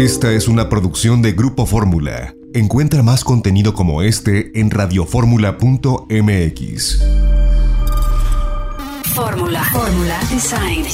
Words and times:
Esta 0.00 0.32
es 0.32 0.48
una 0.48 0.68
producción 0.70 1.20
de 1.20 1.32
Grupo 1.32 1.66
Fórmula. 1.66 2.34
Encuentra 2.54 3.02
más 3.02 3.22
contenido 3.22 3.74
como 3.74 4.00
este 4.00 4.58
en 4.58 4.70
radioformula.mx. 4.70 7.00
Fórmula. 9.14 9.62
Fórmula. 9.64 10.18
Design. 10.30 10.86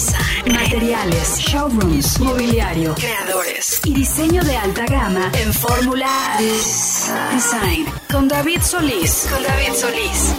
Materiales. 0.53 1.39
Showrooms. 1.39 2.19
Mobiliario. 2.19 2.97
Creadores. 2.97 3.81
Y 3.85 3.95
diseño 3.95 4.43
de 4.43 4.57
alta 4.57 4.85
gama 4.87 5.31
en 5.41 5.55
Fórmula 5.55 6.11
Design. 6.41 7.87
Con 8.11 8.27
David 8.27 8.61
Solís. 8.61 9.29
Con 9.33 9.41
David 9.41 9.73
Solís. 9.73 10.35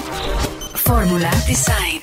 Fórmula 0.75 1.31
Design. 1.47 1.96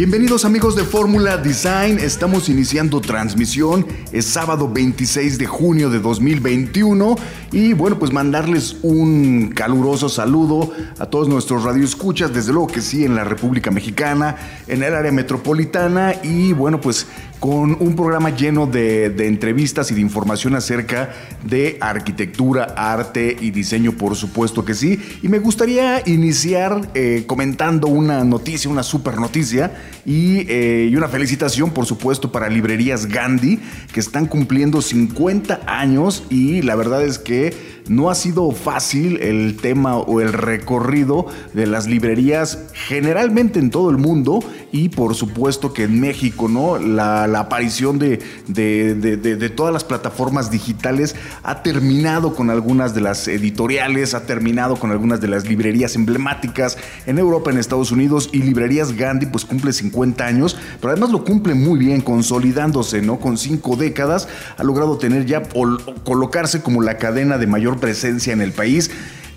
Bienvenidos 0.00 0.46
amigos 0.46 0.76
de 0.76 0.84
Fórmula 0.84 1.36
Design, 1.36 1.98
estamos 1.98 2.48
iniciando 2.48 3.02
transmisión, 3.02 3.86
es 4.12 4.24
sábado 4.24 4.66
26 4.66 5.36
de 5.36 5.44
junio 5.44 5.90
de 5.90 5.98
2021 5.98 7.16
y 7.52 7.74
bueno 7.74 7.98
pues 7.98 8.10
mandarles 8.10 8.78
un 8.80 9.52
caluroso 9.54 10.08
saludo 10.08 10.72
a 10.98 11.04
todos 11.04 11.28
nuestros 11.28 11.64
radioescuchas, 11.64 12.32
desde 12.32 12.50
luego 12.50 12.68
que 12.68 12.80
sí 12.80 13.04
en 13.04 13.14
la 13.14 13.24
República 13.24 13.70
Mexicana, 13.70 14.36
en 14.68 14.82
el 14.82 14.94
área 14.94 15.12
metropolitana. 15.12 16.14
Y 16.22 16.54
bueno 16.54 16.80
pues 16.80 17.06
con 17.40 17.78
un 17.80 17.96
programa 17.96 18.30
lleno 18.30 18.66
de, 18.66 19.06
entrevistas 19.26 19.90
y 19.90 19.94
de 19.94 20.02
información 20.02 20.54
acerca 20.54 21.10
de 21.42 21.78
arquitectura, 21.80 22.74
arte 22.76 23.34
y 23.40 23.50
diseño, 23.50 23.92
por 23.92 24.14
supuesto 24.14 24.64
que 24.64 24.74
sí. 24.74 25.00
Y 25.22 25.28
me 25.28 25.38
gustaría 25.38 26.02
iniciar 26.06 26.90
eh, 26.94 27.24
comentando 27.26 27.88
una 27.88 28.24
noticia, 28.24 28.70
una 28.70 28.82
super 28.82 29.18
noticia 29.18 29.72
eh, 30.04 30.88
y, 30.90 30.94
una 30.94 31.08
felicitación, 31.08 31.70
por 31.70 31.86
supuesto, 31.86 32.30
para 32.30 32.50
Librerías 32.50 33.06
Gandhi, 33.06 33.58
que 33.92 34.00
están 34.00 34.26
cumpliendo 34.26 34.82
50 34.82 35.62
años 35.66 36.24
y 36.28 36.60
la 36.60 36.76
verdad 36.76 37.02
es 37.02 37.18
que 37.18 37.79
no 37.90 38.08
ha 38.08 38.14
sido 38.14 38.52
fácil 38.52 39.20
el 39.20 39.56
tema 39.56 39.96
o 39.96 40.20
el 40.20 40.32
recorrido 40.32 41.26
de 41.54 41.66
las 41.66 41.88
librerías 41.88 42.66
generalmente 42.72 43.58
en 43.58 43.70
todo 43.70 43.90
el 43.90 43.98
mundo 43.98 44.38
y 44.70 44.90
por 44.90 45.16
supuesto 45.16 45.72
que 45.72 45.82
en 45.84 46.00
México, 46.00 46.48
¿no? 46.48 46.78
La, 46.78 47.24
aparición 47.40 47.98
de, 47.98 48.22
de, 48.46 49.50
todas 49.50 49.72
las 49.72 49.82
plataformas 49.82 50.52
digitales 50.52 51.16
ha 51.42 51.64
terminado 51.64 52.36
con 52.36 52.48
algunas 52.48 52.94
de 52.94 53.00
las 53.00 53.26
editoriales, 53.26 54.14
ha 54.14 54.24
terminado 54.24 54.76
con 54.76 54.92
algunas 54.92 55.20
de 55.20 55.26
las 55.26 55.48
librerías 55.48 55.96
emblemáticas 55.96 56.78
en 57.06 57.18
Europa, 57.18 57.50
en 57.50 57.58
Estados 57.58 57.90
Unidos 57.90 58.30
y 58.32 58.38
librerías 58.38 58.92
Gandhi 58.92 59.26
pues 59.26 59.44
cumple 59.44 59.72
50 59.72 60.24
años, 60.24 60.56
pero 60.80 60.92
además 60.92 61.10
lo 61.10 61.24
cumple 61.24 61.54
muy 61.54 61.80
bien, 61.80 62.02
consolidándose, 62.02 63.02
¿no? 63.02 63.18
Con 63.18 63.36
cinco 63.36 63.74
décadas 63.74 64.28
ha 64.56 64.62
logrado 64.62 64.96
tener 64.96 65.26
ya 65.26 65.42
o 65.56 65.76
colocarse 66.04 66.62
como 66.62 66.82
la 66.82 66.96
cadena 66.96 67.36
de 67.36 67.48
mayor 67.48 67.79
presencia 67.80 68.32
en 68.32 68.40
el 68.40 68.52
país 68.52 68.90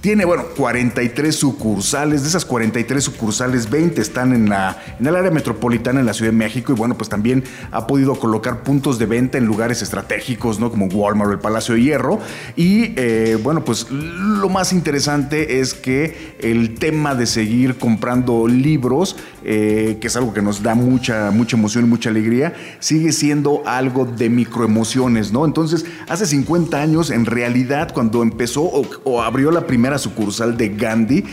tiene, 0.04 0.26
bueno, 0.26 0.44
43 0.58 1.34
sucursales. 1.34 2.24
De 2.24 2.28
esas 2.28 2.44
43 2.44 3.02
sucursales, 3.02 3.70
20 3.70 4.02
están 4.02 4.34
en, 4.34 4.50
la, 4.50 4.78
en 5.00 5.08
el 5.08 5.16
área 5.16 5.32
metropolitana 5.32 6.02
en 6.02 6.06
la 6.06 6.14
Ciudad 6.14 6.32
de 6.32 6.38
México. 6.38 6.74
Y 6.74 6.76
bueno, 6.76 6.98
pues 6.98 7.08
también 7.08 7.46
ha 7.72 7.88
podido 7.88 8.20
colocar 8.20 8.64
puntos 8.64 9.00
de 9.00 9.06
venta 9.06 9.38
en 9.38 9.46
lugares 9.46 9.82
estratégicos, 9.82 10.60
¿no? 10.60 10.72
Como 10.72 10.88
Walmart 10.88 11.30
o 11.30 11.34
el 11.34 11.40
Palacio 11.40 11.76
de 11.76 11.84
Hierro. 11.84 12.20
Y 12.58 12.92
eh, 12.98 13.38
bueno, 13.42 13.64
pues 13.64 13.90
lo 13.92 14.50
más 14.50 14.74
interesante 14.74 15.62
es 15.62 15.74
que 15.74 16.36
el 16.42 16.76
tema 16.76 17.16
de 17.16 17.26
seguir 17.26 17.78
comprando 17.78 18.46
libros, 18.50 19.16
eh, 19.46 20.00
que 20.02 20.08
es 20.08 20.18
algo 20.18 20.34
que 20.34 20.42
nos 20.42 20.62
da 20.62 20.76
mucha, 20.76 21.32
mucha 21.32 21.56
emoción 21.56 21.86
y 21.86 21.88
mucha 21.88 22.10
alegría, 22.10 22.54
sigue 22.80 23.14
siendo 23.14 23.64
algo 23.66 24.04
de 24.04 24.30
microemociones, 24.30 25.32
¿no? 25.32 25.46
Entonces, 25.46 25.86
hace 26.10 26.26
50 26.26 26.78
años, 26.78 27.10
en 27.10 27.26
realidad, 27.26 27.94
cuando 27.94 28.22
empezó 28.22 28.64
o 28.64 29.22
abrió 29.22 29.50
la 29.50 29.66
primera 29.66 29.93
sucursal 29.98 30.56
de 30.58 30.70
Gandhi 30.70 31.24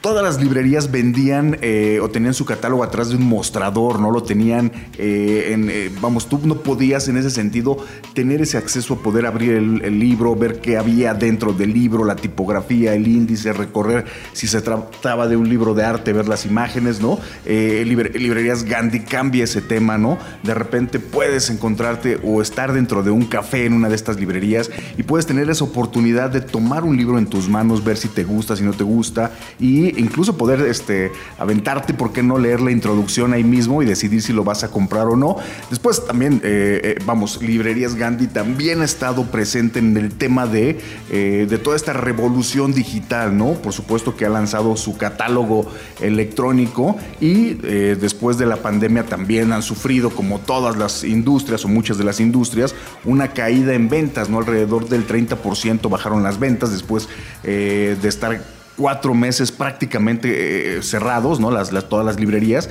Todas 0.00 0.24
las 0.24 0.40
librerías 0.40 0.90
vendían 0.90 1.58
eh, 1.60 2.00
o 2.02 2.08
tenían 2.08 2.32
su 2.32 2.46
catálogo 2.46 2.82
atrás 2.82 3.10
de 3.10 3.16
un 3.16 3.28
mostrador, 3.28 4.00
no 4.00 4.10
lo 4.10 4.22
tenían 4.22 4.72
eh, 4.96 5.50
en, 5.52 5.68
eh, 5.68 5.90
vamos, 6.00 6.26
tú 6.26 6.40
no 6.42 6.62
podías 6.62 7.06
en 7.08 7.18
ese 7.18 7.28
sentido 7.28 7.76
tener 8.14 8.40
ese 8.40 8.56
acceso 8.56 8.94
a 8.94 9.02
poder 9.02 9.26
abrir 9.26 9.52
el, 9.52 10.00
libro, 10.00 10.34
ver 10.34 10.62
qué 10.62 10.78
había 10.78 11.12
dentro 11.12 11.52
del 11.52 11.74
libro, 11.74 12.06
la 12.06 12.16
tipografía, 12.16 12.94
el 12.94 13.06
índice, 13.06 13.52
recorrer 13.52 14.06
si 14.32 14.46
se 14.46 14.62
trataba 14.62 15.28
de 15.28 15.36
un 15.36 15.50
libro 15.50 15.74
de 15.74 15.84
arte, 15.84 16.14
ver 16.14 16.28
las 16.28 16.46
imágenes, 16.46 17.02
¿no? 17.02 17.18
librerías 17.44 18.64
Gandhi 18.64 19.00
cambia 19.00 19.44
ese 19.44 19.60
tema, 19.60 19.98
¿no? 19.98 20.16
De 20.42 20.54
repente 20.54 20.98
puedes 20.98 21.50
encontrarte 21.50 22.18
o 22.24 22.40
estar 22.40 22.72
dentro 22.72 23.02
de 23.02 23.10
un 23.10 23.26
café 23.26 23.66
en 23.66 23.74
una 23.74 23.90
de 23.90 23.96
estas 23.96 24.18
librerías 24.18 24.70
y 24.96 25.02
puedes 25.02 25.26
tener 25.26 25.50
esa 25.50 25.64
oportunidad 25.64 26.30
de 26.30 26.40
tomar 26.40 26.84
un 26.84 26.96
libro 26.96 27.18
en 27.18 27.26
tus 27.26 27.50
manos, 27.50 27.84
ver 27.84 27.98
si 27.98 28.08
te 28.08 28.24
gusta, 28.24 28.56
si 28.56 28.62
no 28.62 28.72
te 28.72 28.84
gusta 28.84 29.32
y 29.58 29.89
incluso 29.96 30.36
poder 30.36 30.60
este, 30.62 31.12
aventarte, 31.38 31.94
¿por 31.94 32.12
qué 32.12 32.22
no 32.22 32.38
leer 32.38 32.60
la 32.60 32.70
introducción 32.70 33.32
ahí 33.32 33.44
mismo 33.44 33.82
y 33.82 33.86
decidir 33.86 34.22
si 34.22 34.32
lo 34.32 34.44
vas 34.44 34.64
a 34.64 34.70
comprar 34.70 35.06
o 35.06 35.16
no? 35.16 35.36
Después 35.68 36.04
también, 36.06 36.40
eh, 36.44 36.80
eh, 36.82 36.98
vamos, 37.04 37.42
Librerías 37.42 37.94
Gandhi 37.94 38.26
también 38.26 38.82
ha 38.82 38.84
estado 38.84 39.24
presente 39.30 39.78
en 39.78 39.96
el 39.96 40.14
tema 40.14 40.46
de, 40.46 40.80
eh, 41.10 41.46
de 41.48 41.58
toda 41.58 41.76
esta 41.76 41.92
revolución 41.92 42.72
digital, 42.72 43.36
¿no? 43.36 43.54
Por 43.54 43.72
supuesto 43.72 44.16
que 44.16 44.26
ha 44.26 44.30
lanzado 44.30 44.76
su 44.76 44.96
catálogo 44.96 45.66
electrónico 46.00 46.96
y 47.20 47.54
después 47.54 48.38
de 48.38 48.46
la 48.46 48.56
pandemia 48.56 49.04
también 49.04 49.52
han 49.52 49.62
sufrido, 49.62 50.10
como 50.10 50.38
todas 50.38 50.76
las 50.76 51.04
industrias 51.04 51.64
o 51.64 51.68
muchas 51.68 51.98
de 51.98 52.04
las 52.04 52.20
industrias, 52.20 52.74
una 53.04 53.32
caída 53.32 53.74
en 53.74 53.88
ventas, 53.88 54.28
¿no? 54.28 54.38
Alrededor 54.38 54.88
del 54.88 55.06
30% 55.06 55.88
bajaron 55.88 56.22
las 56.22 56.38
ventas 56.38 56.72
después 56.72 57.08
de 57.42 57.98
estar 58.02 58.40
cuatro 58.76 59.14
meses 59.14 59.52
prácticamente 59.52 60.78
eh, 60.78 60.82
cerrados, 60.82 61.40
¿no? 61.40 61.50
Las, 61.50 61.70
todas 61.88 62.04
las 62.06 62.18
librerías. 62.18 62.68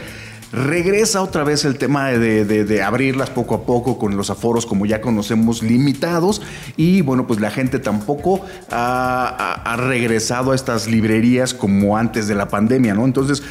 Regresa 0.51 1.21
otra 1.21 1.43
vez 1.43 1.63
el 1.63 1.77
tema 1.77 2.07
de, 2.07 2.81
abrirlas 2.83 3.29
poco 3.29 3.53
a 3.53 3.63
poco 3.65 3.99
con 3.99 4.17
los 4.17 4.31
aforos 4.31 4.65
como 4.65 4.87
ya 4.87 4.99
conocemos 4.99 5.61
limitados 5.61 6.41
y 6.75 7.01
bueno 7.01 7.27
pues 7.27 7.39
la 7.39 7.51
gente 7.51 7.77
tampoco 7.77 8.43
ha, 8.71 9.61
ha 9.63 9.77
regresado 9.77 10.51
a 10.51 10.55
estas 10.55 10.87
librerías 10.87 11.53
como 11.53 11.97
antes 11.97 12.27
de 12.27 12.33
la 12.33 12.47
pandemia, 12.47 12.95
¿no? 12.95 13.05
Entonces 13.05 13.43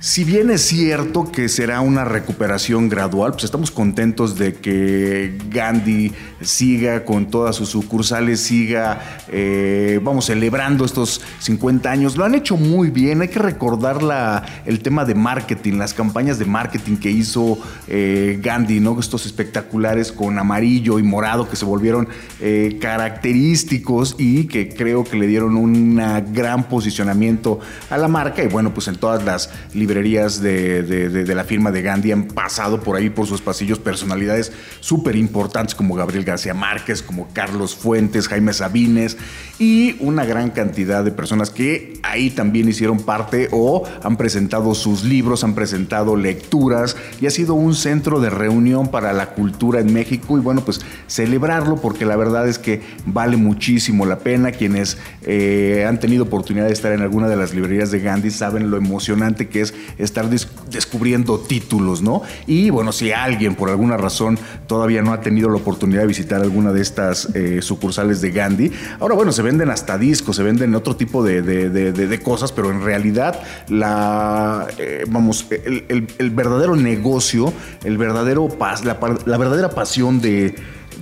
si 0.00 0.24
bien 0.24 0.48
es 0.48 0.62
cierto 0.62 1.30
que 1.30 1.50
será 1.50 1.82
una 1.82 2.06
recuperación 2.06 2.88
gradual, 2.88 3.32
pues 3.32 3.44
estamos 3.44 3.70
contentos 3.70 4.38
de 4.38 4.54
que 4.54 5.36
Gandhi 5.50 6.10
siga 6.40 7.04
con 7.04 7.26
todas 7.26 7.56
sus 7.56 7.68
sucursales, 7.68 8.40
siga, 8.40 8.98
eh, 9.28 10.00
vamos, 10.02 10.24
celebrando 10.24 10.86
estos 10.86 11.20
50 11.40 11.90
años. 11.90 12.16
Lo 12.16 12.24
han 12.24 12.34
hecho 12.34 12.56
muy 12.56 12.88
bien, 12.88 13.20
hay 13.20 13.28
que 13.28 13.40
recordar 13.40 14.02
la, 14.02 14.62
el 14.64 14.80
tema 14.80 15.04
de 15.04 15.14
marketing, 15.14 15.74
las 15.74 15.92
campañas 15.92 16.38
de 16.38 16.46
marketing 16.46 16.96
que 16.96 17.10
hizo 17.10 17.58
eh, 17.86 18.38
Gandhi, 18.42 18.80
¿no? 18.80 18.98
Estos 18.98 19.26
espectaculares 19.26 20.12
con 20.12 20.38
amarillo 20.38 20.98
y 20.98 21.02
morado 21.02 21.46
que 21.46 21.56
se 21.56 21.66
volvieron 21.66 22.08
eh, 22.40 22.78
característicos 22.80 24.16
y 24.18 24.44
que 24.44 24.70
creo 24.70 25.04
que 25.04 25.18
le 25.18 25.26
dieron 25.26 25.56
un 25.56 26.00
gran 26.32 26.70
posicionamiento 26.70 27.60
a 27.90 27.98
la 27.98 28.08
marca 28.08 28.42
y 28.42 28.48
bueno, 28.48 28.72
pues 28.72 28.88
en 28.88 28.96
todas 28.96 29.22
las 29.24 29.50
librerías 29.90 30.40
de, 30.40 31.24
la 31.34 31.42
firma 31.42 31.72
de 31.72 31.82
Gandhi 31.82 32.12
han 32.12 32.28
pasado 32.28 32.80
por 32.80 32.96
ahí 32.96 33.10
por 33.10 33.26
sus 33.26 33.40
pasillos 33.40 33.80
personalidades 33.80 34.52
súper 34.78 35.16
importantes 35.16 35.74
como 35.74 35.96
Gabriel 35.96 36.24
García 36.24 36.54
Márquez, 36.54 37.02
como 37.02 37.26
Carlos 37.32 37.74
Fuentes, 37.74 38.28
Jaime 38.28 38.52
Sabines 38.52 39.16
y 39.58 39.96
una 39.98 40.24
gran 40.24 40.50
cantidad 40.50 41.02
de 41.02 41.10
personas 41.10 41.50
que 41.50 41.98
ahí 42.04 42.30
también 42.30 42.68
hicieron 42.68 43.00
parte 43.00 43.48
o 43.50 43.82
han 44.04 44.16
presentado 44.16 44.76
sus 44.76 45.02
libros, 45.02 45.42
han 45.42 45.56
presentado 45.56 46.14
lecturas 46.14 46.96
y 47.20 47.26
ha 47.26 47.30
sido 47.30 47.54
un 47.54 47.74
centro 47.74 48.20
de 48.20 48.30
reunión 48.30 48.88
para 48.92 49.12
la 49.12 49.30
cultura 49.30 49.80
en 49.80 49.92
México 49.92 50.38
y 50.38 50.40
bueno, 50.40 50.64
pues 50.64 50.80
celebrarlo 51.08 51.76
porque 51.76 52.06
la 52.06 52.14
verdad 52.14 52.48
es 52.48 52.60
que 52.60 52.80
vale 53.06 53.36
muchísimo 53.36 54.06
la 54.06 54.20
pena. 54.20 54.52
Quienes 54.52 54.98
eh, 55.22 55.84
han 55.88 55.98
tenido 55.98 56.24
oportunidad 56.24 56.66
de 56.66 56.72
estar 56.72 56.92
en 56.92 57.00
alguna 57.00 57.28
de 57.28 57.36
las 57.36 57.52
librerías 57.52 57.90
de 57.90 57.98
Gandhi 57.98 58.30
saben 58.30 58.70
lo 58.70 58.76
emocionante 58.76 59.48
que 59.48 59.62
es 59.62 59.74
estar 59.98 60.28
descubriendo 60.28 61.38
títulos, 61.38 62.02
¿no? 62.02 62.22
Y 62.46 62.70
bueno, 62.70 62.92
si 62.92 63.12
alguien 63.12 63.54
por 63.54 63.70
alguna 63.70 63.96
razón 63.96 64.38
todavía 64.66 65.02
no 65.02 65.12
ha 65.12 65.20
tenido 65.20 65.48
la 65.48 65.56
oportunidad 65.56 66.02
de 66.02 66.06
visitar 66.06 66.40
alguna 66.40 66.72
de 66.72 66.82
estas 66.82 67.28
eh, 67.34 67.60
sucursales 67.62 68.20
de 68.20 68.30
Gandhi, 68.30 68.72
ahora 68.98 69.14
bueno, 69.14 69.32
se 69.32 69.42
venden 69.42 69.70
hasta 69.70 69.98
discos, 69.98 70.36
se 70.36 70.42
venden 70.42 70.74
otro 70.74 70.96
tipo 70.96 71.22
de, 71.22 72.20
cosas, 72.22 72.52
pero 72.52 72.70
en 72.70 72.82
realidad 72.82 73.40
la, 73.68 74.66
eh, 74.78 75.04
vamos, 75.08 75.46
el, 75.50 76.30
verdadero 76.30 76.76
negocio, 76.76 77.52
el 77.84 77.98
verdadero, 77.98 78.48
la, 78.84 78.98
la 79.24 79.38
verdadera 79.38 79.70
pasión 79.70 80.20
de 80.20 80.54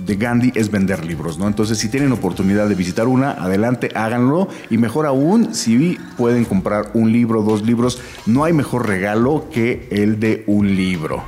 de 0.05 0.15
Gandhi 0.15 0.51
es 0.55 0.71
vender 0.71 1.05
libros, 1.05 1.37
¿no? 1.37 1.47
Entonces, 1.47 1.77
si 1.77 1.89
tienen 1.89 2.11
oportunidad 2.11 2.67
de 2.67 2.75
visitar 2.75 3.07
una, 3.07 3.31
adelante, 3.31 3.89
háganlo. 3.95 4.47
Y 4.69 4.77
mejor 4.77 5.05
aún, 5.05 5.53
si 5.53 5.97
pueden 6.17 6.45
comprar 6.45 6.91
un 6.93 7.11
libro, 7.11 7.41
dos 7.41 7.63
libros, 7.63 8.01
no 8.25 8.43
hay 8.43 8.53
mejor 8.53 8.87
regalo 8.87 9.47
que 9.51 9.87
el 9.91 10.19
de 10.19 10.43
un 10.47 10.75
libro. 10.75 11.23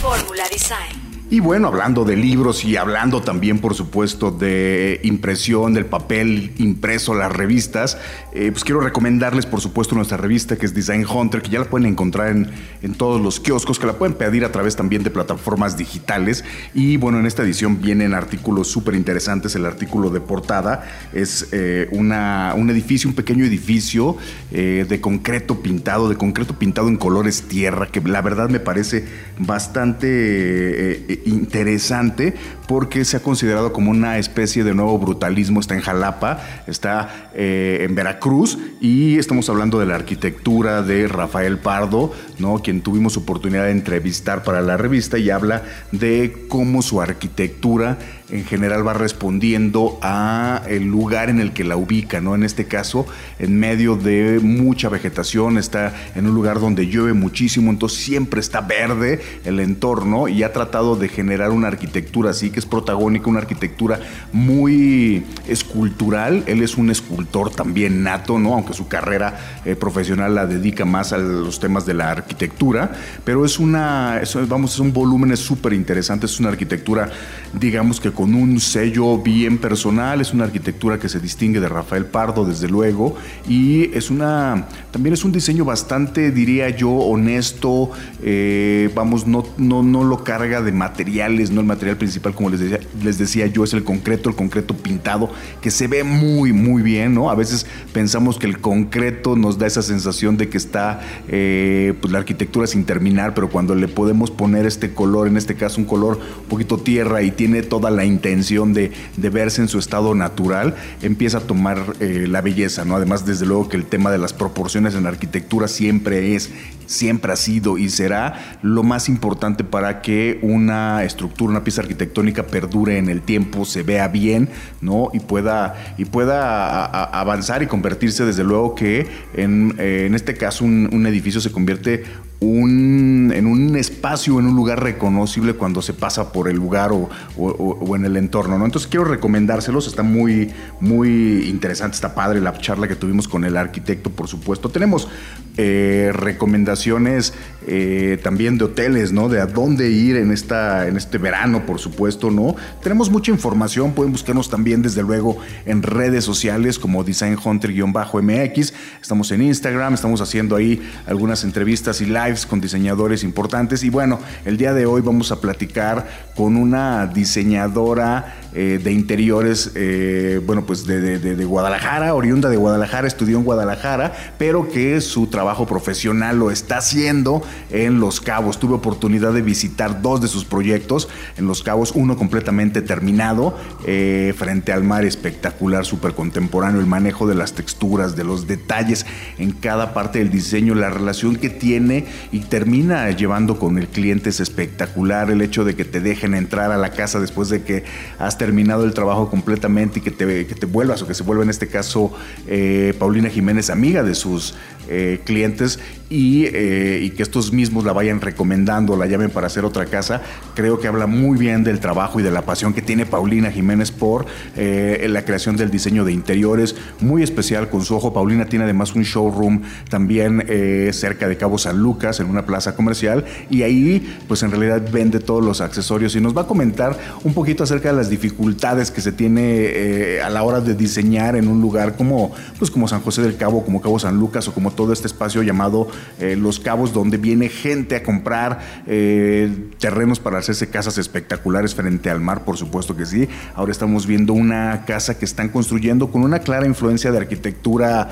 Fórmula 0.00 0.44
Design. 0.50 1.07
Y 1.30 1.40
bueno, 1.40 1.68
hablando 1.68 2.06
de 2.06 2.16
libros 2.16 2.64
y 2.64 2.78
hablando 2.78 3.20
también, 3.20 3.58
por 3.58 3.74
supuesto, 3.74 4.30
de 4.30 4.98
impresión, 5.02 5.74
del 5.74 5.84
papel 5.84 6.52
impreso, 6.56 7.14
las 7.14 7.30
revistas, 7.30 7.98
eh, 8.32 8.50
pues 8.50 8.64
quiero 8.64 8.80
recomendarles, 8.80 9.44
por 9.44 9.60
supuesto, 9.60 9.94
nuestra 9.94 10.16
revista 10.16 10.56
que 10.56 10.64
es 10.64 10.72
Design 10.72 11.04
Hunter, 11.06 11.42
que 11.42 11.50
ya 11.50 11.58
la 11.58 11.66
pueden 11.66 11.86
encontrar 11.86 12.30
en, 12.30 12.50
en 12.80 12.94
todos 12.94 13.20
los 13.20 13.40
kioscos, 13.40 13.78
que 13.78 13.86
la 13.86 13.92
pueden 13.98 14.16
pedir 14.16 14.42
a 14.42 14.52
través 14.52 14.74
también 14.74 15.02
de 15.02 15.10
plataformas 15.10 15.76
digitales. 15.76 16.46
Y 16.72 16.96
bueno, 16.96 17.18
en 17.18 17.26
esta 17.26 17.42
edición 17.42 17.78
vienen 17.82 18.14
artículos 18.14 18.68
súper 18.68 18.94
interesantes. 18.94 19.54
El 19.54 19.66
artículo 19.66 20.08
de 20.08 20.20
portada 20.20 20.88
es 21.12 21.48
eh, 21.52 21.88
una, 21.92 22.54
un 22.56 22.70
edificio, 22.70 23.06
un 23.06 23.14
pequeño 23.14 23.44
edificio 23.44 24.16
eh, 24.50 24.86
de 24.88 25.00
concreto 25.02 25.60
pintado, 25.60 26.08
de 26.08 26.16
concreto 26.16 26.58
pintado 26.58 26.88
en 26.88 26.96
colores 26.96 27.42
tierra, 27.42 27.88
que 27.88 28.00
la 28.00 28.22
verdad 28.22 28.48
me 28.48 28.60
parece 28.60 29.04
bastante 29.38 31.17
interesante 31.24 32.34
porque 32.68 33.06
se 33.06 33.16
ha 33.16 33.20
considerado 33.20 33.72
como 33.72 33.90
una 33.90 34.18
especie 34.18 34.62
de 34.62 34.74
nuevo 34.74 34.98
brutalismo. 34.98 35.58
Está 35.58 35.74
en 35.74 35.80
Jalapa, 35.80 36.38
está 36.66 37.30
eh, 37.34 37.78
en 37.88 37.94
Veracruz 37.94 38.58
y 38.78 39.18
estamos 39.18 39.48
hablando 39.48 39.80
de 39.80 39.86
la 39.86 39.94
arquitectura 39.94 40.82
de 40.82 41.08
Rafael 41.08 41.56
Pardo, 41.56 42.12
¿no? 42.38 42.58
quien 42.62 42.82
tuvimos 42.82 43.16
oportunidad 43.16 43.64
de 43.64 43.70
entrevistar 43.70 44.42
para 44.44 44.60
la 44.60 44.76
revista 44.76 45.16
y 45.16 45.30
habla 45.30 45.62
de 45.92 46.46
cómo 46.48 46.82
su 46.82 47.00
arquitectura 47.00 47.96
en 48.30 48.44
general 48.44 48.86
va 48.86 48.92
respondiendo 48.92 49.98
a 50.02 50.62
el 50.68 50.84
lugar 50.84 51.30
en 51.30 51.40
el 51.40 51.52
que 51.52 51.64
la 51.64 51.76
ubica, 51.76 52.20
¿no? 52.20 52.34
En 52.34 52.42
este 52.42 52.66
caso, 52.66 53.06
en 53.38 53.58
medio 53.58 53.96
de 53.96 54.40
mucha 54.42 54.88
vegetación, 54.88 55.56
está 55.56 55.94
en 56.14 56.26
un 56.26 56.34
lugar 56.34 56.60
donde 56.60 56.86
llueve 56.86 57.14
muchísimo, 57.14 57.70
entonces 57.70 58.00
siempre 58.00 58.40
está 58.40 58.60
verde 58.60 59.20
el 59.44 59.60
entorno 59.60 60.28
y 60.28 60.42
ha 60.42 60.52
tratado 60.52 60.96
de 60.96 61.08
generar 61.08 61.50
una 61.50 61.68
arquitectura 61.68 62.30
así 62.30 62.50
es 62.58 62.66
protagónica, 62.66 63.28
una 63.28 63.40
arquitectura 63.40 64.00
muy 64.32 65.24
escultural. 65.46 66.44
Él 66.46 66.62
es 66.62 66.76
un 66.76 66.90
escultor 66.90 67.50
también 67.50 68.02
nato, 68.02 68.38
¿no? 68.38 68.54
Aunque 68.54 68.74
su 68.74 68.88
carrera 68.88 69.60
eh, 69.64 69.76
profesional 69.76 70.34
la 70.34 70.46
dedica 70.46 70.84
más 70.84 71.12
a 71.12 71.18
los 71.18 71.60
temas 71.60 71.86
de 71.86 71.94
la 71.94 72.10
arquitectura, 72.10 72.92
pero 73.24 73.44
es 73.44 73.58
una, 73.58 74.20
vamos, 74.48 74.74
es 74.74 74.80
un 74.80 74.92
volumen 74.92 75.36
súper 75.36 75.72
interesante, 75.72 76.26
es 76.26 76.38
una 76.40 76.48
arquitectura, 76.50 77.10
digamos 77.52 78.00
que 78.00 78.10
con 78.12 78.34
un 78.34 78.60
sello 78.60 79.18
bien 79.18 79.58
personal, 79.58 80.20
es 80.20 80.32
una 80.32 80.44
arquitectura 80.44 80.98
que 80.98 81.08
se 81.08 81.20
distingue 81.20 81.60
de 81.60 81.68
Rafael 81.68 82.06
Pardo, 82.06 82.44
desde 82.44 82.68
luego, 82.68 83.16
y 83.48 83.94
es 83.96 84.10
una, 84.10 84.66
también 84.90 85.14
es 85.14 85.24
un 85.24 85.32
diseño 85.32 85.64
bastante, 85.64 86.30
diría 86.30 86.70
yo, 86.70 86.90
honesto, 86.90 87.90
eh, 88.22 88.90
vamos, 88.94 89.26
no, 89.26 89.44
no, 89.56 89.82
no 89.82 90.04
lo 90.04 90.24
carga 90.24 90.62
de 90.62 90.72
materiales, 90.72 91.50
no 91.50 91.60
el 91.60 91.66
material 91.66 91.96
principal, 91.96 92.34
como 92.34 92.47
les 92.48 92.60
decía, 92.60 92.80
les 93.02 93.18
decía 93.18 93.46
yo, 93.46 93.64
es 93.64 93.72
el 93.72 93.84
concreto, 93.84 94.28
el 94.28 94.36
concreto 94.36 94.74
pintado, 94.74 95.30
que 95.60 95.70
se 95.70 95.86
ve 95.88 96.04
muy, 96.04 96.52
muy 96.52 96.82
bien, 96.82 97.14
¿no? 97.14 97.30
A 97.30 97.34
veces 97.34 97.66
pensamos 97.92 98.38
que 98.38 98.46
el 98.46 98.60
concreto 98.60 99.36
nos 99.36 99.58
da 99.58 99.66
esa 99.66 99.82
sensación 99.82 100.36
de 100.36 100.48
que 100.48 100.56
está, 100.56 101.00
eh, 101.28 101.94
pues 102.00 102.12
la 102.12 102.18
arquitectura 102.18 102.66
sin 102.66 102.84
terminar, 102.84 103.34
pero 103.34 103.50
cuando 103.50 103.74
le 103.74 103.88
podemos 103.88 104.30
poner 104.30 104.66
este 104.66 104.92
color, 104.92 105.28
en 105.28 105.36
este 105.36 105.54
caso 105.54 105.80
un 105.80 105.86
color 105.86 106.18
un 106.42 106.48
poquito 106.48 106.78
tierra 106.78 107.22
y 107.22 107.30
tiene 107.30 107.62
toda 107.62 107.90
la 107.90 108.04
intención 108.04 108.74
de, 108.74 108.92
verse 109.16 109.60
en 109.60 109.68
su 109.68 109.78
estado 109.78 110.14
natural, 110.14 110.74
empieza 111.02 111.38
a 111.38 111.40
tomar 111.42 111.94
eh, 112.00 112.26
la 112.28 112.40
belleza, 112.40 112.84
¿no? 112.84 112.96
Además, 112.96 113.26
desde 113.26 113.46
luego 113.46 113.68
que 113.68 113.76
el 113.76 113.84
tema 113.84 114.10
de 114.10 114.18
las 114.18 114.32
proporciones 114.32 114.94
en 114.94 115.06
arquitectura 115.06 115.68
siempre 115.68 116.34
es, 116.34 116.50
siempre 116.88 117.32
ha 117.32 117.36
sido 117.36 117.78
y 117.78 117.88
será 117.90 118.58
lo 118.62 118.82
más 118.82 119.08
importante 119.08 119.62
para 119.62 120.02
que 120.02 120.40
una 120.42 121.04
estructura, 121.04 121.50
una 121.50 121.62
pieza 121.62 121.82
arquitectónica 121.82 122.46
perdure 122.46 122.98
en 122.98 123.08
el 123.08 123.22
tiempo, 123.22 123.64
se 123.64 123.82
vea 123.84 124.08
bien, 124.08 124.48
¿no? 124.80 125.10
Y 125.12 125.20
pueda, 125.20 125.94
y 125.98 126.06
pueda 126.06 126.84
avanzar 126.84 127.62
y 127.62 127.66
convertirse, 127.66 128.24
desde 128.24 128.42
luego 128.42 128.74
que 128.74 129.06
en, 129.34 129.74
eh, 129.78 130.10
este 130.12 130.34
caso 130.34 130.64
un, 130.64 130.88
un 130.92 131.06
edificio 131.06 131.40
se 131.40 131.52
convierte 131.52 132.02
un, 132.40 133.32
en 133.34 133.46
un 133.46 133.76
espacio, 133.76 134.38
en 134.38 134.46
un 134.46 134.54
lugar 134.54 134.82
reconocible 134.82 135.54
cuando 135.54 135.82
se 135.82 135.92
pasa 135.92 136.32
por 136.32 136.48
el 136.48 136.56
lugar 136.56 136.92
o, 136.92 137.96
en 137.96 138.04
el 138.04 138.16
entorno, 138.16 138.58
¿no? 138.58 138.64
Entonces 138.64 138.88
quiero 138.88 139.04
recomendárselos, 139.04 139.88
está 139.88 140.02
muy, 140.02 140.52
muy 140.80 141.48
interesante, 141.48 141.96
está 141.96 142.14
padre 142.14 142.40
la 142.40 142.56
charla 142.58 142.86
que 142.86 142.94
tuvimos 142.94 143.26
con 143.26 143.44
el 143.44 143.56
arquitecto, 143.56 144.10
por 144.10 144.28
supuesto. 144.28 144.68
Tenemos 144.68 145.08
eh, 145.56 146.10
recomendaciones 146.12 147.34
eh, 147.66 148.20
también 148.22 148.56
de 148.56 148.66
hoteles, 148.66 149.12
¿no? 149.12 149.28
De 149.28 149.40
a 149.40 149.46
dónde 149.46 149.90
ir 149.90 150.16
en, 150.16 150.30
esta, 150.30 150.86
en 150.86 150.96
este 150.96 151.18
verano, 151.18 151.66
por 151.66 151.80
supuesto, 151.80 152.30
¿no? 152.30 152.54
Tenemos 152.82 153.10
mucha 153.10 153.32
información, 153.32 153.92
pueden 153.92 154.12
buscarnos 154.12 154.48
también, 154.48 154.80
desde 154.82 155.02
luego, 155.02 155.38
en 155.66 155.82
redes 155.82 156.24
sociales 156.24 156.78
como 156.78 157.02
Design 157.02 157.36
Hunter-MX. 157.42 158.72
Estamos 159.02 159.32
en 159.32 159.42
Instagram, 159.42 159.94
estamos 159.94 160.20
haciendo 160.20 160.54
ahí 160.54 160.80
algunas 161.06 161.42
entrevistas 161.42 162.00
y 162.00 162.06
live 162.06 162.27
con 162.46 162.60
diseñadores 162.60 163.24
importantes. 163.24 163.82
Y 163.82 163.90
bueno, 163.90 164.18
el 164.44 164.56
día 164.56 164.72
de 164.74 164.86
hoy 164.86 165.00
vamos 165.00 165.32
a 165.32 165.40
platicar 165.40 166.06
con 166.36 166.56
una 166.56 167.06
diseñadora 167.06 168.34
eh, 168.54 168.80
de 168.82 168.92
interiores, 168.92 169.72
eh, 169.74 170.40
bueno, 170.44 170.64
pues 170.64 170.86
de, 170.86 171.44
Guadalajara, 171.44 172.14
oriunda 172.14 172.48
de 172.48 172.56
Guadalajara, 172.56 173.06
estudió 173.06 173.36
en 173.36 173.44
Guadalajara, 173.44 174.12
pero 174.38 174.68
que 174.68 175.00
su 175.00 175.26
trabajo 175.26 175.66
profesional 175.66 176.38
lo 176.38 176.50
está 176.50 176.78
haciendo 176.78 177.42
en 177.70 178.00
Los 178.00 178.20
Cabos. 178.20 178.58
Tuve 178.58 178.74
oportunidad 178.74 179.32
de 179.32 179.42
visitar 179.42 180.00
dos 180.00 180.20
de 180.20 180.28
sus 180.28 180.44
proyectos 180.44 181.08
en 181.36 181.46
Los 181.46 181.62
Cabos, 181.62 181.92
uno 181.94 182.16
completamente 182.16 182.80
terminado, 182.80 183.56
eh, 183.86 184.34
frente 184.36 184.72
al 184.72 184.82
mar, 184.82 185.04
espectacular, 185.04 185.84
súper 185.84 186.14
contemporáneo, 186.14 186.80
el 186.80 186.86
manejo 186.86 187.26
de 187.26 187.34
las 187.34 187.52
texturas, 187.52 188.16
de 188.16 188.24
los 188.24 188.46
detalles 188.46 189.06
en 189.38 189.52
cada 189.52 189.92
parte 189.92 190.20
del 190.20 190.30
diseño, 190.30 190.74
la 190.74 190.90
relación 190.90 191.36
que 191.36 191.50
tiene 191.50 192.06
y 192.32 192.40
termina 192.40 193.10
llevando 193.10 193.58
con 193.58 193.78
el 193.78 193.88
cliente 193.88 194.30
es 194.30 194.40
espectacular, 194.40 195.30
el 195.30 195.42
hecho 195.42 195.64
de 195.64 195.74
que 195.74 195.84
te 195.84 196.00
dejen 196.00 196.34
entrar 196.34 196.72
a 196.72 196.76
la 196.76 196.90
casa 196.90 197.20
después 197.20 197.48
de 197.48 197.62
que 197.62 197.84
has 198.18 198.38
terminado 198.38 198.84
el 198.84 198.94
trabajo 198.94 199.30
completamente 199.30 199.98
y 200.00 200.02
que 200.02 200.10
te, 200.10 200.46
que 200.46 200.54
te 200.54 200.66
vuelvas 200.66 201.02
o 201.02 201.06
que 201.06 201.14
se 201.14 201.22
vuelva 201.22 201.44
en 201.44 201.50
este 201.50 201.68
caso 201.68 202.12
eh, 202.46 202.94
Paulina 202.98 203.28
Jiménez 203.28 203.70
amiga 203.70 204.02
de 204.02 204.14
sus 204.14 204.54
eh, 204.88 205.20
clientes 205.24 205.78
eh, 206.10 207.00
y, 207.02 207.10
que 207.10 207.22
estos 207.22 207.52
mismos 207.52 207.84
la 207.84 207.92
vayan 207.92 208.20
recomendando, 208.20 208.96
la 208.96 209.06
llamen 209.06 209.30
para 209.30 209.46
hacer 209.46 209.64
otra 209.64 209.86
casa, 209.86 210.22
creo 210.54 210.78
que 210.78 210.88
habla 210.88 211.06
muy 211.06 211.38
bien 211.38 211.64
del 211.64 211.80
trabajo 211.80 212.20
y 212.20 212.22
de 212.22 212.30
la 212.30 212.42
pasión 212.42 212.72
que 212.72 212.82
tiene 212.82 213.06
Paulina 213.06 213.50
Jiménez 213.50 213.90
por 213.90 214.26
la 214.56 215.24
creación 215.24 215.56
del 215.56 215.70
diseño 215.70 216.04
de 216.04 216.12
interiores, 216.12 216.76
muy 217.00 217.22
especial 217.22 217.68
con 217.68 217.84
su 217.84 217.94
ojo. 217.94 218.12
Paulina 218.12 218.46
tiene 218.46 218.64
además 218.64 218.94
un 218.94 219.02
showroom 219.02 219.62
también 219.88 220.44
cerca 220.92 221.28
de 221.28 221.36
Cabo 221.36 221.58
San 221.58 221.78
Lucas, 221.78 222.20
en 222.20 222.26
una 222.26 222.46
plaza 222.46 222.74
comercial, 222.74 223.24
y 223.50 223.62
ahí 223.62 224.18
pues 224.26 224.42
en 224.42 224.50
realidad 224.50 224.82
vende 224.90 225.20
todos 225.20 225.44
los 225.44 225.60
accesorios 225.60 226.14
y 226.16 226.20
nos 226.20 226.36
va 226.36 226.42
a 226.42 226.46
comentar 226.46 226.96
un 227.24 227.34
poquito 227.34 227.64
acerca 227.64 227.90
de 227.90 227.96
las 227.96 228.10
dificultades 228.10 228.90
que 228.90 229.00
se 229.00 229.12
tiene 229.12 229.40
eh, 229.42 230.22
a 230.22 230.30
la 230.30 230.42
hora 230.42 230.60
de 230.60 230.74
diseñar 230.74 231.36
en 231.36 231.48
un 231.48 231.60
lugar 231.60 231.96
como, 231.96 232.32
pues 232.58 232.70
como 232.70 232.88
San 232.88 233.00
José 233.00 233.22
del 233.22 233.36
Cabo, 233.36 233.64
como 233.64 233.80
Cabo 233.80 233.98
San 233.98 234.16
Lucas 234.18 234.48
o 234.48 234.54
como 234.54 234.70
todo 234.78 234.92
este 234.92 235.08
espacio 235.08 235.42
llamado 235.42 235.88
eh, 236.20 236.36
Los 236.36 236.60
Cabos, 236.60 236.92
donde 236.92 237.16
viene 237.16 237.48
gente 237.48 237.96
a 237.96 238.04
comprar 238.04 238.60
eh, 238.86 239.52
terrenos 239.80 240.20
para 240.20 240.38
hacerse 240.38 240.70
casas 240.70 240.98
espectaculares 240.98 241.74
frente 241.74 242.10
al 242.10 242.20
mar, 242.20 242.44
por 242.44 242.56
supuesto 242.56 242.96
que 242.96 243.04
sí. 243.04 243.28
Ahora 243.56 243.72
estamos 243.72 244.06
viendo 244.06 244.34
una 244.34 244.84
casa 244.84 245.18
que 245.18 245.24
están 245.24 245.48
construyendo 245.48 246.12
con 246.12 246.22
una 246.22 246.38
clara 246.38 246.64
influencia 246.64 247.10
de 247.10 247.18
arquitectura 247.18 248.10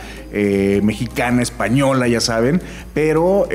mexicana, 0.82 1.40
española, 1.40 2.08
ya 2.08 2.20
saben, 2.20 2.60
pero 2.92 3.48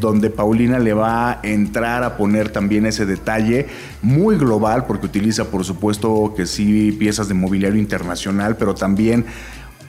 donde 0.00 0.28
Paulina 0.28 0.78
le 0.78 0.92
va 0.92 1.32
a 1.32 1.40
entrar 1.42 2.04
a 2.04 2.18
poner 2.18 2.50
también 2.50 2.84
ese 2.84 3.06
detalle 3.06 3.66
muy 4.02 4.36
global, 4.36 4.84
porque 4.86 5.06
utiliza, 5.06 5.46
por 5.46 5.64
supuesto, 5.64 6.34
que 6.36 6.44
sí 6.46 6.92
piezas 6.92 7.28
de 7.28 7.34
mobiliario 7.34 7.80
internacional, 7.80 8.56
pero 8.56 8.74
también 8.74 9.24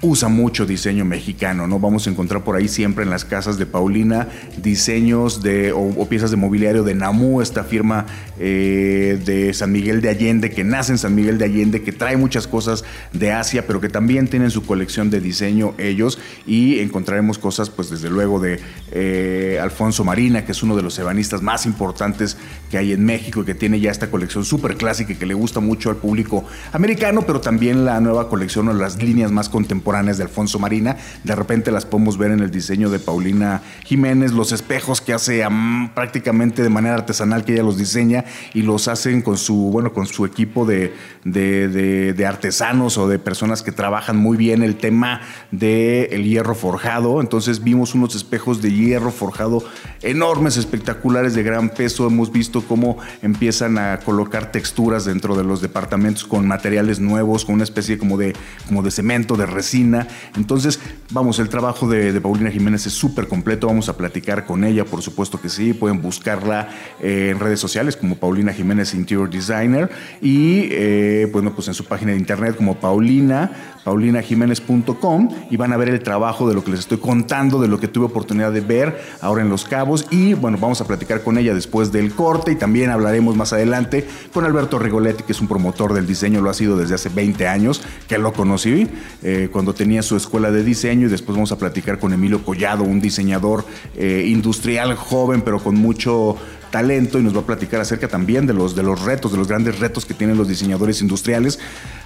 usa 0.03 0.27
mucho 0.27 0.65
diseño 0.65 1.05
mexicano, 1.05 1.65
¿no? 1.65 1.79
Vamos 1.79 2.07
a 2.07 2.09
encontrar 2.09 2.43
por 2.43 2.57
ahí 2.57 2.67
siempre 2.67 3.05
en 3.05 3.09
las 3.09 3.23
casas 3.23 3.57
de 3.57 3.65
Paulina 3.65 4.27
diseños 4.61 5.41
de, 5.41 5.71
o, 5.71 6.07
piezas 6.09 6.29
de 6.29 6.35
mobiliario 6.35 6.83
de 6.83 6.93
Namu, 6.93 7.41
esta 7.41 7.63
firma 7.63 8.05
eh, 8.37 9.17
de 9.25 9.53
San 9.53 9.71
Miguel 9.71 10.01
de 10.01 10.09
Allende, 10.09 10.51
que 10.51 10.65
nace 10.65 10.91
en 10.91 10.97
San 10.97 11.15
Miguel 11.15 11.37
de 11.37 11.45
Allende, 11.45 11.81
que 11.81 11.93
trae 11.93 12.17
muchas 12.17 12.47
cosas 12.47 12.83
de 13.13 13.31
Asia, 13.31 13.65
pero 13.65 13.79
que 13.79 13.87
también 13.87 14.27
tienen 14.27 14.51
su 14.51 14.65
colección 14.65 15.09
de 15.09 15.21
diseño 15.21 15.73
ellos 15.77 16.19
y 16.45 16.79
encontraremos 16.79 17.37
cosas, 17.37 17.69
pues 17.69 17.89
desde 17.89 18.09
luego, 18.09 18.41
de 18.41 18.59
eh, 18.91 19.57
Alfonso 19.61 20.03
Marina, 20.03 20.43
que 20.43 20.51
es 20.51 20.61
uno 20.63 20.75
de 20.75 20.81
los 20.81 20.99
ebanistas 20.99 21.41
más 21.41 21.65
importantes 21.65 22.35
que 22.69 22.77
hay 22.77 22.91
en 22.91 23.05
México 23.05 23.41
y 23.41 23.45
que 23.45 23.55
tiene 23.55 23.79
ya 23.79 23.91
esta 23.91 24.11
colección 24.11 24.43
súper 24.43 24.75
clásica 24.75 25.13
y 25.13 25.15
que 25.15 25.25
le 25.25 25.33
gusta 25.33 25.61
mucho 25.61 25.89
al 25.89 25.95
público 25.95 26.43
americano, 26.73 27.21
pero 27.25 27.39
también 27.39 27.85
la 27.85 28.01
nueva 28.01 28.27
colección 28.27 28.67
o 28.67 28.73
las 28.73 29.01
líneas 29.01 29.31
más 29.31 29.47
contemporáneas 29.47 29.92
de 29.93 30.23
Alfonso 30.23 30.57
Marina. 30.57 30.97
De 31.23 31.35
repente 31.35 31.69
las 31.69 31.85
podemos 31.85 32.17
ver 32.17 32.31
en 32.31 32.39
el 32.39 32.49
diseño 32.49 32.89
de 32.89 32.97
Paulina 32.97 33.61
Jiménez, 33.85 34.31
los 34.31 34.51
espejos 34.51 35.01
que 35.01 35.13
hace 35.13 35.45
prácticamente 35.93 36.63
de 36.63 36.69
manera 36.69 36.95
artesanal 36.95 37.45
que 37.45 37.53
ella 37.53 37.61
los 37.61 37.77
diseña 37.77 38.25
y 38.55 38.63
los 38.63 38.87
hacen 38.87 39.21
con 39.21 39.37
su, 39.37 39.55
bueno, 39.55 39.93
con 39.93 40.07
su 40.07 40.25
equipo 40.25 40.65
de, 40.65 40.95
de, 41.23 42.25
artesanos 42.25 42.97
o 42.97 43.07
de 43.07 43.19
personas 43.19 43.61
que 43.61 43.71
trabajan 43.71 44.17
muy 44.17 44.35
bien 44.35 44.63
el 44.63 44.77
tema 44.77 45.21
del 45.51 46.07
el 46.11 46.23
hierro 46.23 46.55
forjado. 46.55 47.21
Entonces 47.21 47.63
vimos 47.63 47.93
unos 47.93 48.15
espejos 48.15 48.63
de 48.63 48.71
hierro 48.71 49.11
forjado 49.11 49.63
enormes, 50.03 50.57
espectaculares, 50.57 51.33
de 51.33 51.43
gran 51.43 51.69
peso. 51.69 52.05
Hemos 52.05 52.31
visto 52.31 52.61
cómo 52.61 52.97
empiezan 53.21 53.77
a 53.77 53.99
colocar 53.99 54.51
texturas 54.51 55.05
dentro 55.05 55.35
de 55.35 55.43
los 55.43 55.61
departamentos 55.61 56.25
con 56.25 56.47
materiales 56.47 56.99
nuevos, 56.99 57.45
con 57.45 57.55
una 57.55 57.63
especie 57.63 57.97
como 57.97 58.17
de, 58.17 58.35
como 58.67 58.83
de 58.83 58.91
cemento, 58.91 59.35
de 59.35 59.45
resina. 59.45 60.07
Entonces, 60.35 60.79
vamos, 61.11 61.39
el 61.39 61.49
trabajo 61.49 61.87
de, 61.87 62.19
Paulina 62.21 62.51
Jiménez 62.51 62.85
es 62.85 62.93
súper 62.93 63.27
completo. 63.27 63.67
Vamos 63.67 63.89
a 63.89 63.97
platicar 63.97 64.45
con 64.45 64.63
ella, 64.63 64.85
por 64.85 65.01
supuesto 65.01 65.41
que 65.41 65.49
sí. 65.49 65.73
Pueden 65.73 66.01
buscarla 66.01 66.69
eh, 67.01 67.29
en 67.31 67.39
redes 67.39 67.59
sociales 67.59 67.95
como 67.95 68.15
Paulina 68.15 68.53
Jiménez 68.53 68.93
Interior 68.93 69.29
Designer 69.29 69.89
y, 70.21 70.67
eh, 70.71 71.29
bueno, 71.31 71.53
pues 71.53 71.67
en 71.67 71.73
su 71.73 71.85
página 71.85 72.11
de 72.11 72.17
internet 72.17 72.55
como 72.55 72.75
Paulina, 72.79 73.51
paulinajiménez.com 73.83 75.29
y 75.49 75.57
van 75.57 75.73
a 75.73 75.77
ver 75.77 75.89
el 75.89 76.01
trabajo 76.01 76.47
de 76.47 76.55
lo 76.55 76.63
que 76.63 76.71
les 76.71 76.81
estoy 76.81 76.97
contando, 76.97 77.61
de 77.61 77.67
lo 77.67 77.79
que 77.79 77.87
tuve 77.87 78.05
oportunidad 78.05 78.51
de 78.51 78.61
ver 78.61 78.99
ahora 79.21 79.41
en 79.41 79.49
Los 79.49 79.65
Cabos. 79.65 79.92
Y, 80.11 80.33
bueno, 80.33 80.57
vamos 80.59 80.81
a 80.81 80.87
platicar 80.87 81.21
con 81.21 81.37
ella 81.37 81.53
después 81.53 81.91
del 81.91 82.13
corte 82.13 82.51
y 82.51 82.55
también 82.55 82.89
hablaremos 82.89 83.35
más 83.35 83.53
adelante 83.53 84.07
con 84.33 84.45
Alberto 84.45 84.79
Rigoletti, 84.79 85.23
que 85.23 85.33
es 85.33 85.41
un 85.41 85.47
promotor 85.47 85.93
del 85.93 86.07
diseño, 86.07 86.41
lo 86.41 86.49
ha 86.49 86.53
sido 86.53 86.77
desde 86.77 86.95
hace 86.95 87.09
20 87.09 87.47
años, 87.47 87.81
que 88.07 88.17
lo 88.17 88.33
conocí 88.33 88.87
eh, 89.21 89.49
cuando 89.51 89.73
tenía 89.73 90.01
su 90.01 90.15
escuela 90.15 90.51
de 90.51 90.63
diseño 90.63 91.07
y 91.07 91.09
después 91.09 91.35
vamos 91.35 91.51
a 91.51 91.57
platicar 91.57 91.99
con 91.99 92.13
Emilio 92.13 92.43
Collado, 92.43 92.83
un 92.83 92.99
diseñador 92.99 93.65
eh, 93.95 94.25
industrial 94.27 94.95
joven, 94.95 95.41
pero 95.41 95.59
con 95.59 95.75
mucho 95.75 96.37
talento 96.73 97.19
y 97.19 97.23
nos 97.23 97.35
va 97.35 97.41
a 97.41 97.45
platicar 97.45 97.81
acerca 97.81 98.07
también 98.07 98.47
de 98.47 98.53
los, 98.53 98.75
de 98.75 98.81
los 98.81 99.03
retos, 99.03 99.31
de 99.31 99.37
los 99.37 99.47
grandes 99.47 99.77
retos 99.77 100.05
que 100.05 100.15
tienen 100.15 100.39
los 100.39 100.47
diseñadores 100.47 101.01
industriales 101.01 101.59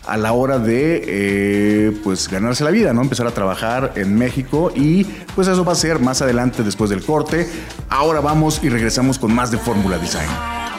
a 0.08 0.18
la 0.18 0.34
hora 0.34 0.60
de 0.60 1.04
eh, 1.06 1.92
pues 2.04 2.28
ganarse 2.30 2.64
la 2.64 2.72
vida, 2.72 2.94
¿no? 2.94 3.02
Empezar 3.02 3.28
a 3.28 3.32
trabajar 3.32 3.94
en 3.96 4.18
México 4.18 4.72
y 4.76 5.04
pues 5.36 5.48
eso 5.48 5.66
va 5.66 5.74
a 5.74 5.76
ser 5.76 6.00
más 6.00 6.22
adelante 6.22 6.64
después 6.64 6.90
del 6.90 7.04
corte. 7.04 7.48
Ahora 7.90 8.22
vamos 8.22 8.60
y 8.64 8.70
regresamos 8.70 9.20
con 9.20 9.34
más 9.34 9.52
de 9.52 9.58
Fórmula 9.58 9.98
Design. 9.98 10.77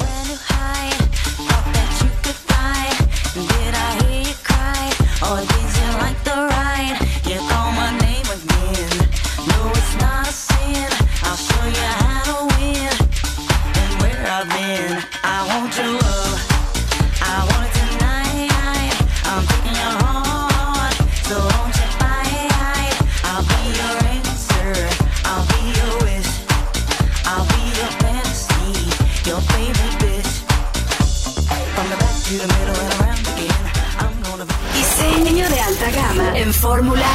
En 36.34 36.52
Fórmula 36.52 37.06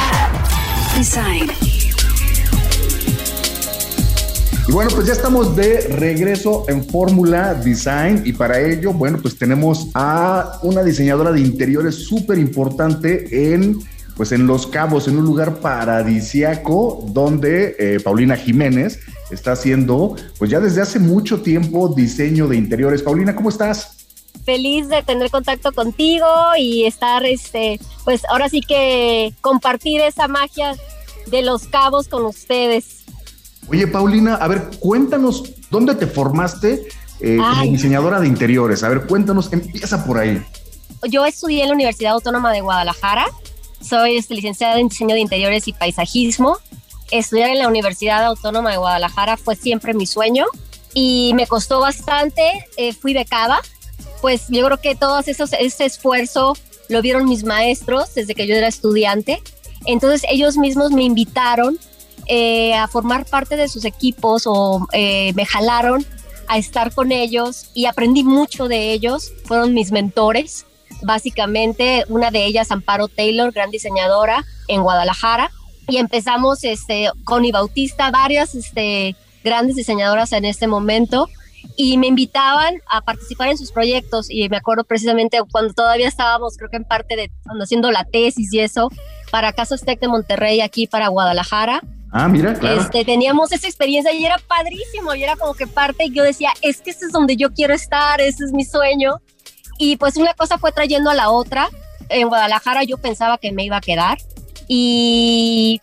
Design. 0.96 1.50
Y 4.66 4.72
bueno, 4.72 4.90
pues 4.94 5.06
ya 5.06 5.12
estamos 5.12 5.54
de 5.56 5.88
regreso 5.88 6.64
en 6.68 6.84
Fórmula 6.84 7.54
Design 7.54 8.22
y 8.24 8.32
para 8.32 8.60
ello, 8.60 8.92
bueno, 8.92 9.18
pues 9.20 9.36
tenemos 9.36 9.88
a 9.94 10.58
una 10.62 10.82
diseñadora 10.82 11.32
de 11.32 11.40
interiores 11.40 12.06
súper 12.06 12.38
importante 12.38 13.54
en, 13.54 13.80
pues 14.16 14.32
en 14.32 14.46
Los 14.46 14.66
Cabos, 14.66 15.08
en 15.08 15.18
un 15.18 15.24
lugar 15.24 15.56
paradisiaco 15.56 17.06
donde 17.12 17.76
eh, 17.78 18.00
Paulina 18.02 18.36
Jiménez 18.36 19.00
está 19.30 19.52
haciendo, 19.52 20.16
pues 20.38 20.50
ya 20.50 20.60
desde 20.60 20.80
hace 20.80 20.98
mucho 20.98 21.42
tiempo, 21.42 21.92
diseño 21.94 22.48
de 22.48 22.56
interiores. 22.56 23.02
Paulina, 23.02 23.34
¿cómo 23.34 23.50
estás? 23.50 23.93
Feliz 24.44 24.88
de 24.88 25.02
tener 25.02 25.30
contacto 25.30 25.72
contigo 25.72 26.26
y 26.58 26.84
estar, 26.84 27.24
este, 27.24 27.80
pues 28.04 28.22
ahora 28.28 28.48
sí 28.48 28.60
que 28.60 29.32
compartir 29.40 30.00
esa 30.00 30.28
magia 30.28 30.76
de 31.26 31.42
los 31.42 31.66
cabos 31.66 32.08
con 32.08 32.24
ustedes. 32.24 33.04
Oye, 33.68 33.86
Paulina, 33.86 34.34
a 34.34 34.46
ver, 34.46 34.70
cuéntanos, 34.78 35.44
¿dónde 35.70 35.94
te 35.94 36.06
formaste 36.06 36.86
eh, 37.20 37.38
como 37.38 37.62
diseñadora 37.62 38.20
de 38.20 38.28
interiores? 38.28 38.82
A 38.82 38.88
ver, 38.88 39.06
cuéntanos, 39.06 39.50
empieza 39.52 40.04
por 40.04 40.18
ahí. 40.18 40.42
Yo 41.10 41.24
estudié 41.24 41.62
en 41.62 41.68
la 41.68 41.74
Universidad 41.74 42.12
Autónoma 42.12 42.52
de 42.52 42.60
Guadalajara, 42.60 43.26
soy 43.80 44.16
este, 44.16 44.34
licenciada 44.34 44.78
en 44.78 44.88
diseño 44.88 45.14
de 45.14 45.20
interiores 45.20 45.68
y 45.68 45.72
paisajismo. 45.72 46.58
Estudiar 47.10 47.50
en 47.50 47.58
la 47.58 47.68
Universidad 47.68 48.24
Autónoma 48.24 48.70
de 48.70 48.78
Guadalajara 48.78 49.36
fue 49.36 49.56
siempre 49.56 49.92
mi 49.94 50.06
sueño 50.06 50.46
y 50.94 51.32
me 51.34 51.46
costó 51.46 51.80
bastante, 51.80 52.66
eh, 52.76 52.92
fui 52.92 53.12
becada 53.12 53.60
pues 54.24 54.46
yo 54.48 54.64
creo 54.64 54.78
que 54.78 54.94
todo 54.94 55.20
ese 55.20 55.84
esfuerzo 55.84 56.56
lo 56.88 57.02
vieron 57.02 57.28
mis 57.28 57.44
maestros 57.44 58.14
desde 58.14 58.34
que 58.34 58.46
yo 58.46 58.54
era 58.54 58.68
estudiante. 58.68 59.42
Entonces 59.84 60.22
ellos 60.30 60.56
mismos 60.56 60.92
me 60.92 61.02
invitaron 61.02 61.78
eh, 62.26 62.72
a 62.72 62.88
formar 62.88 63.26
parte 63.26 63.58
de 63.58 63.68
sus 63.68 63.84
equipos 63.84 64.44
o 64.46 64.88
eh, 64.94 65.34
me 65.34 65.44
jalaron 65.44 66.06
a 66.48 66.56
estar 66.56 66.94
con 66.94 67.12
ellos 67.12 67.68
y 67.74 67.84
aprendí 67.84 68.24
mucho 68.24 68.66
de 68.66 68.94
ellos. 68.94 69.30
Fueron 69.44 69.74
mis 69.74 69.92
mentores, 69.92 70.64
básicamente 71.02 72.06
una 72.08 72.30
de 72.30 72.46
ellas 72.46 72.70
Amparo 72.70 73.08
Taylor, 73.08 73.52
gran 73.52 73.70
diseñadora 73.70 74.46
en 74.68 74.82
Guadalajara. 74.82 75.50
Y 75.86 75.98
empezamos 75.98 76.64
este, 76.64 77.10
con 77.24 77.46
Bautista, 77.50 78.10
varias 78.10 78.54
este, 78.54 79.16
grandes 79.44 79.76
diseñadoras 79.76 80.32
en 80.32 80.46
este 80.46 80.66
momento 80.66 81.28
y 81.76 81.98
me 81.98 82.06
invitaban 82.06 82.80
a 82.88 83.00
participar 83.00 83.48
en 83.48 83.58
sus 83.58 83.72
proyectos 83.72 84.30
y 84.30 84.48
me 84.48 84.56
acuerdo 84.56 84.84
precisamente 84.84 85.38
cuando 85.50 85.72
todavía 85.74 86.08
estábamos 86.08 86.56
creo 86.56 86.70
que 86.70 86.76
en 86.76 86.84
parte 86.84 87.16
de 87.16 87.30
haciendo 87.62 87.90
la 87.90 88.04
tesis 88.04 88.52
y 88.52 88.60
eso 88.60 88.90
para 89.30 89.52
Casas 89.52 89.82
Tech 89.82 90.00
de 90.00 90.08
Monterrey 90.08 90.60
aquí 90.60 90.86
para 90.86 91.08
Guadalajara. 91.08 91.82
Ah, 92.12 92.28
mira, 92.28 92.54
claro. 92.54 92.80
Este, 92.80 93.04
teníamos 93.04 93.50
esa 93.50 93.66
experiencia 93.66 94.12
y 94.12 94.24
era 94.24 94.38
padrísimo 94.38 95.14
y 95.16 95.24
era 95.24 95.34
como 95.34 95.54
que 95.54 95.66
parte 95.66 96.04
y 96.04 96.12
yo 96.12 96.22
decía, 96.22 96.50
es 96.62 96.80
que 96.80 96.90
este 96.90 97.06
es 97.06 97.12
donde 97.12 97.36
yo 97.36 97.52
quiero 97.52 97.74
estar, 97.74 98.20
ese 98.20 98.44
es 98.44 98.52
mi 98.52 98.64
sueño. 98.64 99.20
Y 99.78 99.96
pues 99.96 100.16
una 100.16 100.34
cosa 100.34 100.58
fue 100.58 100.70
trayendo 100.70 101.10
a 101.10 101.14
la 101.14 101.30
otra. 101.30 101.68
En 102.08 102.28
Guadalajara 102.28 102.84
yo 102.84 102.98
pensaba 102.98 103.38
que 103.38 103.50
me 103.50 103.64
iba 103.64 103.78
a 103.78 103.80
quedar 103.80 104.18
y 104.68 105.80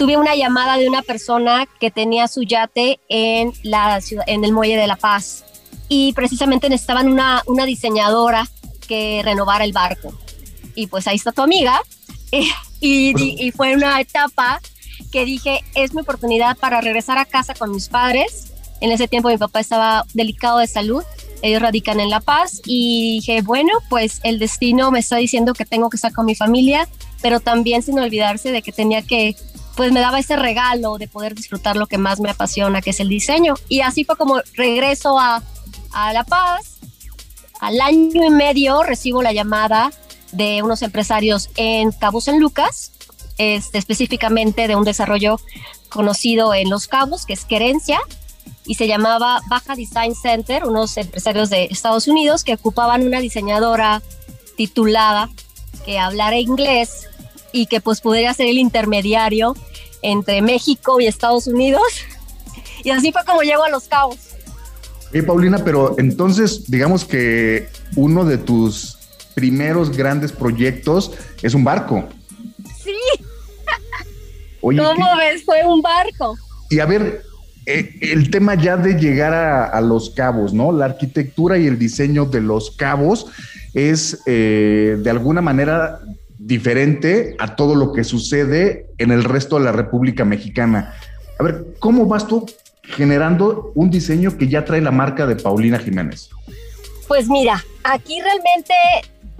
tuve 0.00 0.16
una 0.16 0.34
llamada 0.34 0.78
de 0.78 0.88
una 0.88 1.02
persona 1.02 1.68
que 1.78 1.90
tenía 1.90 2.26
su 2.26 2.42
yate 2.42 2.98
en, 3.10 3.52
la 3.62 4.00
ciudad, 4.00 4.24
en 4.26 4.46
el 4.46 4.52
muelle 4.54 4.78
de 4.78 4.86
La 4.86 4.96
Paz 4.96 5.44
y 5.90 6.14
precisamente 6.14 6.70
necesitaban 6.70 7.06
una, 7.06 7.42
una 7.44 7.66
diseñadora 7.66 8.48
que 8.88 9.20
renovara 9.22 9.62
el 9.62 9.74
barco. 9.74 10.14
Y 10.74 10.86
pues 10.86 11.06
ahí 11.06 11.16
está 11.16 11.32
tu 11.32 11.42
amiga. 11.42 11.78
Y, 12.82 13.12
y, 13.46 13.50
fue 13.50 13.74
una 13.74 14.00
etapa 14.00 14.58
que 15.12 15.26
dije, 15.26 15.60
es 15.74 15.92
mi 15.92 16.00
oportunidad 16.00 16.56
para 16.56 16.80
regresar 16.80 17.18
a 17.18 17.26
casa 17.26 17.52
con 17.52 17.70
mis 17.72 17.90
padres. 17.90 18.54
En 18.80 18.90
ese 18.90 19.06
tiempo 19.06 19.28
mi 19.28 19.36
papá 19.36 19.60
estaba 19.60 20.06
delicado 20.14 20.60
de 20.60 20.66
salud, 20.66 21.04
ellos 21.42 21.60
radican 21.60 22.00
en 22.00 22.08
La 22.08 22.20
Paz 22.20 22.62
y 22.64 23.16
dije, 23.16 23.42
bueno, 23.42 23.70
pues 23.90 24.20
el 24.22 24.38
destino 24.38 24.90
me 24.90 25.00
está 25.00 25.16
diciendo 25.16 25.52
que 25.52 25.66
tengo 25.66 25.90
que 25.90 25.96
estar 25.96 26.14
con 26.14 26.24
mi 26.24 26.34
familia, 26.34 26.88
pero 27.20 27.40
también 27.40 27.82
sin 27.82 27.98
olvidarse 27.98 28.50
de 28.50 28.62
que 28.62 28.72
tenía 28.72 29.02
que 29.02 29.36
pues 29.76 29.92
me 29.92 30.00
daba 30.00 30.18
ese 30.18 30.36
regalo 30.36 30.98
de 30.98 31.08
poder 31.08 31.34
disfrutar 31.34 31.76
lo 31.76 31.86
que 31.86 31.98
más 31.98 32.20
me 32.20 32.30
apasiona, 32.30 32.82
que 32.82 32.90
es 32.90 33.00
el 33.00 33.08
diseño. 33.08 33.54
Y 33.68 33.80
así 33.80 34.04
fue 34.04 34.16
como 34.16 34.40
regreso 34.54 35.18
a, 35.18 35.42
a 35.92 36.12
La 36.12 36.24
Paz. 36.24 36.78
Al 37.60 37.80
año 37.80 38.24
y 38.24 38.30
medio 38.30 38.82
recibo 38.82 39.22
la 39.22 39.32
llamada 39.32 39.90
de 40.32 40.62
unos 40.62 40.82
empresarios 40.82 41.50
en 41.56 41.92
Cabo 41.92 42.20
San 42.20 42.38
Lucas, 42.40 42.92
este, 43.38 43.78
específicamente 43.78 44.68
de 44.68 44.76
un 44.76 44.84
desarrollo 44.84 45.40
conocido 45.88 46.54
en 46.54 46.70
Los 46.70 46.88
Cabos, 46.88 47.26
que 47.26 47.32
es 47.32 47.44
Querencia, 47.44 48.00
y 48.64 48.76
se 48.76 48.86
llamaba 48.86 49.40
Baja 49.48 49.74
Design 49.74 50.14
Center, 50.14 50.64
unos 50.64 50.96
empresarios 50.96 51.50
de 51.50 51.64
Estados 51.64 52.06
Unidos 52.08 52.44
que 52.44 52.54
ocupaban 52.54 53.06
una 53.06 53.20
diseñadora 53.20 54.02
titulada 54.56 55.28
que 55.84 55.98
hablara 55.98 56.36
inglés 56.36 57.08
y 57.52 57.66
que 57.66 57.80
pues 57.80 58.00
pudiera 58.00 58.32
ser 58.34 58.46
el 58.46 58.58
intermediario 58.58 59.56
entre 60.02 60.42
México 60.42 61.00
y 61.00 61.06
Estados 61.06 61.46
Unidos. 61.46 61.82
Y 62.84 62.90
así 62.90 63.12
fue 63.12 63.24
como 63.24 63.42
llegó 63.42 63.64
a 63.64 63.68
Los 63.68 63.84
Cabos. 63.84 64.18
Hey, 65.12 65.22
Paulina, 65.22 65.58
pero 65.64 65.96
entonces 65.98 66.70
digamos 66.70 67.04
que 67.04 67.68
uno 67.96 68.24
de 68.24 68.38
tus 68.38 68.96
primeros 69.34 69.96
grandes 69.96 70.32
proyectos 70.32 71.12
es 71.42 71.54
un 71.54 71.64
barco. 71.64 72.08
Sí. 72.82 72.94
¿Cómo 74.60 75.16
ves? 75.16 75.44
Fue 75.44 75.64
un 75.64 75.82
barco. 75.82 76.36
Y 76.68 76.78
a 76.78 76.86
ver, 76.86 77.22
eh, 77.66 77.94
el 78.00 78.30
tema 78.30 78.54
ya 78.54 78.76
de 78.76 78.94
llegar 78.94 79.34
a, 79.34 79.80
los 79.80 80.10
cabos, 80.10 80.52
¿no? 80.52 80.72
La 80.72 80.86
arquitectura 80.86 81.58
y 81.58 81.66
el 81.66 81.78
diseño 81.78 82.26
de 82.26 82.40
los 82.40 82.70
cabos 82.70 83.26
es 83.74 84.20
eh, 84.26 84.96
de 84.98 85.10
alguna 85.10 85.40
manera 85.40 86.00
diferente 86.40 87.36
a 87.38 87.54
todo 87.54 87.74
lo 87.74 87.92
que 87.92 88.02
sucede 88.02 88.86
en 88.96 89.10
el 89.10 89.24
resto 89.24 89.58
de 89.58 89.64
la 89.66 89.72
República 89.72 90.24
Mexicana. 90.24 90.94
A 91.38 91.42
ver, 91.42 91.66
¿cómo 91.78 92.06
vas 92.06 92.26
tú 92.26 92.46
generando 92.82 93.72
un 93.74 93.90
diseño 93.90 94.38
que 94.38 94.48
ya 94.48 94.64
trae 94.64 94.80
la 94.80 94.90
marca 94.90 95.26
de 95.26 95.36
Paulina 95.36 95.78
Jiménez? 95.78 96.30
Pues 97.06 97.28
mira, 97.28 97.62
aquí 97.84 98.22
realmente 98.22 98.72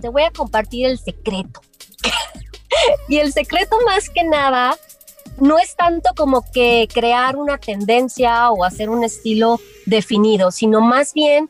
te 0.03 0.09
voy 0.11 0.25
a 0.25 0.31
compartir 0.31 0.87
el 0.87 0.99
secreto. 0.99 1.63
y 3.09 3.17
el 3.17 3.33
secreto 3.33 3.77
más 3.87 4.11
que 4.11 4.25
nada 4.25 4.77
no 5.39 5.59
es 5.59 5.77
tanto 5.77 6.11
como 6.15 6.45
que 6.53 6.87
crear 6.93 7.37
una 7.37 7.57
tendencia 7.57 8.51
o 8.51 8.63
hacer 8.63 8.91
un 8.91 9.05
estilo 9.05 9.59
definido, 9.87 10.51
sino 10.51 10.83
más 10.83 11.15
bien 11.15 11.49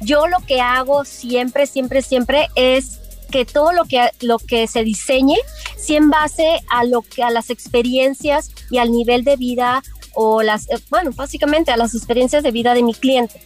yo 0.00 0.26
lo 0.26 0.40
que 0.40 0.60
hago 0.60 1.06
siempre, 1.06 1.66
siempre, 1.66 2.02
siempre 2.02 2.48
es 2.56 3.01
que 3.32 3.44
todo 3.44 3.72
lo 3.72 3.84
que, 3.86 4.10
lo 4.20 4.38
que 4.38 4.68
se 4.68 4.84
diseñe 4.84 5.38
sea 5.76 5.98
en 5.98 6.10
base 6.10 6.60
a 6.70 6.84
lo 6.84 7.02
que 7.02 7.24
a 7.24 7.30
las 7.30 7.50
experiencias 7.50 8.52
y 8.70 8.78
al 8.78 8.92
nivel 8.92 9.24
de 9.24 9.36
vida 9.36 9.82
o 10.14 10.42
las 10.42 10.70
eh, 10.70 10.78
bueno 10.90 11.10
básicamente 11.10 11.72
a 11.72 11.76
las 11.76 11.96
experiencias 11.96 12.44
de 12.44 12.52
vida 12.52 12.74
de 12.74 12.84
mi 12.84 12.94
cliente 12.94 13.42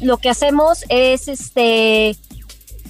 lo 0.00 0.18
que 0.18 0.28
hacemos 0.28 0.84
es 0.88 1.26
este 1.26 2.16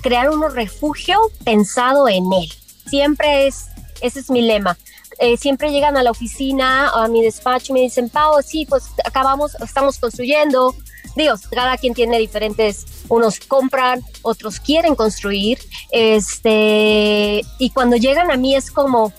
crear 0.02 0.28
un 0.28 0.54
refugio 0.54 1.18
pensado 1.44 2.08
en 2.08 2.30
él 2.32 2.52
siempre 2.86 3.46
es 3.46 3.68
ese 4.02 4.20
es 4.20 4.30
mi 4.30 4.42
lema 4.42 4.76
eh, 5.20 5.36
siempre 5.36 5.70
llegan 5.70 5.96
a 5.96 6.02
la 6.02 6.10
oficina, 6.10 6.88
a 6.88 7.06
mi 7.08 7.22
despacho 7.22 7.72
y 7.72 7.74
me 7.74 7.80
dicen, 7.82 8.08
Pau, 8.08 8.42
sí, 8.42 8.66
pues 8.66 8.86
acabamos, 9.04 9.54
estamos 9.60 9.98
construyendo. 9.98 10.74
Dios, 11.16 11.42
cada 11.48 11.76
quien 11.76 11.94
tiene 11.94 12.18
diferentes, 12.18 12.86
unos 13.08 13.40
compran, 13.40 14.02
otros 14.22 14.60
quieren 14.60 14.94
construir. 14.94 15.58
Este, 15.90 17.42
y 17.58 17.70
cuando 17.70 17.96
llegan 17.96 18.30
a 18.30 18.36
mí 18.36 18.54
es 18.54 18.70
como, 18.70 19.12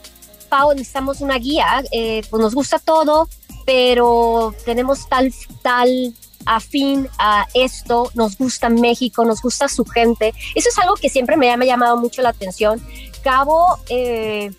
Pau, 0.49 0.71
necesitamos 0.73 1.21
una 1.21 1.37
guía, 1.37 1.83
eh, 1.91 2.21
pues 2.29 2.41
nos 2.41 2.53
gusta 2.53 2.79
todo, 2.79 3.29
pero 3.65 4.53
tenemos 4.65 5.07
tal, 5.07 5.33
tal 5.61 6.13
afín 6.45 7.09
a 7.17 7.47
esto, 7.53 8.11
nos 8.13 8.37
gusta 8.37 8.69
México, 8.69 9.25
nos 9.25 9.41
gusta 9.41 9.67
su 9.67 9.85
gente. 9.85 10.33
Eso 10.53 10.69
es 10.69 10.77
algo 10.77 10.95
que 10.95 11.09
siempre 11.09 11.37
me 11.37 11.51
ha, 11.51 11.57
llamado 11.57 11.97
mucho 11.97 12.21
la 12.21 12.29
atención. 12.29 12.85
Cabo, 13.23 13.79
eh, 13.89 14.51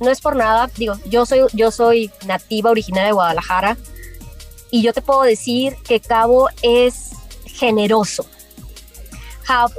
no 0.00 0.10
es 0.10 0.20
por 0.20 0.36
nada, 0.36 0.70
digo, 0.76 0.94
yo 1.06 1.24
soy, 1.24 1.40
yo 1.54 1.70
soy 1.70 2.10
nativa 2.26 2.70
originaria 2.70 3.06
de 3.06 3.12
Guadalajara 3.12 3.78
y 4.70 4.82
yo 4.82 4.92
te 4.92 5.02
puedo 5.02 5.22
decir 5.22 5.76
que 5.84 6.00
Cabo 6.00 6.48
es 6.62 7.10
generoso. 7.44 8.26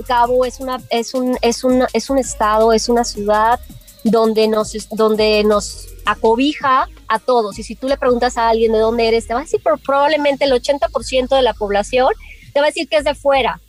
Cabo 0.08 0.46
es, 0.46 0.60
una, 0.60 0.82
es, 0.90 1.14
un, 1.14 1.38
es, 1.42 1.64
un, 1.64 1.86
es 1.92 2.10
un 2.10 2.18
estado, 2.18 2.72
es 2.72 2.88
una 2.88 3.04
ciudad 3.04 3.60
donde 4.04 4.48
nos, 4.48 4.88
donde 4.90 5.44
nos 5.44 5.88
acobija 6.06 6.88
a 7.10 7.20
todos. 7.20 7.60
Y 7.60 7.64
si 7.64 7.76
tú 7.76 7.88
le 7.88 7.98
preguntas 7.98 8.38
a 8.38 8.50
alguien 8.50 8.72
de 8.72 8.80
dónde 8.80 9.08
eres, 9.08 9.28
te 9.28 9.34
va 9.34 9.42
a 9.42 9.44
decir 9.44 9.62
probablemente 9.86 10.46
el 10.46 10.54
80% 10.54 11.36
de 11.36 11.42
la 11.42 11.54
población 11.54 12.10
te 12.54 12.62
va 12.62 12.68
a 12.68 12.70
decir 12.70 12.88
que 12.88 12.98
es 12.98 13.04
de 13.04 13.14
fuera. 13.14 13.60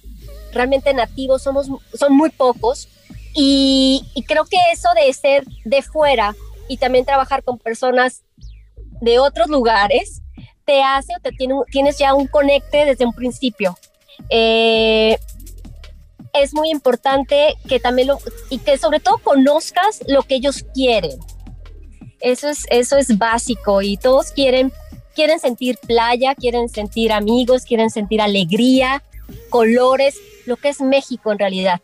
Realmente 0.52 0.94
nativos 0.94 1.42
somos, 1.42 1.68
son 1.94 2.16
muy 2.16 2.30
pocos 2.30 2.88
y, 3.34 4.04
creo 4.26 4.44
que 4.44 4.56
eso 4.72 4.88
de 4.94 5.12
ser 5.12 5.44
de 5.64 5.82
fuera 5.82 6.34
y 6.68 6.78
también 6.78 7.04
trabajar 7.04 7.42
con 7.42 7.58
personas 7.58 8.22
de 9.00 9.18
otros 9.18 9.48
lugares 9.48 10.22
te 10.68 10.82
hace 10.82 11.14
o 11.16 11.20
te 11.20 11.32
tiene, 11.32 11.54
tienes 11.72 11.96
ya 11.96 12.12
un 12.12 12.26
conecte 12.26 12.84
desde 12.84 13.06
un 13.06 13.14
principio. 13.14 13.78
Eh, 14.28 15.16
es 16.34 16.52
muy 16.52 16.69
importante 16.69 17.54
que 17.66 17.80
también 17.80 18.08
lo, 18.08 18.19
y 18.50 18.58
que 18.58 18.76
sobre 18.76 19.00
todo 19.00 19.16
conozcas 19.16 20.02
lo 20.06 20.25
que 20.25 20.34
ellos 20.34 20.66
quieren. 20.75 21.19
Eso 22.21 22.50
es, 22.50 22.66
eso 22.69 22.99
es 22.99 23.16
básico 23.16 23.80
y 23.80 23.97
todos 23.97 24.30
quieren, 24.32 24.71
quieren 25.14 25.40
sentir 25.40 25.78
playa, 25.86 26.34
quieren 26.34 26.69
sentir 26.69 27.12
amigos, 27.12 27.62
quieren 27.62 27.88
sentir 27.88 28.21
alegría, 28.21 29.02
colores, 29.49 30.19
lo 30.45 30.58
que 30.58 30.69
es 30.69 30.82
México 30.82 31.32
en 31.32 31.38
realidad. 31.38 31.80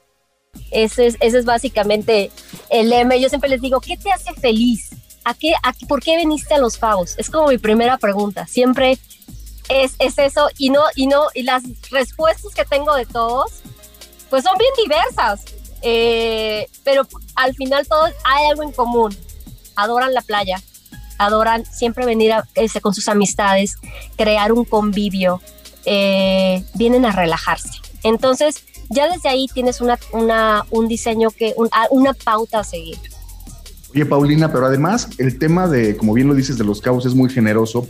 Ese 0.71 1.07
es, 1.07 1.17
ese 1.21 1.39
es 1.39 1.47
básicamente 1.47 2.31
el 2.69 2.91
lema. 2.91 3.17
Yo 3.17 3.31
siempre 3.31 3.49
les 3.49 3.63
digo, 3.63 3.81
¿qué 3.81 3.97
te 3.97 4.13
hace 4.13 4.35
feliz? 4.35 4.91
¿A 5.25 5.35
qué, 5.35 5.55
a, 5.63 5.73
¿Por 5.89 6.03
qué 6.03 6.17
viniste 6.17 6.55
a 6.55 6.59
los 6.59 6.77
pavos? 6.77 7.15
Es 7.19 7.31
como 7.31 7.49
mi 7.49 7.59
primera 7.59 7.97
pregunta. 7.99 8.47
Siempre 8.47 8.99
es, 9.69 9.95
es 9.99 10.19
eso 10.19 10.49
y 10.59 10.71
no, 10.71 10.83
y 10.95 11.07
no, 11.07 11.25
y 11.35 11.43
las 11.43 11.63
respuestas 11.91 12.55
que 12.55 12.65
tengo 12.65 12.95
de 12.95 13.07
todos, 13.07 13.51
pues 14.31 14.45
son 14.45 14.57
bien 14.59 14.73
diversas. 14.83 15.45
Eh, 15.87 16.67
pero 16.83 17.07
al 17.35 17.55
final 17.55 17.87
todos 17.87 18.11
hay 18.25 18.47
algo 18.51 18.63
en 18.63 18.73
común. 18.73 19.17
Adoran 19.77 20.15
la 20.15 20.23
playa, 20.23 20.63
adoran 21.19 21.67
siempre 21.67 22.07
venir 22.07 22.35
este, 22.55 22.81
con 22.81 22.95
sus 22.95 23.09
amistades, 23.09 23.77
crear 24.17 24.53
un 24.53 24.65
convivio, 24.65 25.41
eh, 25.85 26.65
vienen 26.75 27.05
a 27.05 27.13
relajarse. 27.13 27.71
Entonces, 28.03 28.65
ya 28.89 29.09
desde 29.09 29.29
ahí 29.29 29.47
tienes 29.53 29.81
una 29.81 29.99
un 30.71 30.89
diseño 30.89 31.31
que, 31.31 31.55
una 31.91 32.15
pauta 32.15 32.61
a 32.61 32.65
seguir. 32.65 32.99
Oye, 33.95 34.07
Paulina, 34.07 34.51
pero 34.53 34.67
además 34.67 35.09
el 35.19 35.39
tema 35.39 35.69
de, 35.69 35.97
como 35.97 36.15
bien 36.15 36.27
lo 36.27 36.35
dices, 36.35 36.59
de 36.59 36.65
los 36.65 36.81
cabos 36.81 37.07
es 37.07 37.15
muy 37.15 37.31
generoso, 37.31 37.87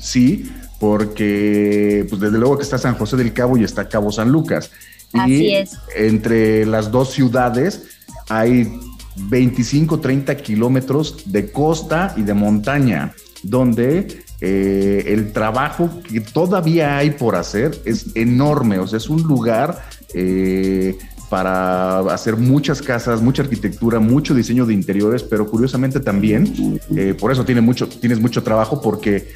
sí, 0.00 0.50
porque 0.80 2.04
pues 2.08 2.20
desde 2.20 2.38
luego 2.38 2.56
que 2.56 2.64
está 2.64 2.78
San 2.78 2.96
José 2.96 3.16
del 3.16 3.32
Cabo 3.32 3.56
y 3.56 3.64
está 3.64 3.88
Cabo 3.88 4.10
San 4.10 4.30
Lucas. 4.30 4.70
Así 5.12 5.54
es. 5.54 5.78
Entre 5.94 6.66
las 6.66 6.90
dos 6.90 7.12
ciudades 7.12 7.84
hay 8.28 8.80
25, 9.16 10.00
30 10.00 10.36
kilómetros 10.38 11.22
de 11.26 11.50
costa 11.52 12.12
y 12.16 12.22
de 12.22 12.34
montaña, 12.34 13.14
donde 13.42 14.24
eh, 14.40 15.04
el 15.06 15.32
trabajo 15.32 16.02
que 16.02 16.20
todavía 16.20 16.98
hay 16.98 17.10
por 17.10 17.36
hacer 17.36 17.80
es 17.84 18.14
enorme, 18.14 18.78
o 18.78 18.86
sea, 18.86 18.98
es 18.98 19.08
un 19.08 19.22
lugar 19.22 19.80
eh, 20.12 20.98
para 21.28 22.00
hacer 22.12 22.36
muchas 22.36 22.80
casas, 22.80 23.20
mucha 23.20 23.42
arquitectura, 23.42 23.98
mucho 23.98 24.34
diseño 24.34 24.64
de 24.66 24.74
interiores, 24.74 25.22
pero 25.22 25.46
curiosamente 25.46 26.00
también, 26.00 26.80
eh, 26.96 27.14
por 27.18 27.32
eso 27.32 27.44
tiene 27.44 27.60
mucho, 27.60 27.88
tienes 27.88 28.20
mucho 28.20 28.42
trabajo 28.42 28.80
porque 28.80 29.28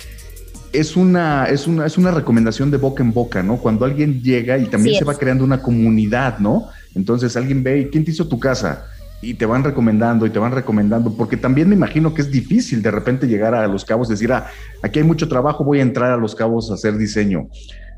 es 0.72 0.96
una, 0.96 1.46
es, 1.46 1.66
una, 1.66 1.86
es 1.86 1.98
una 1.98 2.12
recomendación 2.12 2.70
de 2.70 2.76
boca 2.76 3.02
en 3.02 3.12
boca, 3.12 3.42
¿no? 3.42 3.56
Cuando 3.56 3.84
alguien 3.84 4.22
llega 4.22 4.56
y 4.58 4.66
también 4.66 4.96
se 4.96 5.04
va 5.04 5.14
creando 5.14 5.42
una 5.42 5.60
comunidad, 5.60 6.38
¿no? 6.38 6.68
Entonces 6.94 7.36
alguien 7.36 7.62
ve, 7.62 7.88
¿quién 7.90 8.04
te 8.04 8.12
hizo 8.12 8.28
tu 8.28 8.38
casa? 8.38 8.86
y 9.22 9.34
te 9.34 9.46
van 9.46 9.64
recomendando 9.64 10.26
y 10.26 10.30
te 10.30 10.38
van 10.38 10.52
recomendando, 10.52 11.14
porque 11.14 11.36
también 11.36 11.68
me 11.68 11.74
imagino 11.74 12.14
que 12.14 12.22
es 12.22 12.30
difícil 12.30 12.82
de 12.82 12.90
repente 12.90 13.26
llegar 13.26 13.54
a 13.54 13.66
Los 13.66 13.84
Cabos 13.84 14.08
y 14.08 14.12
decir, 14.12 14.32
ah, 14.32 14.46
aquí 14.82 14.98
hay 14.98 15.04
mucho 15.04 15.28
trabajo, 15.28 15.62
voy 15.62 15.80
a 15.80 15.82
entrar 15.82 16.10
a 16.10 16.16
Los 16.16 16.34
Cabos 16.34 16.70
a 16.70 16.74
hacer 16.74 16.96
diseño. 16.96 17.48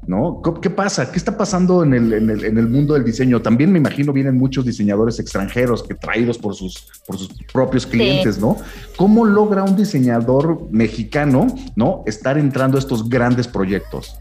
¿No? 0.07 0.43
¿Qué 0.61 0.69
pasa? 0.69 1.13
¿Qué 1.13 1.17
está 1.17 1.37
pasando 1.37 1.85
en 1.85 1.95
el, 1.95 2.13
en 2.13 2.29
el, 2.29 2.45
en 2.45 2.59
el 2.59 2.69
mundo 2.69 2.95
del 2.95 3.05
diseño? 3.05 3.41
También 3.41 3.71
me 3.71 3.79
imagino 3.79 4.13
vienen 4.13 4.37
muchos 4.37 4.65
diseñadores 4.65 5.21
extranjeros 5.21 5.85
que 5.85 5.95
traídos 5.95 6.39
por 6.39 6.57
sus, 6.57 6.89
por 7.07 7.17
sus 7.17 7.29
propios 7.53 7.87
clientes, 7.87 8.39
¿no? 8.39 8.57
¿Cómo 8.97 9.25
logra 9.25 9.63
un 9.63 9.77
diseñador 9.77 10.69
mexicano, 10.73 11.47
¿no? 11.77 12.03
Estar 12.05 12.37
entrando 12.37 12.79
a 12.79 12.81
estos 12.81 13.09
grandes 13.09 13.47
proyectos. 13.47 14.17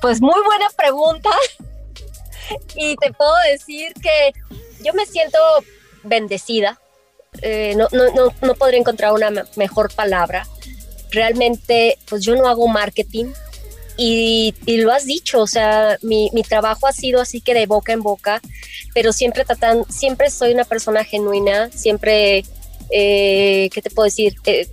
Pues 0.00 0.22
muy 0.22 0.40
buena 0.44 0.68
pregunta. 0.76 1.30
Y 2.76 2.96
te 2.96 3.12
puedo 3.12 3.32
decir 3.50 3.92
que 3.94 4.32
yo 4.84 4.92
me 4.94 5.06
siento 5.06 5.38
bendecida. 6.02 6.78
Eh, 7.42 7.74
no, 7.76 7.88
no, 7.92 8.12
no, 8.14 8.32
no, 8.42 8.54
podría 8.54 8.80
encontrar 8.80 9.12
una 9.12 9.44
mejor 9.56 9.92
palabra. 9.94 10.46
Realmente, 11.10 11.98
pues 12.08 12.22
yo 12.22 12.36
no 12.36 12.46
hago 12.48 12.68
marketing 12.68 13.26
y, 13.96 14.54
y 14.66 14.78
lo 14.78 14.92
has 14.92 15.04
dicho, 15.04 15.40
o 15.40 15.46
sea, 15.46 15.98
mi, 16.02 16.30
mi, 16.32 16.42
trabajo 16.42 16.86
ha 16.86 16.92
sido 16.92 17.20
así 17.20 17.40
que 17.40 17.54
de 17.54 17.66
boca 17.66 17.92
en 17.92 18.02
boca, 18.02 18.40
pero 18.92 19.12
siempre 19.12 19.44
tratan, 19.44 19.84
siempre 19.88 20.30
soy 20.30 20.52
una 20.52 20.64
persona 20.64 21.04
genuina, 21.04 21.70
siempre 21.70 22.44
eh, 22.90 23.70
¿qué 23.72 23.82
te 23.82 23.90
puedo 23.90 24.04
decir? 24.04 24.36
Eh, 24.46 24.68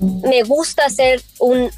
me 0.00 0.42
gusta 0.42 0.84
hacer 0.84 1.22
un, 1.38 1.70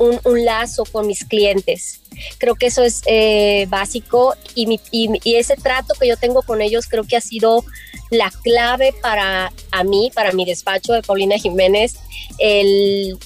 lazo 0.44 0.84
con 0.84 1.06
mis 1.06 1.24
clientes. 1.24 2.00
Creo 2.38 2.56
que 2.56 2.66
eso 2.66 2.82
es 2.82 3.02
eh, 3.06 3.66
básico 3.68 4.34
y, 4.56 4.80
y, 4.90 5.34
ese 5.37 5.54
trato 5.54 5.94
que 5.94 6.08
yo 6.08 6.16
tengo 6.16 6.42
con 6.42 6.61
ellos 6.61 6.88
creo 6.88 7.04
que 7.04 7.16
ha 7.16 7.20
sido 7.20 7.64
la 8.11 8.32
clave 8.42 8.92
para 9.00 9.52
a 9.70 9.84
mí, 9.84 10.11
para 10.12 10.32
mi 10.32 10.44
despacho 10.44 10.94
de 10.94 11.02
Paulina 11.02 11.38
Jiménez, 11.38 11.94
el, 12.38 13.16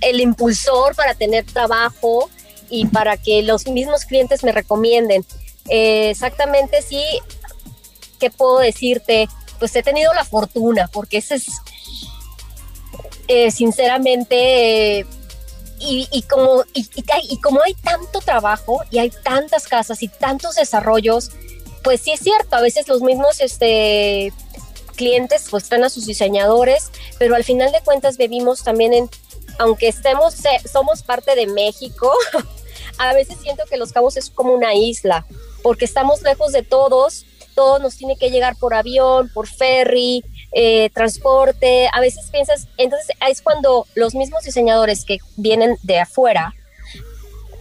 el 0.00 0.20
impulsor 0.20 0.94
para 0.94 1.14
tener 1.14 1.44
trabajo 1.44 2.30
y 2.70 2.86
para 2.86 3.16
que 3.16 3.42
los 3.42 3.66
mismos 3.66 4.04
clientes 4.04 4.44
me 4.44 4.52
recomienden. 4.52 5.24
exactamente, 5.68 6.82
sí, 6.82 7.02
¿qué 8.18 8.30
puedo 8.30 8.58
decirte? 8.58 9.28
Pues 9.58 9.74
he 9.76 9.82
tenido 9.82 10.12
la 10.14 10.24
fortuna, 10.24 10.88
porque 10.92 11.18
ese 11.18 11.36
es 11.36 11.46
eh, 13.28 13.50
sinceramente, 13.50 15.04
y, 15.78 16.22
como, 16.22 16.64
y, 16.72 17.40
como 17.40 17.62
hay 17.62 17.74
tanto 17.74 18.20
trabajo 18.20 18.82
y 18.90 18.98
hay 18.98 19.10
tantas 19.10 19.66
casas 19.66 20.02
y 20.02 20.08
tantos 20.08 20.54
desarrollos, 20.54 21.32
pues 21.82 22.00
sí 22.00 22.12
es 22.12 22.20
cierto, 22.20 22.56
a 22.56 22.60
veces 22.60 22.88
los 22.88 23.02
mismos 23.02 23.40
este, 23.40 24.32
clientes 24.94 25.48
pues 25.50 25.68
traen 25.68 25.84
a 25.84 25.90
sus 25.90 26.06
diseñadores, 26.06 26.90
pero 27.18 27.34
al 27.34 27.44
final 27.44 27.72
de 27.72 27.80
cuentas 27.80 28.16
vivimos 28.16 28.62
también 28.62 28.92
en, 28.94 29.10
aunque 29.58 29.88
estemos, 29.88 30.34
somos 30.70 31.02
parte 31.02 31.34
de 31.34 31.46
México, 31.46 32.12
a 32.98 33.14
veces 33.14 33.38
siento 33.40 33.64
que 33.68 33.76
Los 33.76 33.92
Cabos 33.92 34.16
es 34.16 34.30
como 34.30 34.52
una 34.52 34.74
isla, 34.74 35.26
porque 35.62 35.84
estamos 35.84 36.22
lejos 36.22 36.52
de 36.52 36.62
todos, 36.62 37.26
todo 37.54 37.78
nos 37.78 37.96
tiene 37.96 38.16
que 38.16 38.30
llegar 38.30 38.56
por 38.56 38.74
avión, 38.74 39.30
por 39.32 39.48
ferry, 39.48 40.22
eh, 40.52 40.90
transporte, 40.90 41.88
a 41.92 42.00
veces 42.00 42.30
piensas, 42.30 42.68
entonces 42.76 43.16
es 43.28 43.42
cuando 43.42 43.86
los 43.94 44.14
mismos 44.14 44.44
diseñadores 44.44 45.04
que 45.04 45.18
vienen 45.36 45.76
de 45.82 46.00
afuera, 46.00 46.54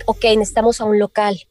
ok, 0.06 0.24
necesitamos 0.38 0.82
a 0.82 0.86
un 0.86 1.00
local 1.00 1.48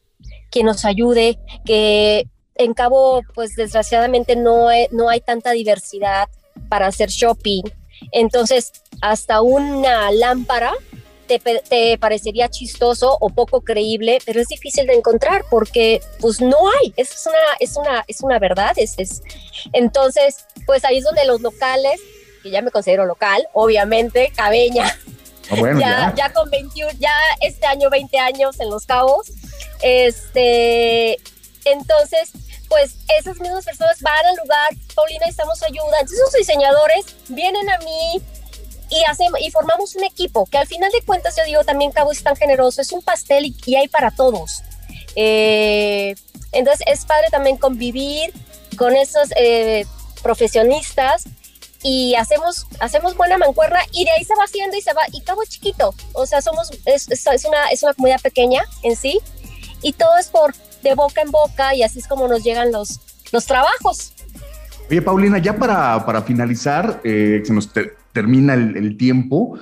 que 0.51 0.63
nos 0.63 0.85
ayude, 0.85 1.37
que 1.65 2.27
en 2.55 2.73
Cabo, 2.73 3.21
pues 3.33 3.55
desgraciadamente 3.55 4.35
no 4.37 4.69
no 4.91 5.09
hay 5.09 5.19
tanta 5.19 5.51
diversidad 5.51 6.29
para 6.69 6.87
hacer 6.87 7.09
shopping, 7.09 7.63
entonces 8.11 8.71
hasta 9.01 9.41
una 9.41 10.11
lámpara 10.11 10.73
te, 11.27 11.97
parecería 11.97 12.49
chistoso 12.49 13.17
o 13.19 13.29
poco 13.29 13.61
creíble, 13.61 14.19
pero 14.25 14.39
es 14.39 14.47
difícil 14.47 14.85
de 14.87 14.93
encontrar 14.93 15.43
porque 15.49 16.01
pues 16.19 16.39
no 16.39 16.57
hay, 16.69 16.93
es 16.97 17.25
una, 17.25 17.37
es 17.59 17.75
una, 17.75 18.05
es 18.07 18.21
una 18.21 18.39
verdad, 18.39 18.73
es, 18.77 18.93
es. 18.97 19.21
entonces 19.73 20.45
pues 20.65 20.85
ahí 20.85 20.97
es 20.97 21.03
donde 21.03 21.25
los 21.25 21.41
locales, 21.41 21.99
que 22.43 22.51
ya 22.51 22.61
me 22.61 22.71
considero 22.71 23.05
local, 23.05 23.47
obviamente, 23.53 24.31
Cabeña, 24.35 24.95
ah, 25.51 26.13
ya, 26.15 26.33
con 26.33 26.49
21, 26.49 26.91
ya 26.99 27.13
este 27.41 27.65
año 27.65 27.89
20 27.89 28.17
años 28.19 28.59
en 28.59 28.69
Los 28.69 28.85
Cabos, 28.85 29.31
este, 29.81 31.19
entonces 31.65 32.31
pues 32.67 32.95
esas 33.17 33.39
mismas 33.39 33.65
personas 33.65 34.01
van 34.01 34.25
al 34.25 34.35
lugar, 34.37 34.69
Paulina, 34.93 35.19
necesitamos 35.21 35.61
ayuda. 35.63 35.99
Entonces 35.99 36.19
esos 36.19 36.33
diseñadores 36.33 37.05
vienen 37.29 37.69
a 37.69 37.77
mí, 37.79 38.21
y, 38.89 39.03
hacemos, 39.05 39.39
y 39.41 39.51
formamos 39.51 39.95
un 39.95 40.03
equipo 40.03 40.45
que 40.45 40.57
al 40.57 40.67
final 40.67 40.91
de 40.91 41.01
cuentas 41.01 41.35
yo 41.35 41.43
digo 41.45 41.63
también 41.63 41.91
Cabo 41.91 42.11
es 42.11 42.23
tan 42.23 42.35
generoso, 42.35 42.81
es 42.81 42.91
un 42.91 43.01
pastel 43.01 43.53
y, 43.65 43.75
hay 43.75 43.87
para 43.87 44.11
todos. 44.11 44.61
Eh, 45.15 46.15
entonces 46.51 46.85
es 46.87 47.05
padre 47.05 47.27
también 47.31 47.57
convivir 47.57 48.33
con 48.77 48.95
esos 48.95 49.29
eh, 49.37 49.85
profesionistas 50.21 51.23
y 51.81 52.15
hacemos, 52.15 52.67
hacemos 52.79 53.15
buena 53.15 53.37
mancuerna 53.37 53.79
y 53.91 54.05
de 54.05 54.11
ahí 54.11 54.23
se 54.23 54.35
va 54.35 54.43
haciendo 54.43 54.75
y 54.77 54.81
se 54.81 54.93
va, 54.93 55.03
y 55.11 55.21
Cabo 55.21 55.43
es 55.43 55.49
chiquito, 55.49 55.93
o 56.13 56.25
sea, 56.25 56.41
somos, 56.41 56.71
es, 56.85 57.07
una, 57.45 57.69
es 57.71 57.83
una 57.83 57.93
comunidad 57.93 58.21
pequeña 58.21 58.63
en 58.83 58.95
sí 58.95 59.19
y 59.81 59.93
todo 59.93 60.17
es 60.17 60.27
por 60.27 60.55
de 60.89 60.95
boca 60.95 61.21
en 61.21 61.31
boca 61.31 61.75
y 61.75 61.83
así 61.83 61.99
es 61.99 62.07
como 62.07 62.27
nos 62.27 62.43
llegan 62.43 62.71
los, 62.71 63.01
los 63.31 63.45
trabajos. 63.45 64.13
Oye, 64.89 65.01
Paulina, 65.01 65.39
ya 65.39 65.57
para, 65.57 66.05
para 66.05 66.21
finalizar, 66.21 67.01
eh, 67.03 67.41
se 67.43 67.53
nos 67.53 67.69
termina 68.13 68.53
el, 68.53 68.95
tiempo. 68.97 69.57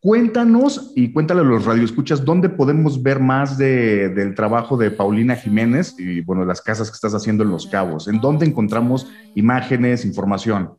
Cuéntanos 0.00 0.92
y 0.94 1.12
cuéntale 1.12 1.40
a 1.40 1.44
los 1.44 1.64
radioescuchas 1.64 2.24
dónde 2.24 2.48
podemos 2.48 3.02
ver 3.02 3.20
más 3.20 3.58
del 3.58 4.34
trabajo 4.34 4.76
de 4.76 4.90
Paulina 4.90 5.36
Jiménez 5.36 5.94
y, 5.98 6.20
bueno, 6.22 6.44
las 6.44 6.60
casas 6.60 6.90
que 6.90 6.94
estás 6.94 7.14
haciendo 7.14 7.44
en 7.44 7.50
Los 7.50 7.66
Cabos. 7.66 8.08
¿En 8.08 8.20
dónde 8.20 8.46
encontramos 8.46 9.08
imágenes, 9.34 10.04
información? 10.04 10.76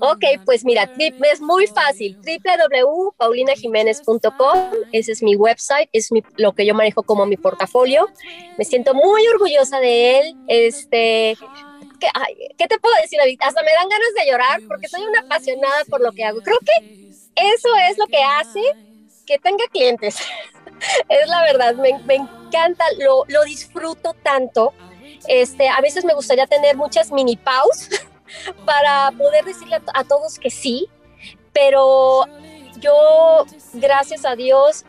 Ok, 0.00 0.24
pues 0.44 0.64
mira, 0.64 0.90
es 0.98 1.40
muy 1.40 1.66
fácil. 1.66 2.16
www.paulinajiménez.com, 2.16 4.58
ese 4.92 5.12
es 5.12 5.22
mi 5.22 5.36
website, 5.36 5.88
es 5.92 6.10
lo 6.36 6.52
que 6.52 6.66
yo 6.66 6.74
manejo 6.74 7.02
como 7.02 7.26
mi 7.26 7.36
portafolio. 7.36 8.08
Me 8.58 8.64
siento 8.64 8.94
muy 8.94 9.26
orgullosa 9.28 9.78
de 9.80 10.18
él. 10.18 10.34
Este, 10.48 11.36
¿qué, 11.98 12.66
te 12.66 12.78
puedo 12.78 12.94
decir, 13.02 13.18
David? 13.18 13.38
Hasta 13.40 13.62
me 13.62 13.72
dan 13.72 13.88
ganas 13.88 14.14
de 14.18 14.26
llorar 14.30 14.60
porque 14.68 14.88
soy 14.88 15.02
una 15.02 15.20
apasionada 15.20 15.84
por 15.88 16.00
lo 16.00 16.12
que 16.12 16.24
hago. 16.24 16.40
Creo 16.42 16.58
que 16.60 17.10
eso 17.36 17.68
es 17.88 17.98
lo 17.98 18.06
que 18.06 18.22
hace 18.22 18.60
que 19.26 19.38
tenga 19.38 19.64
clientes. 19.70 20.16
es 21.08 21.28
la 21.28 21.42
verdad, 21.42 21.74
me, 21.76 22.14
encanta, 22.14 22.84
lo, 22.98 23.24
lo, 23.28 23.44
disfruto 23.44 24.14
tanto. 24.22 24.72
Este, 25.28 25.68
a 25.68 25.80
veces 25.80 26.04
me 26.04 26.14
gustaría 26.14 26.46
tener 26.46 26.76
muchas 26.76 27.10
mini 27.10 27.36
pausas 27.36 28.04
para 28.64 29.10
poder 29.12 29.44
decirle 29.44 29.80
a, 29.92 30.04
todos 30.04 30.38
que 30.38 30.50
sí, 30.50 30.88
pero 31.52 32.26
yo, 32.80 33.46
gracias 33.74 34.24
a 34.24 34.36
Dios, 34.36 34.84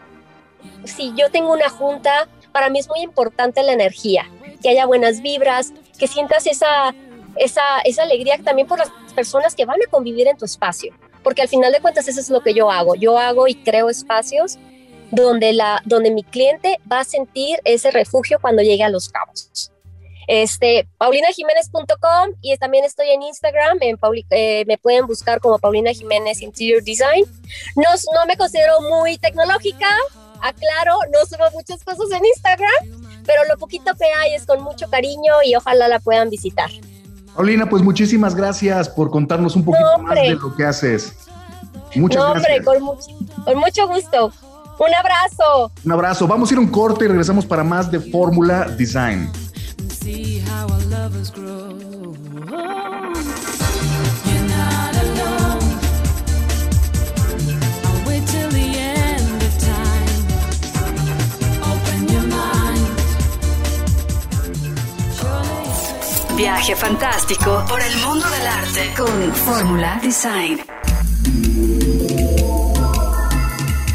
si 0.83 1.13
yo 1.15 1.29
tengo 1.29 1.51
una 1.53 1.69
junta, 1.69 2.27
para 2.51 2.69
mí 2.69 2.79
es 2.79 2.87
muy 2.89 3.01
importante 3.01 3.63
la 3.63 3.73
energía, 3.73 4.29
que 4.61 4.69
haya 4.69 4.85
buenas 4.85 5.21
vibras, 5.21 5.73
que 5.99 6.07
sientas 6.07 6.47
esa, 6.47 6.93
esa, 7.35 7.79
esa 7.83 8.03
alegría 8.03 8.37
también 8.43 8.67
por 8.67 8.79
las 8.79 8.91
personas 9.13 9.55
que 9.55 9.65
van 9.65 9.79
a 9.85 9.89
convivir 9.89 10.27
en 10.27 10.37
tu 10.37 10.45
espacio, 10.45 10.93
porque 11.23 11.41
al 11.41 11.47
final 11.47 11.71
de 11.71 11.81
cuentas 11.81 12.07
eso 12.07 12.19
es 12.19 12.29
lo 12.29 12.41
que 12.41 12.53
yo 12.53 12.71
hago, 12.71 12.95
yo 12.95 13.17
hago 13.17 13.47
y 13.47 13.55
creo 13.55 13.89
espacios 13.89 14.57
donde, 15.11 15.53
la, 15.53 15.81
donde 15.85 16.11
mi 16.11 16.23
cliente 16.23 16.79
va 16.91 17.01
a 17.01 17.03
sentir 17.03 17.59
ese 17.63 17.91
refugio 17.91 18.39
cuando 18.41 18.61
llegue 18.61 18.83
a 18.83 18.89
los 18.89 19.09
cabos. 19.09 19.71
Este, 20.27 20.87
paulinajiménez.com 20.97 22.35
y 22.41 22.57
también 22.57 22.85
estoy 22.85 23.09
en 23.09 23.23
Instagram, 23.23 23.77
en 23.81 23.97
eh, 24.31 24.65
me 24.67 24.77
pueden 24.77 25.05
buscar 25.07 25.39
como 25.39 25.59
Paulina 25.59 25.91
Jiménez 25.91 26.41
Interior 26.41 26.83
Design. 26.83 27.25
No, 27.75 27.89
no 28.13 28.25
me 28.27 28.37
considero 28.37 28.81
muy 28.81 29.17
tecnológica, 29.17 29.87
aclaro, 30.41 30.97
no 31.11 31.25
subo 31.25 31.49
muchas 31.53 31.83
cosas 31.83 32.11
en 32.11 32.25
Instagram, 32.25 33.23
pero 33.25 33.43
lo 33.49 33.57
poquito 33.57 33.93
que 33.95 34.05
hay 34.05 34.33
es 34.33 34.45
con 34.45 34.61
mucho 34.61 34.89
cariño 34.89 35.33
y 35.45 35.55
ojalá 35.55 35.87
la 35.87 35.99
puedan 35.99 36.29
visitar. 36.29 36.69
Paulina, 37.35 37.67
pues 37.67 37.83
muchísimas 37.83 38.33
gracias 38.33 38.87
por 38.87 39.11
contarnos 39.11 39.55
un 39.55 39.65
poquito 39.65 39.99
más 39.99 40.15
de 40.15 40.35
lo 40.35 40.55
que 40.55 40.63
haces. 40.63 41.13
Muchas 41.95 42.23
gracias. 42.33 42.65
Con 42.65 42.81
mucho, 42.81 43.07
con 43.43 43.57
mucho 43.57 43.87
gusto. 43.87 44.31
Un 44.77 44.93
abrazo. 44.93 45.71
Un 45.85 45.91
abrazo. 45.91 46.27
Vamos 46.27 46.49
a 46.49 46.53
ir 46.53 46.57
a 46.57 46.61
un 46.61 46.67
corte 46.67 47.05
y 47.05 47.07
regresamos 47.07 47.45
para 47.45 47.63
más 47.63 47.89
de 47.89 47.99
Fórmula 47.99 48.65
Design. 48.65 49.31
Viaje 66.35 66.75
fantástico 66.75 67.63
por 67.69 67.81
el 67.81 67.95
mundo 68.05 68.29
del 68.29 68.47
arte 68.47 68.93
con 68.97 69.33
Fórmula 69.33 69.99
Design. 70.03 70.59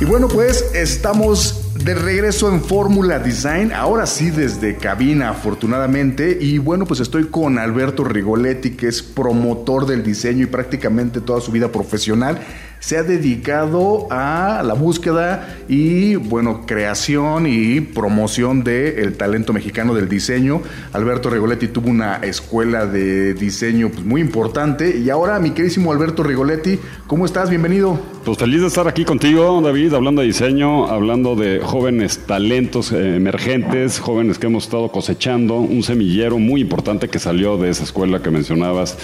Y 0.00 0.04
bueno, 0.06 0.26
pues 0.26 0.64
estamos 0.74 1.69
de 1.84 1.94
regreso 1.94 2.48
en 2.48 2.62
Fórmula 2.62 3.18
Design, 3.18 3.72
ahora 3.72 4.06
sí 4.06 4.30
desde 4.30 4.76
cabina 4.76 5.30
afortunadamente. 5.30 6.36
Y 6.40 6.58
bueno 6.58 6.84
pues 6.84 7.00
estoy 7.00 7.28
con 7.28 7.58
Alberto 7.58 8.04
Rigoletti 8.04 8.72
que 8.72 8.88
es 8.88 9.02
promotor 9.02 9.86
del 9.86 10.02
diseño 10.02 10.44
y 10.44 10.46
prácticamente 10.46 11.20
toda 11.20 11.40
su 11.40 11.52
vida 11.52 11.72
profesional 11.72 12.40
se 12.80 12.96
ha 12.96 13.02
dedicado 13.02 14.08
a 14.10 14.62
la 14.64 14.74
búsqueda 14.74 15.56
y, 15.68 16.16
bueno, 16.16 16.62
creación 16.66 17.46
y 17.46 17.80
promoción 17.80 18.64
del 18.64 19.16
talento 19.16 19.52
mexicano 19.52 19.94
del 19.94 20.08
diseño. 20.08 20.62
Alberto 20.92 21.30
Rigoletti 21.30 21.68
tuvo 21.68 21.90
una 21.90 22.16
escuela 22.16 22.86
de 22.86 23.34
diseño 23.34 23.90
pues, 23.90 24.04
muy 24.04 24.22
importante. 24.22 24.98
Y 24.98 25.10
ahora, 25.10 25.38
mi 25.38 25.50
queridísimo 25.50 25.92
Alberto 25.92 26.22
Rigoletti, 26.22 26.78
¿cómo 27.06 27.26
estás? 27.26 27.50
Bienvenido. 27.50 28.00
Pues 28.24 28.38
feliz 28.38 28.62
de 28.62 28.66
estar 28.66 28.88
aquí 28.88 29.04
contigo, 29.04 29.60
David, 29.62 29.94
hablando 29.94 30.22
de 30.22 30.28
diseño, 30.28 30.86
hablando 30.86 31.36
de 31.36 31.60
jóvenes 31.60 32.20
talentos 32.26 32.92
eh, 32.92 33.16
emergentes, 33.16 33.98
jóvenes 33.98 34.38
que 34.38 34.46
hemos 34.46 34.64
estado 34.64 34.90
cosechando, 34.90 35.56
un 35.56 35.82
semillero 35.82 36.38
muy 36.38 36.62
importante 36.62 37.08
que 37.08 37.18
salió 37.18 37.58
de 37.58 37.70
esa 37.70 37.84
escuela 37.84 38.22
que 38.22 38.30
mencionabas 38.30 38.96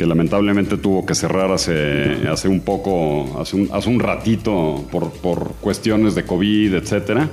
que 0.00 0.06
lamentablemente 0.06 0.78
tuvo 0.78 1.04
que 1.04 1.14
cerrar 1.14 1.52
hace, 1.52 2.26
hace 2.26 2.48
un 2.48 2.60
poco, 2.60 3.38
hace 3.38 3.54
un, 3.54 3.68
hace 3.70 3.90
un 3.90 4.00
ratito 4.00 4.82
por, 4.90 5.12
por 5.12 5.56
cuestiones 5.60 6.14
de 6.14 6.24
COVID, 6.24 6.72
etcétera. 6.72 7.28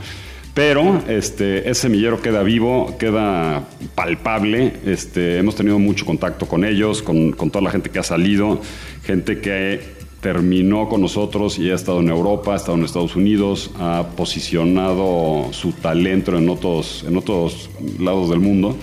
Pero 0.54 1.02
este, 1.08 1.60
ese 1.60 1.84
semillero 1.84 2.22
queda 2.22 2.44
vivo, 2.44 2.98
queda 3.00 3.70
palpable. 3.96 4.74
Este, 4.86 5.38
hemos 5.38 5.56
tenido 5.56 5.80
mucho 5.80 6.06
contacto 6.06 6.46
con 6.46 6.66
ellos, 6.66 7.02
con, 7.02 7.32
con 7.32 7.52
toda 7.52 7.64
la 7.64 7.72
gente 7.72 7.90
que 7.90 8.00
ha 8.00 8.04
salido, 8.04 8.60
gente 9.06 9.40
que 9.40 9.80
terminó 10.20 10.90
con 10.90 11.00
nosotros 11.00 11.60
y 11.60 11.72
ha 11.72 11.76
estado 11.76 12.02
en 12.02 12.10
Europa, 12.10 12.52
ha 12.52 12.58
estado 12.58 12.78
en 12.78 12.84
Estados 12.84 13.16
Unidos, 13.16 13.72
ha 13.80 14.08
posicionado 14.18 15.54
su 15.54 15.72
talento 15.72 16.38
en 16.38 16.50
otros, 16.50 17.06
en 17.08 17.16
otros 17.16 17.70
lados 17.98 18.30
del 18.30 18.42
mundo. 18.42 18.76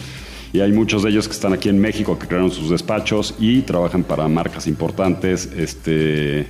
Y 0.54 0.60
hay 0.60 0.70
muchos 0.70 1.02
de 1.02 1.10
ellos 1.10 1.26
que 1.26 1.34
están 1.34 1.52
aquí 1.52 1.68
en 1.68 1.80
México, 1.80 2.16
que 2.16 2.28
crearon 2.28 2.52
sus 2.52 2.70
despachos 2.70 3.34
y 3.40 3.62
trabajan 3.62 4.04
para 4.04 4.28
marcas 4.28 4.68
importantes. 4.68 5.50
Este, 5.56 6.46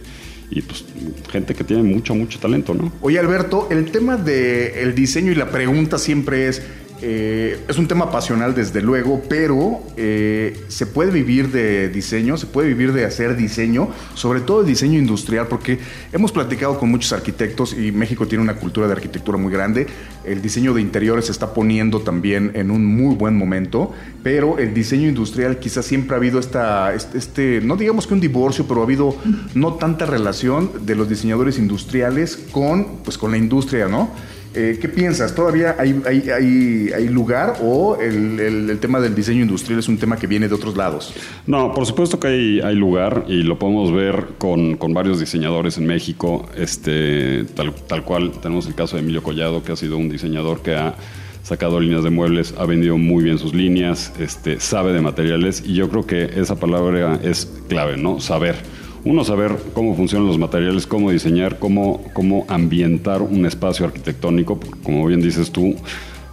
y 0.51 0.61
pues 0.61 0.85
gente 1.31 1.55
que 1.55 1.65
tiene 1.65 1.83
mucho, 1.83 2.15
mucho 2.15 2.39
talento, 2.39 2.75
¿no? 2.75 2.93
Oye 3.01 3.19
Alberto, 3.19 3.69
el 3.71 3.91
tema 3.91 4.19
del 4.19 4.95
diseño 4.95 5.33
y 5.33 5.35
la 5.35 5.49
pregunta 5.51 5.97
siempre 5.97 6.49
es, 6.49 6.61
eh, 7.03 7.65
es 7.69 7.77
un 7.77 7.89
tema 7.89 8.11
pasional 8.11 8.55
desde 8.55 8.81
luego, 8.81 9.23
pero 9.29 9.83
eh, 9.97 10.65
se 10.69 10.87
puede 10.87 11.11
vivir 11.11 11.51
de 11.51 11.89
diseño, 11.89 12.37
se 12.37 12.47
puede 12.47 12.69
vivir 12.69 12.93
de 12.93 13.05
hacer 13.05 13.37
diseño, 13.37 13.89
sobre 14.15 14.41
todo 14.41 14.61
el 14.61 14.67
diseño 14.67 14.99
industrial, 14.99 15.49
porque 15.49 15.79
hemos 16.13 16.33
platicado 16.33 16.79
con 16.79 16.91
muchos 16.91 17.13
arquitectos 17.13 17.77
y 17.77 17.93
México 17.93 18.27
tiene 18.27 18.43
una 18.43 18.57
cultura 18.57 18.87
de 18.87 18.93
arquitectura 18.93 19.37
muy 19.37 19.53
grande. 19.53 19.87
El 20.25 20.41
diseño 20.41 20.73
de 20.73 20.81
interiores 20.81 21.27
se 21.27 21.33
está 21.33 21.53
poniendo 21.53 22.01
también 22.01 22.53
en 22.55 22.71
un 22.71 22.87
muy 22.87 23.17
buen 23.17 23.37
momento, 23.37 23.93
pero 24.23 24.59
el 24.59 24.73
diseño 24.73 25.09
industrial 25.09 25.59
quizás 25.59 25.85
siempre 25.85 26.15
ha 26.15 26.19
habido 26.19 26.39
esta, 26.39 26.95
este, 26.95 27.19
este 27.19 27.61
no 27.61 27.77
digamos 27.77 28.07
que 28.07 28.15
un 28.15 28.21
divorcio, 28.21 28.67
pero 28.67 28.81
ha 28.81 28.85
habido 28.85 29.17
no 29.55 29.75
tanta 29.75 30.07
relación 30.07 30.87
de 30.87 30.95
los 30.95 31.09
diseñadores 31.09 31.59
industriales 31.59 32.39
con, 32.51 32.99
pues, 33.05 33.19
con 33.19 33.33
la 33.33 33.37
industria, 33.37 33.89
¿no? 33.89 34.11
Eh, 34.57 34.79
¿Qué 34.81 34.89
piensas? 34.89 35.35
¿Todavía 35.35 35.75
hay, 35.79 36.01
hay, 36.07 37.09
lugar 37.09 37.55
o 37.61 37.99
el, 38.01 38.79
tema 38.81 39.01
del 39.01 39.15
diseño 39.15 39.43
industrial 39.43 39.81
es 39.81 39.89
un 39.89 39.99
tema 39.99 40.17
que 40.17 40.29
viene 40.29 40.49
de 40.49 40.55
otros 40.55 40.77
lados? 40.77 41.13
No, 41.47 41.73
por 41.73 41.87
supuesto 41.87 42.21
que 42.21 42.63
hay, 42.63 42.75
lugar 42.77 43.25
y 43.27 43.43
lo 43.43 43.59
podemos 43.59 43.93
ver 43.93 44.27
con, 44.39 44.79
varios 44.95 45.19
diseñadores 45.19 45.77
en 45.79 45.87
México. 45.87 46.47
Este, 46.57 47.45
tal, 47.55 47.75
tal 47.75 48.05
cual 48.05 48.31
tenemos 48.41 48.67
el 48.67 48.75
caso 48.75 48.95
de 48.95 49.03
Emilio 49.03 49.23
Collado, 49.25 49.65
que 49.65 49.73
ha 49.73 49.77
sido 49.77 49.97
un 49.97 50.09
diseñador 50.09 50.63
que 50.63 50.77
ha 50.77 50.95
sacado 51.43 51.81
líneas 51.81 52.05
de 52.05 52.11
muebles, 52.11 52.55
ha 52.57 52.65
vendido 52.65 52.97
muy 52.97 53.25
bien 53.25 53.39
sus 53.39 53.55
líneas, 53.55 54.13
este, 54.19 54.61
sabe 54.61 54.93
de 54.93 55.01
materiales 55.01 55.63
y 55.67 55.75
yo 55.75 55.91
creo 55.91 56.07
que 56.07 56.31
esa 56.41 56.57
palabra 56.57 57.21
es 57.23 57.51
clave, 57.69 57.97
¿no? 57.97 58.21
Saber 58.21 58.57
uno, 59.05 59.25
saber 59.25 59.57
cómo 59.75 59.95
funcionan 59.95 60.27
los 60.27 60.39
materiales, 60.39 60.87
cómo 60.87 61.11
diseñar, 61.11 61.59
cómo, 61.59 62.03
cómo 62.15 62.47
ambientar 62.49 63.21
un 63.21 63.45
espacio 63.45 63.85
arquitectónico. 63.85 64.59
Como 64.83 65.07
bien 65.07 65.21
dices 65.21 65.51
tú, 65.51 65.77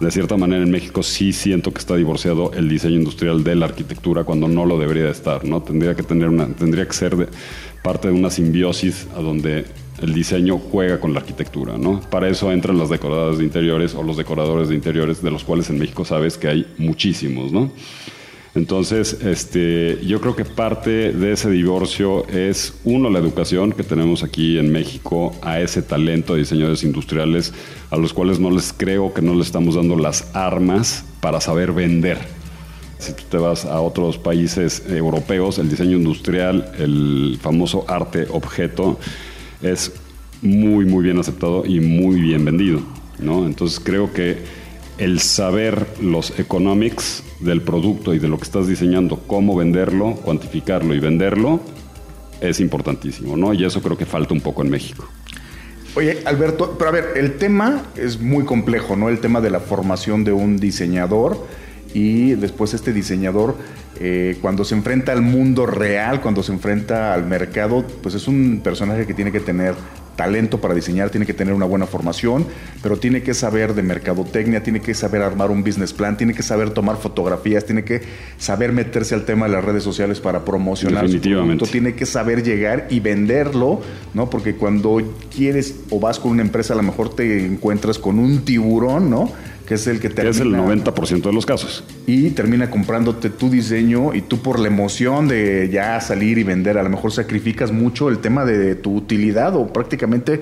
de 0.00 0.10
cierta 0.10 0.36
manera 0.36 0.62
en 0.62 0.70
México 0.70 1.02
sí 1.02 1.32
siento 1.32 1.72
que 1.72 1.78
está 1.78 1.96
divorciado 1.96 2.50
el 2.54 2.68
diseño 2.68 2.96
industrial 2.96 3.44
de 3.44 3.54
la 3.54 3.66
arquitectura 3.66 4.24
cuando 4.24 4.48
no 4.48 4.64
lo 4.64 4.78
debería 4.78 5.04
de 5.04 5.10
estar, 5.10 5.44
¿no? 5.44 5.62
Tendría 5.62 5.94
que 5.94 6.02
tener 6.02 6.30
tendría 6.54 6.86
que 6.86 6.92
ser 6.94 7.28
parte 7.82 8.08
de 8.08 8.14
una 8.14 8.30
simbiosis 8.30 9.06
a 9.16 9.20
donde 9.20 9.66
el 10.00 10.14
diseño 10.14 10.58
juega 10.58 10.98
con 10.98 11.12
la 11.12 11.20
arquitectura, 11.20 11.78
¿no? 11.78 12.00
Para 12.00 12.28
eso 12.28 12.50
entran 12.50 12.78
las 12.78 12.88
decoradoras 12.88 13.38
de 13.38 13.44
interiores 13.44 13.94
o 13.94 14.02
los 14.02 14.16
decoradores 14.16 14.68
de 14.68 14.74
interiores, 14.74 15.22
de 15.22 15.30
los 15.30 15.44
cuales 15.44 15.70
en 15.70 15.78
México 15.78 16.04
sabes 16.04 16.38
que 16.38 16.48
hay 16.48 16.66
muchísimos, 16.78 17.52
¿no? 17.52 17.70
Entonces, 18.54 19.14
este, 19.22 19.98
yo 20.04 20.20
creo 20.20 20.36
que 20.36 20.44
parte 20.44 21.12
de 21.12 21.32
ese 21.32 21.48
divorcio 21.50 22.26
es, 22.28 22.74
uno, 22.84 23.08
la 23.08 23.18
educación 23.18 23.72
que 23.72 23.82
tenemos 23.82 24.22
aquí 24.22 24.58
en 24.58 24.70
México 24.70 25.34
a 25.40 25.60
ese 25.60 25.80
talento 25.80 26.34
de 26.34 26.40
diseñadores 26.40 26.82
industriales, 26.82 27.54
a 27.90 27.96
los 27.96 28.12
cuales 28.12 28.38
no 28.40 28.50
les 28.50 28.74
creo 28.74 29.14
que 29.14 29.22
no 29.22 29.34
les 29.34 29.46
estamos 29.46 29.76
dando 29.76 29.96
las 29.96 30.28
armas 30.34 31.04
para 31.20 31.40
saber 31.40 31.72
vender. 31.72 32.18
Si 32.98 33.14
tú 33.14 33.22
te 33.30 33.38
vas 33.38 33.64
a 33.64 33.80
otros 33.80 34.18
países 34.18 34.82
europeos, 34.86 35.58
el 35.58 35.70
diseño 35.70 35.96
industrial, 35.96 36.72
el 36.78 37.38
famoso 37.40 37.86
arte 37.88 38.26
objeto, 38.30 38.98
es 39.62 39.92
muy, 40.42 40.84
muy 40.84 41.04
bien 41.04 41.18
aceptado 41.18 41.64
y 41.64 41.80
muy 41.80 42.20
bien 42.20 42.44
vendido. 42.44 42.80
¿no? 43.18 43.46
Entonces 43.46 43.80
creo 43.80 44.12
que 44.12 44.61
el 45.02 45.18
saber 45.18 45.88
los 46.00 46.38
economics 46.38 47.24
del 47.40 47.60
producto 47.60 48.14
y 48.14 48.20
de 48.20 48.28
lo 48.28 48.38
que 48.38 48.44
estás 48.44 48.68
diseñando, 48.68 49.18
cómo 49.26 49.56
venderlo, 49.56 50.14
cuantificarlo 50.14 50.94
y 50.94 51.00
venderlo, 51.00 51.60
es 52.40 52.60
importantísimo, 52.60 53.36
¿no? 53.36 53.52
Y 53.52 53.64
eso 53.64 53.82
creo 53.82 53.98
que 53.98 54.06
falta 54.06 54.32
un 54.32 54.40
poco 54.40 54.62
en 54.62 54.70
México. 54.70 55.08
Oye, 55.96 56.22
Alberto, 56.24 56.76
pero 56.78 56.90
a 56.90 56.92
ver, 56.92 57.14
el 57.16 57.36
tema 57.36 57.82
es 57.96 58.20
muy 58.20 58.44
complejo, 58.44 58.94
¿no? 58.94 59.08
El 59.08 59.18
tema 59.18 59.40
de 59.40 59.50
la 59.50 59.58
formación 59.58 60.22
de 60.22 60.32
un 60.32 60.58
diseñador 60.58 61.48
y 61.92 62.34
después 62.34 62.72
este 62.72 62.92
diseñador, 62.92 63.56
eh, 63.98 64.38
cuando 64.40 64.64
se 64.64 64.76
enfrenta 64.76 65.10
al 65.10 65.22
mundo 65.22 65.66
real, 65.66 66.20
cuando 66.20 66.44
se 66.44 66.52
enfrenta 66.52 67.12
al 67.12 67.26
mercado, 67.26 67.84
pues 68.04 68.14
es 68.14 68.28
un 68.28 68.60
personaje 68.62 69.04
que 69.04 69.14
tiene 69.14 69.32
que 69.32 69.40
tener 69.40 69.74
talento 70.16 70.60
para 70.60 70.74
diseñar, 70.74 71.10
tiene 71.10 71.26
que 71.26 71.34
tener 71.34 71.54
una 71.54 71.66
buena 71.66 71.86
formación, 71.86 72.46
pero 72.82 72.98
tiene 72.98 73.22
que 73.22 73.34
saber 73.34 73.74
de 73.74 73.82
mercadotecnia, 73.82 74.62
tiene 74.62 74.80
que 74.80 74.94
saber 74.94 75.22
armar 75.22 75.50
un 75.50 75.62
business 75.62 75.92
plan, 75.92 76.16
tiene 76.16 76.34
que 76.34 76.42
saber 76.42 76.70
tomar 76.70 76.96
fotografías, 76.96 77.64
tiene 77.64 77.84
que 77.84 78.02
saber 78.38 78.72
meterse 78.72 79.14
al 79.14 79.24
tema 79.24 79.46
de 79.46 79.52
las 79.52 79.64
redes 79.64 79.82
sociales 79.82 80.20
para 80.20 80.44
promocionar 80.44 81.08
su 81.08 81.20
producto, 81.20 81.66
tiene 81.66 81.94
que 81.94 82.06
saber 82.06 82.42
llegar 82.42 82.86
y 82.90 83.00
venderlo, 83.00 83.80
¿no? 84.14 84.30
Porque 84.30 84.54
cuando 84.54 85.00
quieres 85.34 85.76
o 85.90 86.00
vas 86.00 86.18
con 86.18 86.32
una 86.32 86.42
empresa, 86.42 86.74
a 86.74 86.76
lo 86.76 86.82
mejor 86.82 87.14
te 87.14 87.44
encuentras 87.44 87.98
con 87.98 88.18
un 88.18 88.44
tiburón, 88.44 89.10
¿no? 89.10 89.30
Que 89.66 89.74
es 89.74 89.86
el 89.86 90.00
que 90.00 90.08
termina... 90.08 90.30
Es 90.30 90.40
el 90.40 90.54
90% 90.54 91.22
de 91.22 91.32
los 91.32 91.46
casos. 91.46 91.84
Y 92.06 92.30
termina 92.30 92.70
comprándote 92.70 93.30
tu 93.30 93.50
diseño 93.50 94.14
y 94.14 94.22
tú 94.22 94.38
por 94.38 94.58
la 94.58 94.68
emoción 94.68 95.28
de 95.28 95.68
ya 95.72 96.00
salir 96.00 96.38
y 96.38 96.42
vender, 96.42 96.78
a 96.78 96.82
lo 96.82 96.90
mejor 96.90 97.12
sacrificas 97.12 97.72
mucho 97.72 98.08
el 98.08 98.18
tema 98.18 98.44
de 98.44 98.74
tu 98.74 98.94
utilidad 98.94 99.56
o 99.56 99.72
prácticamente 99.72 100.40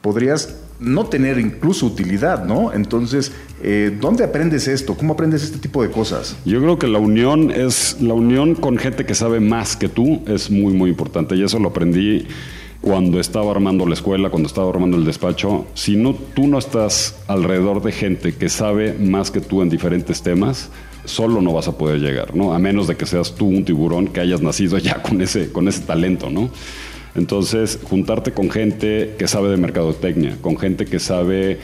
podrías 0.00 0.56
no 0.80 1.06
tener 1.06 1.38
incluso 1.38 1.86
utilidad, 1.86 2.44
¿no? 2.44 2.72
Entonces, 2.72 3.32
eh, 3.62 3.96
¿dónde 4.00 4.24
aprendes 4.24 4.68
esto? 4.68 4.94
¿Cómo 4.94 5.14
aprendes 5.14 5.42
este 5.42 5.58
tipo 5.58 5.82
de 5.82 5.90
cosas? 5.90 6.36
Yo 6.44 6.60
creo 6.60 6.78
que 6.78 6.86
la 6.88 6.98
unión 6.98 7.50
es, 7.50 7.96
la 8.00 8.14
unión 8.14 8.54
con 8.54 8.76
gente 8.76 9.06
que 9.06 9.14
sabe 9.14 9.40
más 9.40 9.76
que 9.76 9.88
tú 9.88 10.22
es 10.26 10.50
muy, 10.50 10.74
muy 10.74 10.90
importante 10.90 11.36
y 11.36 11.42
eso 11.42 11.58
lo 11.58 11.68
aprendí 11.68 12.26
cuando 12.84 13.18
estaba 13.18 13.50
armando 13.50 13.86
la 13.86 13.94
escuela, 13.94 14.28
cuando 14.28 14.46
estaba 14.46 14.68
armando 14.68 14.98
el 14.98 15.06
despacho, 15.06 15.64
si 15.72 15.96
no, 15.96 16.14
tú 16.14 16.46
no 16.46 16.58
estás 16.58 17.16
alrededor 17.28 17.82
de 17.82 17.92
gente 17.92 18.34
que 18.34 18.50
sabe 18.50 18.92
más 18.92 19.30
que 19.30 19.40
tú 19.40 19.62
en 19.62 19.70
diferentes 19.70 20.20
temas, 20.20 20.68
solo 21.06 21.40
no 21.40 21.54
vas 21.54 21.66
a 21.66 21.78
poder 21.78 22.00
llegar, 22.00 22.36
¿no? 22.36 22.52
A 22.52 22.58
menos 22.58 22.86
de 22.86 22.96
que 22.96 23.06
seas 23.06 23.34
tú 23.36 23.46
un 23.46 23.64
tiburón 23.64 24.08
que 24.08 24.20
hayas 24.20 24.42
nacido 24.42 24.76
ya 24.76 25.00
con 25.00 25.22
ese, 25.22 25.50
con 25.50 25.66
ese 25.66 25.80
talento, 25.80 26.28
¿no? 26.28 26.50
Entonces, 27.14 27.78
juntarte 27.88 28.32
con 28.32 28.50
gente 28.50 29.14
que 29.18 29.28
sabe 29.28 29.48
de 29.48 29.56
mercadotecnia, 29.56 30.36
con 30.42 30.58
gente 30.58 30.84
que 30.84 30.98
sabe 30.98 31.60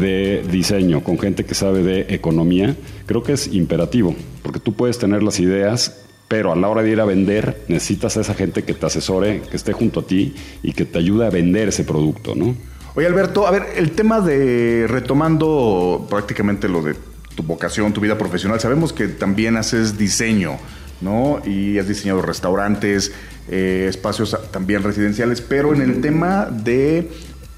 de 0.00 0.42
diseño, 0.50 1.04
con 1.04 1.18
gente 1.18 1.44
que 1.44 1.54
sabe 1.54 1.82
de 1.82 2.14
economía, 2.14 2.76
creo 3.04 3.22
que 3.22 3.34
es 3.34 3.52
imperativo, 3.52 4.14
porque 4.42 4.58
tú 4.58 4.72
puedes 4.72 4.98
tener 4.98 5.22
las 5.22 5.38
ideas, 5.38 6.01
pero 6.32 6.50
a 6.50 6.56
la 6.56 6.66
hora 6.70 6.82
de 6.82 6.88
ir 6.88 6.98
a 6.98 7.04
vender 7.04 7.62
necesitas 7.68 8.16
a 8.16 8.22
esa 8.22 8.32
gente 8.32 8.62
que 8.62 8.72
te 8.72 8.86
asesore, 8.86 9.42
que 9.50 9.54
esté 9.54 9.74
junto 9.74 10.00
a 10.00 10.06
ti 10.06 10.34
y 10.62 10.72
que 10.72 10.86
te 10.86 10.98
ayude 10.98 11.26
a 11.26 11.28
vender 11.28 11.68
ese 11.68 11.84
producto, 11.84 12.34
¿no? 12.34 12.56
Oye 12.94 13.06
Alberto, 13.06 13.46
a 13.46 13.50
ver, 13.50 13.66
el 13.76 13.90
tema 13.90 14.22
de 14.22 14.86
retomando 14.88 16.06
prácticamente 16.08 16.70
lo 16.70 16.80
de 16.80 16.96
tu 17.34 17.42
vocación, 17.42 17.92
tu 17.92 18.00
vida 18.00 18.16
profesional, 18.16 18.58
sabemos 18.60 18.94
que 18.94 19.08
también 19.08 19.58
haces 19.58 19.98
diseño, 19.98 20.56
¿no? 21.02 21.42
Y 21.44 21.78
has 21.78 21.86
diseñado 21.86 22.22
restaurantes, 22.22 23.12
eh, 23.50 23.84
espacios 23.86 24.34
también 24.50 24.82
residenciales, 24.82 25.42
pero 25.42 25.74
en 25.74 25.82
el 25.82 26.00
tema 26.00 26.46
de, 26.46 27.10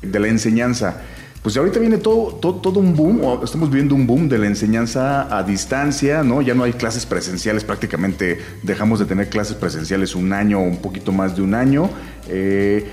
de 0.02 0.18
la 0.18 0.26
enseñanza, 0.26 1.00
pues 1.44 1.58
ahorita 1.58 1.78
viene 1.78 1.98
todo, 1.98 2.32
todo, 2.36 2.80
un 2.80 2.96
boom, 2.96 3.22
o 3.22 3.44
estamos 3.44 3.68
viviendo 3.68 3.94
un 3.94 4.06
boom 4.06 4.30
de 4.30 4.38
la 4.38 4.46
enseñanza 4.46 5.28
a 5.36 5.42
distancia, 5.42 6.22
¿no? 6.22 6.40
Ya 6.40 6.54
no 6.54 6.64
hay 6.64 6.72
clases 6.72 7.04
presenciales, 7.04 7.64
prácticamente 7.64 8.38
dejamos 8.62 8.98
de 8.98 9.04
tener 9.04 9.28
clases 9.28 9.54
presenciales 9.54 10.14
un 10.14 10.32
año 10.32 10.60
o 10.60 10.62
un 10.62 10.78
poquito 10.78 11.12
más 11.12 11.36
de 11.36 11.42
un 11.42 11.52
año. 11.52 11.90
Eh, 12.30 12.88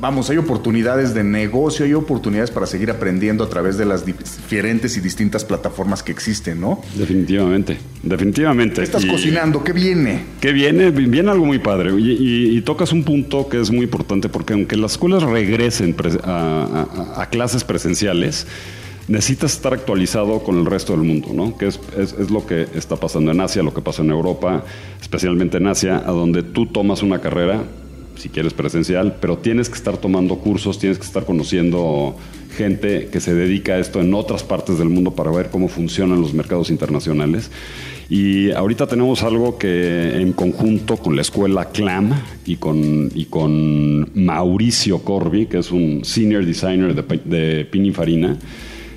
vamos, 0.00 0.30
hay 0.30 0.38
oportunidades 0.38 1.14
de 1.14 1.22
negocio, 1.22 1.84
hay 1.84 1.94
oportunidades 1.94 2.50
para 2.50 2.66
seguir 2.66 2.90
aprendiendo 2.90 3.44
a 3.44 3.48
través 3.48 3.76
de 3.76 3.84
las 3.84 4.06
diferentes 4.06 4.96
y 4.96 5.00
distintas 5.00 5.44
plataformas 5.44 6.02
que 6.02 6.12
existen, 6.12 6.60
¿no? 6.60 6.80
Definitivamente, 6.94 7.78
definitivamente. 8.02 8.76
¿Qué 8.76 8.82
estás 8.84 9.04
cocinando? 9.04 9.62
¿Qué 9.62 9.72
viene? 9.72 10.22
¿Qué 10.40 10.52
viene? 10.52 10.90
Viene 10.90 11.30
algo 11.30 11.44
muy 11.44 11.58
padre. 11.58 11.92
Y, 11.98 12.60
tocas 12.62 12.92
un 12.92 13.04
punto 13.04 13.48
que 13.48 13.60
es 13.60 13.70
muy 13.70 13.84
importante 13.84 14.28
porque 14.28 14.52
aunque 14.52 14.76
las 14.76 14.92
escuelas 14.92 15.22
regresen 15.22 15.96
a, 16.24 17.26
clases 17.30 17.64
presenciales, 17.64 18.46
necesitas 19.08 19.54
estar 19.54 19.72
actualizado 19.72 20.40
con 20.40 20.58
el 20.58 20.66
resto 20.66 20.92
del 20.92 21.02
mundo, 21.02 21.30
¿no? 21.32 21.56
Que 21.56 21.66
es, 21.66 21.80
es, 21.98 22.14
es, 22.18 22.30
lo 22.30 22.46
que 22.46 22.66
está 22.74 22.96
pasando 22.96 23.32
en 23.32 23.40
Asia, 23.40 23.62
lo 23.62 23.74
que 23.74 23.80
pasa 23.80 24.02
en 24.02 24.10
Europa, 24.10 24.64
especialmente 25.00 25.56
en 25.56 25.66
Asia, 25.66 25.96
a 25.96 26.12
donde 26.12 26.42
tú 26.42 26.66
tomas 26.66 27.02
una 27.02 27.20
carrera, 27.20 27.64
si 28.20 28.28
quieres 28.28 28.52
presencial, 28.52 29.16
pero 29.18 29.38
tienes 29.38 29.70
que 29.70 29.76
estar 29.76 29.96
tomando 29.96 30.36
cursos, 30.36 30.78
tienes 30.78 30.98
que 30.98 31.06
estar 31.06 31.24
conociendo 31.24 32.14
gente 32.54 33.08
que 33.10 33.18
se 33.18 33.34
dedica 33.34 33.72
a 33.72 33.78
esto 33.78 34.00
en 34.00 34.12
otras 34.12 34.42
partes 34.42 34.78
del 34.78 34.90
mundo 34.90 35.12
para 35.12 35.30
ver 35.30 35.48
cómo 35.48 35.68
funcionan 35.68 36.20
los 36.20 36.34
mercados 36.34 36.68
internacionales. 36.70 37.50
Y 38.10 38.50
ahorita 38.50 38.86
tenemos 38.86 39.22
algo 39.22 39.56
que 39.56 40.20
en 40.20 40.32
conjunto 40.32 40.96
con 40.98 41.16
la 41.16 41.22
escuela 41.22 41.70
CLAM 41.70 42.12
y 42.44 42.56
con, 42.56 43.10
y 43.14 43.24
con 43.26 44.10
Mauricio 44.14 44.98
Corby, 44.98 45.46
que 45.46 45.58
es 45.58 45.70
un 45.70 46.04
senior 46.04 46.44
designer 46.44 46.94
de, 46.94 47.20
de 47.24 47.64
Pininfarina, 47.64 48.36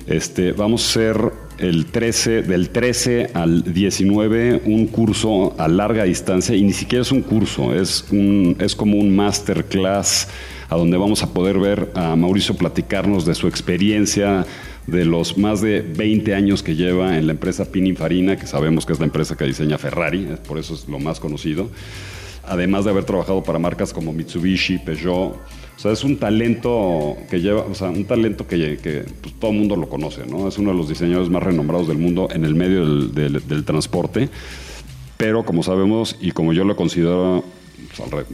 este, 0.06 0.52
vamos 0.52 0.84
a 0.84 0.90
hacer 0.90 1.43
el 1.58 1.86
13, 1.86 2.42
del 2.42 2.70
13 2.70 3.30
al 3.34 3.72
19 3.72 4.62
un 4.64 4.86
curso 4.86 5.54
a 5.58 5.68
larga 5.68 6.04
distancia 6.04 6.54
y 6.54 6.62
ni 6.62 6.72
siquiera 6.72 7.02
es 7.02 7.12
un 7.12 7.22
curso, 7.22 7.74
es, 7.74 8.06
un, 8.10 8.56
es 8.58 8.74
como 8.74 8.96
un 8.96 9.14
masterclass 9.14 10.28
a 10.68 10.76
donde 10.76 10.96
vamos 10.96 11.22
a 11.22 11.32
poder 11.32 11.58
ver 11.58 11.90
a 11.94 12.16
Mauricio 12.16 12.56
platicarnos 12.56 13.24
de 13.26 13.34
su 13.34 13.46
experiencia, 13.46 14.46
de 14.86 15.04
los 15.04 15.38
más 15.38 15.60
de 15.60 15.80
20 15.80 16.34
años 16.34 16.62
que 16.62 16.74
lleva 16.74 17.16
en 17.16 17.26
la 17.26 17.32
empresa 17.32 17.70
Pininfarina, 17.70 18.36
que 18.36 18.46
sabemos 18.46 18.84
que 18.84 18.92
es 18.92 18.98
la 18.98 19.06
empresa 19.06 19.36
que 19.36 19.44
diseña 19.44 19.78
Ferrari, 19.78 20.28
por 20.46 20.58
eso 20.58 20.74
es 20.74 20.88
lo 20.88 20.98
más 20.98 21.20
conocido, 21.20 21.70
además 22.46 22.84
de 22.84 22.90
haber 22.90 23.04
trabajado 23.04 23.42
para 23.42 23.58
marcas 23.58 23.92
como 23.92 24.12
Mitsubishi, 24.12 24.78
Peugeot. 24.78 25.34
O 25.34 25.78
sea, 25.78 25.92
es 25.92 26.04
un 26.04 26.18
talento 26.18 27.16
que 27.28 27.40
lleva, 27.40 27.62
o 27.62 27.74
sea, 27.74 27.90
un 27.90 28.04
talento 28.04 28.46
que, 28.46 28.78
que 28.82 29.04
pues, 29.20 29.34
todo 29.40 29.50
el 29.50 29.58
mundo 29.58 29.76
lo 29.76 29.88
conoce, 29.88 30.24
¿no? 30.26 30.46
Es 30.48 30.58
uno 30.58 30.70
de 30.70 30.76
los 30.76 30.88
diseñadores 30.88 31.30
más 31.30 31.42
renombrados 31.42 31.88
del 31.88 31.98
mundo 31.98 32.28
en 32.32 32.44
el 32.44 32.54
medio 32.54 32.86
del, 32.86 33.14
del, 33.14 33.46
del 33.46 33.64
transporte. 33.64 34.28
Pero 35.16 35.44
como 35.44 35.62
sabemos 35.62 36.16
y 36.20 36.32
como 36.32 36.52
yo 36.52 36.64
lo 36.64 36.76
considero 36.76 37.44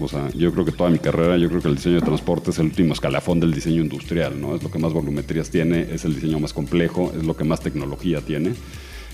o 0.00 0.08
sea, 0.08 0.30
yo 0.30 0.52
creo 0.52 0.64
que 0.64 0.72
toda 0.72 0.90
mi 0.90 0.98
carrera, 0.98 1.36
yo 1.36 1.48
creo 1.48 1.60
que 1.60 1.68
el 1.68 1.76
diseño 1.76 1.96
de 1.96 2.02
transporte 2.02 2.50
es 2.50 2.58
el 2.58 2.66
último 2.66 2.92
escalafón 2.92 3.40
del 3.40 3.52
diseño 3.52 3.82
industrial, 3.82 4.40
¿no? 4.40 4.54
Es 4.54 4.62
lo 4.62 4.70
que 4.70 4.78
más 4.78 4.92
volumetrías 4.92 5.50
tiene, 5.50 5.86
es 5.92 6.04
el 6.04 6.14
diseño 6.14 6.38
más 6.38 6.52
complejo, 6.52 7.12
es 7.16 7.24
lo 7.24 7.36
que 7.36 7.44
más 7.44 7.60
tecnología 7.60 8.20
tiene. 8.20 8.54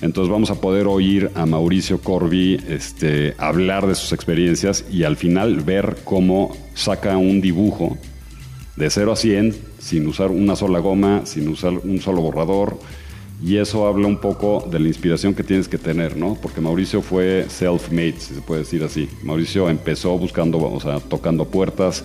Entonces 0.02 0.30
vamos 0.30 0.50
a 0.50 0.60
poder 0.60 0.86
oír 0.86 1.30
a 1.34 1.46
Mauricio 1.46 2.00
Corby 2.00 2.60
este, 2.68 3.34
hablar 3.38 3.86
de 3.86 3.94
sus 3.94 4.12
experiencias 4.12 4.84
y 4.90 5.04
al 5.04 5.16
final 5.16 5.56
ver 5.62 5.96
cómo 6.04 6.54
saca 6.74 7.16
un 7.16 7.40
dibujo 7.40 7.96
de 8.76 8.90
0 8.90 9.12
a 9.12 9.16
100 9.16 9.56
sin 9.78 10.06
usar 10.06 10.30
una 10.30 10.54
sola 10.54 10.80
goma, 10.80 11.22
sin 11.24 11.48
usar 11.48 11.72
un 11.72 12.00
solo 12.00 12.20
borrador, 12.20 12.78
y 13.42 13.56
eso 13.56 13.86
habla 13.86 14.06
un 14.06 14.18
poco 14.18 14.66
de 14.70 14.80
la 14.80 14.88
inspiración 14.88 15.34
que 15.34 15.42
tienes 15.42 15.68
que 15.68 15.78
tener, 15.78 16.16
¿no? 16.16 16.38
Porque 16.40 16.60
Mauricio 16.60 17.02
fue 17.02 17.46
self-made, 17.48 18.18
si 18.18 18.34
se 18.34 18.40
puede 18.40 18.60
decir 18.60 18.82
así. 18.82 19.08
Mauricio 19.22 19.68
empezó 19.68 20.16
buscando, 20.18 20.58
o 20.58 20.80
sea, 20.80 21.00
tocando 21.00 21.44
puertas, 21.44 22.02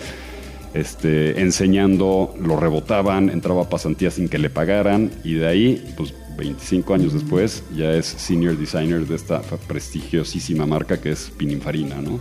este, 0.74 1.40
enseñando, 1.40 2.34
lo 2.40 2.58
rebotaban, 2.58 3.30
entraba 3.30 3.62
a 3.62 3.68
pasantías 3.68 4.14
sin 4.14 4.28
que 4.28 4.38
le 4.38 4.50
pagaran 4.50 5.10
y 5.24 5.34
de 5.34 5.46
ahí, 5.46 5.94
pues 5.96 6.14
25 6.36 6.94
años 6.94 7.12
después, 7.12 7.62
ya 7.74 7.92
es 7.92 8.06
senior 8.06 8.56
designer 8.56 9.06
de 9.06 9.16
esta 9.16 9.40
prestigiosísima 9.40 10.66
marca 10.66 11.00
que 11.00 11.12
es 11.12 11.30
Pininfarina, 11.36 11.96
¿no? 11.96 12.20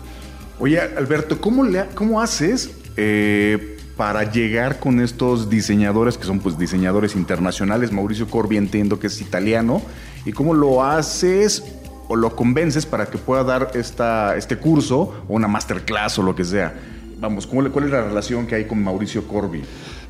Oye, 0.60 0.80
Alberto, 0.80 1.42
¿cómo, 1.42 1.64
le, 1.64 1.86
cómo 1.96 2.22
haces 2.22 2.70
eh, 2.98 3.78
para 4.02 4.32
llegar 4.32 4.80
con 4.80 5.00
estos 5.00 5.48
diseñadores 5.48 6.18
que 6.18 6.26
son 6.26 6.40
pues 6.40 6.58
diseñadores 6.58 7.16
internacionales. 7.16 7.92
Mauricio 7.92 8.28
Corbi 8.28 8.58
entiendo 8.58 9.00
que 9.00 9.06
es 9.06 9.22
italiano. 9.22 9.82
¿Y 10.26 10.32
cómo 10.32 10.56
lo 10.56 10.84
haces 10.84 11.64
o 12.08 12.16
lo 12.16 12.36
convences 12.36 12.88
para 12.88 13.06
que 13.06 13.20
pueda 13.20 13.44
dar 13.44 13.72
esta, 13.76 14.36
este 14.38 14.58
curso 14.58 15.24
o 15.28 15.36
una 15.36 15.48
masterclass 15.48 16.18
o 16.18 16.24
lo 16.24 16.36
que 16.36 16.44
sea? 16.44 16.74
Vamos, 17.20 17.46
¿cuál 17.46 17.68
es 17.68 17.92
la 17.92 18.02
relación 18.02 18.48
que 18.48 18.56
hay 18.56 18.66
con 18.66 18.84
Mauricio 18.84 19.28
Corbi? 19.28 19.62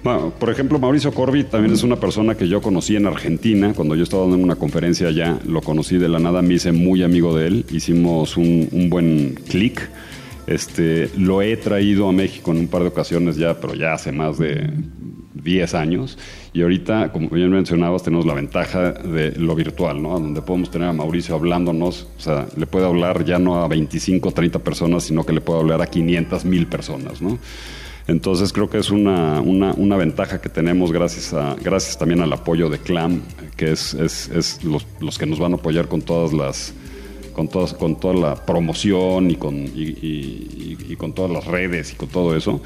Bueno, 0.03 0.33
por 0.39 0.49
ejemplo, 0.49 0.79
Mauricio 0.79 1.13
Corbi 1.13 1.43
también 1.43 1.73
es 1.73 1.83
una 1.83 1.97
persona 1.97 2.35
que 2.35 2.47
yo 2.47 2.59
conocí 2.61 2.95
en 2.95 3.05
Argentina, 3.05 3.73
cuando 3.75 3.95
yo 3.95 4.03
estaba 4.03 4.23
dando 4.23 4.37
una 4.37 4.55
conferencia 4.55 5.07
allá, 5.07 5.37
lo 5.47 5.61
conocí 5.61 5.97
de 5.97 6.09
la 6.09 6.17
nada, 6.17 6.41
me 6.41 6.55
hice 6.55 6.71
muy 6.71 7.03
amigo 7.03 7.35
de 7.37 7.47
él, 7.47 7.65
hicimos 7.71 8.35
un, 8.35 8.67
un 8.71 8.89
buen 8.89 9.35
clic 9.47 9.89
este, 10.47 11.09
lo 11.17 11.41
he 11.41 11.55
traído 11.57 12.09
a 12.09 12.11
México 12.11 12.51
en 12.51 12.57
un 12.57 12.67
par 12.67 12.81
de 12.81 12.89
ocasiones 12.89 13.37
ya, 13.37 13.59
pero 13.59 13.73
ya 13.73 13.93
hace 13.93 14.11
más 14.11 14.37
de 14.37 14.69
10 15.35 15.73
años. 15.75 16.17
Y 16.53 16.61
ahorita, 16.61 17.11
como 17.11 17.29
bien 17.29 17.49
mencionabas, 17.51 18.03
tenemos 18.03 18.25
la 18.25 18.33
ventaja 18.33 18.91
de 18.91 19.31
lo 19.37 19.55
virtual, 19.55 20.01
¿no? 20.01 20.19
Donde 20.19 20.41
podemos 20.41 20.71
tener 20.71 20.89
a 20.89 20.93
Mauricio 20.93 21.35
hablándonos, 21.35 22.07
o 22.17 22.19
sea, 22.19 22.47
le 22.57 22.65
puede 22.65 22.85
hablar 22.85 23.23
ya 23.23 23.39
no 23.39 23.63
a 23.63 23.67
25 23.67 24.29
o 24.29 24.31
30 24.31 24.59
personas, 24.59 25.03
sino 25.03 25.25
que 25.25 25.33
le 25.33 25.41
puede 25.41 25.59
hablar 25.59 25.81
a 25.81 25.87
500 25.87 26.45
mil 26.45 26.67
personas, 26.67 27.21
¿no? 27.21 27.37
Entonces 28.07 28.51
creo 28.51 28.69
que 28.69 28.77
es 28.77 28.89
una, 28.89 29.41
una, 29.41 29.73
una, 29.73 29.95
ventaja 29.95 30.41
que 30.41 30.49
tenemos 30.49 30.91
gracias, 30.91 31.33
a, 31.33 31.55
gracias 31.61 31.97
también 31.97 32.21
al 32.21 32.33
apoyo 32.33 32.69
de 32.69 32.79
CLAM, 32.79 33.21
que 33.55 33.71
es, 33.71 33.93
es, 33.93 34.29
es 34.29 34.63
los, 34.63 34.85
los, 34.99 35.17
que 35.17 35.25
nos 35.25 35.39
van 35.39 35.53
a 35.53 35.55
apoyar 35.55 35.87
con 35.87 36.01
todas 36.01 36.33
las, 36.33 36.73
con, 37.33 37.47
todas, 37.47 37.73
con 37.73 37.99
toda 37.99 38.13
la 38.13 38.45
promoción 38.45 39.29
y 39.31 39.35
con, 39.35 39.55
y, 39.55 39.95
y, 40.01 40.77
y 40.89 40.95
con 40.95 41.13
todas 41.13 41.31
las 41.31 41.45
redes 41.45 41.93
y 41.93 41.95
con 41.95 42.09
todo 42.09 42.35
eso. 42.35 42.61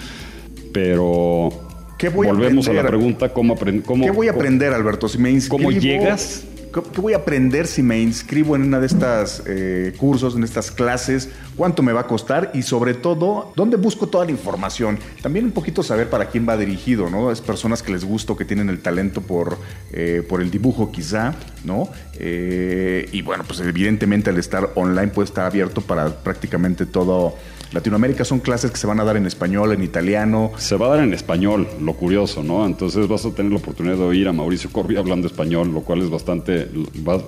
Pero 0.72 1.50
¿Qué 1.98 2.10
voy 2.10 2.28
volvemos 2.28 2.68
a, 2.68 2.72
a, 2.72 2.74
la 2.74 2.88
pregunta, 2.88 3.34
¿cómo, 3.34 3.56
cómo 3.86 4.06
¿Qué 4.06 4.12
voy 4.12 4.28
a 4.28 4.32
aprender, 4.32 4.74
Alberto? 4.74 5.08
Si 5.08 5.18
me 5.18 5.32
inscribo, 5.32 5.58
¿Cómo 5.58 5.72
llegas? 5.72 6.44
¿Qué 6.74 7.02
voy 7.02 7.14
a 7.14 7.18
aprender 7.18 7.68
si 7.68 7.82
me 7.82 8.02
inscribo 8.02 8.56
en 8.58 8.64
una 8.64 8.82
de 8.82 8.88
estas 8.88 9.44
eh, 9.48 9.94
cursos, 9.98 10.36
en 10.36 10.44
estas 10.44 10.72
clases? 10.72 11.30
¿Cuánto 11.56 11.84
me 11.84 11.94
va 11.94 12.02
a 12.02 12.08
costar? 12.08 12.52
Y 12.54 12.64
sobre 12.64 12.94
todo, 12.94 13.54
¿dónde 13.56 13.78
busco 13.78 14.08
toda 14.08 14.26
la 14.26 14.32
información? 14.32 15.00
También 15.22 15.46
un 15.46 15.52
poquito 15.52 15.84
saber 15.84 16.10
para 16.10 16.28
quién 16.28 16.48
va 16.48 16.58
dirigido, 16.58 17.10
¿no? 17.10 17.32
Es 17.32 17.42
personas 17.42 17.82
que 17.82 17.92
les 17.92 18.04
gusta, 18.04 18.36
que 18.38 18.46
tienen 18.46 18.70
el 18.70 18.82
talento 18.82 19.22
por, 19.22 19.58
eh, 19.92 20.24
por 20.28 20.42
el 20.42 20.52
dibujo 20.52 20.92
quizá, 20.92 21.34
¿no? 21.64 21.90
Eh, 22.20 23.08
y 23.12 23.22
bueno, 23.22 23.44
pues 23.48 23.60
evidentemente 23.62 24.30
al 24.30 24.38
estar 24.38 24.72
online 24.76 25.08
puede 25.08 25.26
estar 25.26 25.46
abierto 25.46 25.82
para 25.82 26.10
prácticamente 26.10 26.86
todo 26.86 27.36
Latinoamérica 27.76 28.24
son 28.24 28.40
clases 28.40 28.72
que 28.72 28.78
se 28.78 28.88
van 28.88 29.02
a 29.02 29.04
dar 29.04 29.18
en 29.18 29.26
español, 29.26 29.74
en 29.74 29.84
italiano. 29.84 30.52
Se 30.58 30.78
va 30.78 30.88
a 30.88 30.90
dar 30.92 31.00
en 31.00 31.14
español, 31.14 31.68
lo 31.82 31.94
curioso, 31.94 32.42
¿no? 32.42 32.66
Entonces 32.66 33.08
vas 33.08 33.26
a 33.26 33.32
tener 33.32 33.52
la 33.52 33.58
oportunidad 33.58 33.98
de 33.98 34.04
oír 34.04 34.28
a 34.30 34.34
Mauricio 34.34 34.70
Corbi 34.72 34.96
hablando 34.96 35.28
español, 35.28 35.74
lo 35.74 35.82
cual 35.82 36.02
es 36.02 36.10
bastante, 36.10 36.70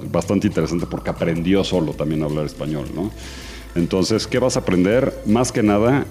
bastante 0.10 0.48
interesante 0.48 0.86
porque 0.86 1.10
aprendió 1.10 1.66
solo 1.66 1.94
también 1.94 2.24
a 2.24 2.26
hablar 2.26 2.46
español, 2.46 2.88
¿no? 2.96 3.12
Entonces, 3.78 4.26
¿qué 4.26 4.40
vas 4.40 4.58
a 4.58 4.62
aprender? 4.62 5.14
Más 5.28 5.52
que 5.52 5.62
nada, 5.62 6.06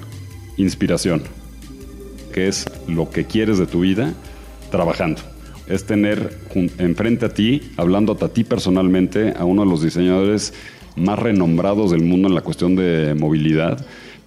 inspiración, 0.56 1.24
que 2.32 2.46
es 2.46 2.64
lo 2.86 3.10
que 3.10 3.24
quieres 3.24 3.58
de 3.58 3.66
tu 3.66 3.80
vida 3.80 4.14
trabajando. 4.70 5.20
Es 5.66 5.84
tener 5.84 6.38
enfrente 6.78 7.26
a 7.26 7.34
ti, 7.34 7.72
hablando 7.76 8.16
a 8.20 8.28
ti 8.28 8.44
personalmente, 8.44 9.34
a 9.36 9.44
uno 9.44 9.64
de 9.64 9.70
los 9.70 9.82
diseñadores 9.82 10.54
más 10.94 11.18
renombrados 11.18 11.90
del 11.90 12.04
mundo 12.04 12.28
en 12.28 12.36
la 12.36 12.42
cuestión 12.42 12.76
de 12.76 13.16
movilidad 13.18 13.84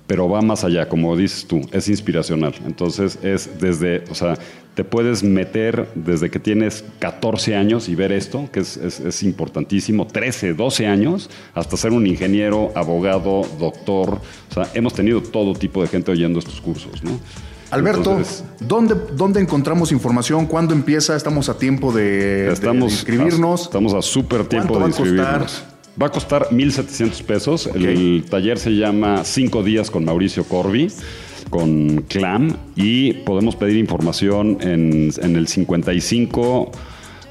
pero 0.10 0.28
va 0.28 0.42
más 0.42 0.64
allá, 0.64 0.90
como 0.90 1.16
dices 1.16 1.46
tú, 1.46 1.62
es 1.72 1.88
inspiracional. 1.88 2.56
Entonces 2.66 3.20
es 3.22 3.60
desde, 3.62 4.04
o 4.10 4.16
sea, 4.16 4.40
te 4.74 4.84
puedes 4.84 5.22
meter 5.22 5.88
desde 5.94 6.32
que 6.32 6.40
tienes 6.40 6.84
14 6.98 7.56
años 7.56 7.88
y 7.88 7.94
ver 7.94 8.12
esto, 8.12 8.50
que 8.52 8.62
es, 8.62 8.76
es, 8.78 9.00
es 9.02 9.22
importantísimo, 9.22 10.08
13, 10.08 10.56
12 10.56 10.88
años, 10.88 11.30
hasta 11.54 11.78
ser 11.78 11.92
un 11.92 12.08
ingeniero, 12.08 12.72
abogado, 12.74 13.44
doctor. 13.60 14.20
O 14.50 14.54
sea, 14.54 14.68
hemos 14.74 14.96
tenido 14.96 15.22
todo 15.22 15.54
tipo 15.54 15.84
de 15.84 15.90
gente 15.90 16.10
oyendo 16.10 16.40
estos 16.40 16.60
cursos, 16.60 17.04
¿no? 17.04 17.12
Alberto, 17.70 18.10
Entonces, 18.10 18.44
¿dónde, 18.62 18.96
¿dónde 19.16 19.40
encontramos 19.40 19.92
información? 19.92 20.48
¿Cuándo 20.48 20.74
empieza? 20.74 21.16
¿Estamos 21.16 21.50
a 21.50 21.60
tiempo 21.60 21.92
de, 21.92 22.52
estamos 22.52 22.88
de 22.88 22.96
inscribirnos? 22.96 23.62
A, 23.62 23.64
estamos 23.66 23.94
a 23.94 24.02
súper 24.02 24.46
tiempo 24.46 24.80
de 24.80 24.86
inscribirnos. 24.88 25.66
Va 26.02 26.08
a 26.08 26.10
costar 26.10 26.50
1.700 26.50 27.24
pesos. 27.24 27.68
Okay. 27.68 27.84
El 27.84 28.26
taller 28.30 28.58
se 28.58 28.72
llama 28.72 29.24
Cinco 29.24 29.64
días 29.64 29.92
con 29.92 30.06
Mauricio 30.06 30.44
Corby, 30.44 30.92
con 31.50 32.04
Clam, 32.08 32.56
y 32.76 33.14
podemos 33.14 33.56
pedir 33.56 33.78
información 33.78 34.58
en, 34.62 35.12
en 35.22 35.36
el 35.36 35.48
55 35.48 36.72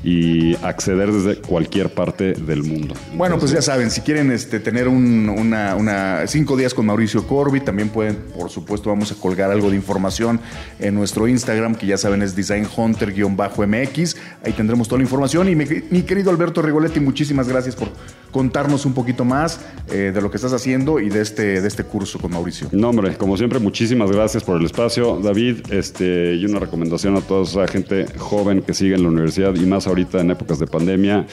y 0.02 0.54
acceder 0.64 1.12
desde 1.12 1.40
cualquier 1.40 1.90
parte 1.90 2.32
del 2.32 2.62
mundo. 2.62 2.94
Bueno, 3.14 3.38
pues 3.38 3.52
ya 3.52 3.60
saben, 3.60 3.90
si 3.90 4.00
quieren 4.00 4.30
este, 4.30 4.60
tener 4.60 4.88
un, 4.88 5.28
una, 5.28 5.76
una, 5.76 6.26
cinco 6.26 6.56
días 6.56 6.72
con 6.72 6.86
Mauricio 6.86 7.26
Corby, 7.26 7.60
también 7.60 7.90
pueden, 7.90 8.16
por 8.36 8.50
supuesto, 8.50 8.88
vamos 8.88 9.12
a 9.12 9.14
colgar 9.16 9.50
algo 9.50 9.70
de 9.70 9.76
información 9.76 10.40
en 10.78 10.94
nuestro 10.94 11.28
Instagram, 11.28 11.74
que 11.74 11.86
ya 11.86 11.98
saben 11.98 12.22
es 12.22 12.34
Design 12.34 12.66
Hunter-MX. 12.74 14.16
Ahí 14.44 14.52
tendremos 14.52 14.88
toda 14.88 14.98
la 14.98 15.04
información. 15.04 15.48
Y 15.48 15.56
mi, 15.56 15.66
mi, 15.90 16.02
querido 16.02 16.30
Alberto 16.30 16.62
Rigoletti, 16.62 17.00
muchísimas 17.00 17.48
gracias 17.48 17.76
por 17.76 17.88
contarnos 18.30 18.86
un 18.86 18.94
poquito 18.94 19.24
más 19.24 19.60
eh, 19.90 20.12
de 20.14 20.20
lo 20.20 20.30
que 20.30 20.36
estás 20.36 20.52
haciendo 20.52 21.00
y 21.00 21.08
de 21.08 21.20
este, 21.20 21.60
de 21.60 21.68
este 21.68 21.84
curso 21.84 22.18
con 22.18 22.32
Mauricio. 22.32 22.68
No, 22.72 22.90
hombre, 22.90 23.16
como 23.16 23.36
siempre, 23.36 23.58
muchísimas 23.58 24.10
gracias 24.10 24.44
por 24.44 24.58
el 24.58 24.66
espacio, 24.66 25.18
David. 25.20 25.58
Este, 25.70 26.34
y 26.34 26.44
una 26.44 26.58
recomendación 26.58 27.16
a 27.16 27.20
toda 27.20 27.42
esa 27.42 27.66
gente 27.66 28.06
joven 28.18 28.62
que 28.62 28.74
sigue 28.74 28.94
en 28.94 29.02
la 29.02 29.08
universidad 29.08 29.54
y 29.54 29.66
más 29.66 29.86
ahorita 29.86 30.20
en 30.20 30.30
épocas 30.30 30.58
de 30.58 30.66
pandemia. 30.66 31.26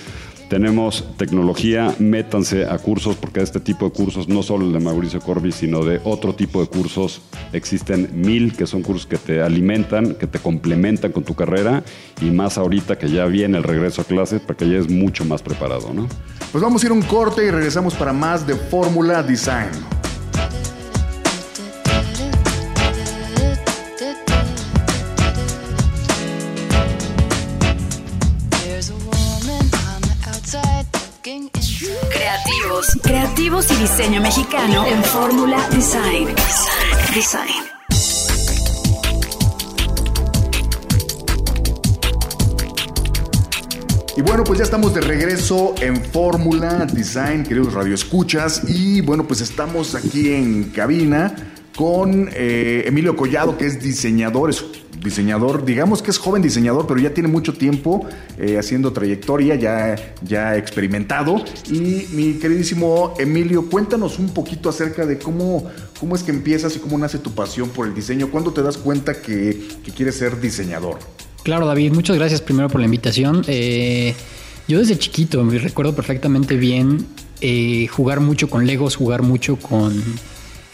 Tenemos 0.49 1.03
tecnología, 1.17 1.93
métanse 1.99 2.65
a 2.65 2.77
cursos, 2.77 3.17
porque 3.17 3.41
este 3.41 3.59
tipo 3.59 3.85
de 3.85 3.91
cursos, 3.91 4.29
no 4.29 4.43
solo 4.43 4.65
el 4.65 4.71
de 4.71 4.79
Mauricio 4.79 5.19
Corby, 5.19 5.51
sino 5.51 5.83
de 5.83 5.99
otro 6.05 6.35
tipo 6.35 6.61
de 6.61 6.67
cursos, 6.67 7.21
existen 7.51 8.09
mil 8.13 8.55
que 8.55 8.65
son 8.65 8.81
cursos 8.81 9.05
que 9.05 9.17
te 9.17 9.41
alimentan, 9.41 10.15
que 10.15 10.25
te 10.25 10.39
complementan 10.39 11.11
con 11.11 11.25
tu 11.25 11.35
carrera, 11.35 11.83
y 12.21 12.31
más 12.31 12.57
ahorita 12.57 12.97
que 12.97 13.09
ya 13.09 13.25
viene 13.25 13.57
el 13.57 13.63
regreso 13.63 14.01
a 14.01 14.05
clases, 14.05 14.39
para 14.39 14.55
que 14.55 14.69
ya 14.69 14.77
es 14.77 14.89
mucho 14.89 15.25
más 15.25 15.41
preparado, 15.41 15.93
¿no? 15.93 16.07
Pues 16.53 16.63
vamos 16.63 16.81
a 16.81 16.85
ir 16.85 16.93
un 16.93 17.01
corte 17.01 17.45
y 17.45 17.51
regresamos 17.51 17.93
para 17.93 18.13
más 18.13 18.47
de 18.47 18.55
Fórmula 18.55 19.21
Design. 19.23 19.71
Y 33.57 33.75
diseño 33.75 34.21
mexicano 34.21 34.85
en 34.85 35.03
Fórmula 35.03 35.57
Design. 35.71 36.27
Design. 37.15 37.65
Y 44.15 44.21
bueno, 44.21 44.43
pues 44.43 44.59
ya 44.59 44.63
estamos 44.63 44.93
de 44.93 45.01
regreso 45.01 45.73
en 45.81 46.05
Fórmula 46.05 46.85
Design, 46.85 47.43
queridos 47.43 47.73
radioescuchas. 47.73 48.61
Y 48.67 49.01
bueno, 49.01 49.27
pues 49.27 49.41
estamos 49.41 49.95
aquí 49.95 50.33
en 50.33 50.65
cabina 50.65 51.33
con 51.75 52.29
eh, 52.33 52.83
Emilio 52.85 53.15
Collado, 53.15 53.57
que 53.57 53.65
es 53.65 53.81
diseñador, 53.81 54.51
diseñador, 55.01 55.65
digamos 55.65 56.01
que 56.01 56.11
es 56.11 56.17
joven 56.17 56.41
diseñador, 56.41 56.87
pero 56.87 56.99
ya 56.99 57.13
tiene 57.13 57.29
mucho 57.29 57.53
tiempo 57.53 58.05
eh, 58.37 58.57
haciendo 58.57 58.93
trayectoria, 58.93 59.55
ya, 59.55 59.95
ya 60.23 60.57
experimentado. 60.57 61.43
Y 61.69 62.07
mi 62.11 62.33
queridísimo 62.33 63.13
Emilio, 63.17 63.69
cuéntanos 63.69 64.19
un 64.19 64.33
poquito 64.33 64.69
acerca 64.69 65.05
de 65.05 65.17
cómo, 65.17 65.65
cómo 65.99 66.15
es 66.15 66.23
que 66.23 66.31
empiezas 66.31 66.75
y 66.75 66.79
cómo 66.79 66.97
nace 66.97 67.19
tu 67.19 67.31
pasión 67.31 67.69
por 67.69 67.87
el 67.87 67.93
diseño. 67.93 68.29
¿Cuándo 68.29 68.51
te 68.51 68.61
das 68.61 68.77
cuenta 68.77 69.21
que, 69.21 69.67
que 69.83 69.91
quieres 69.91 70.15
ser 70.15 70.39
diseñador? 70.39 70.99
Claro, 71.43 71.65
David, 71.65 71.93
muchas 71.93 72.17
gracias 72.17 72.41
primero 72.41 72.67
por 72.69 72.81
la 72.81 72.85
invitación. 72.85 73.43
Eh, 73.47 74.13
yo 74.67 74.79
desde 74.79 74.97
chiquito 74.97 75.41
me 75.43 75.57
recuerdo 75.59 75.95
perfectamente 75.95 76.57
bien 76.57 77.05
eh, 77.39 77.87
jugar 77.87 78.19
mucho 78.19 78.49
con 78.49 78.67
Legos, 78.67 78.97
jugar 78.97 79.21
mucho 79.21 79.55
con 79.57 79.93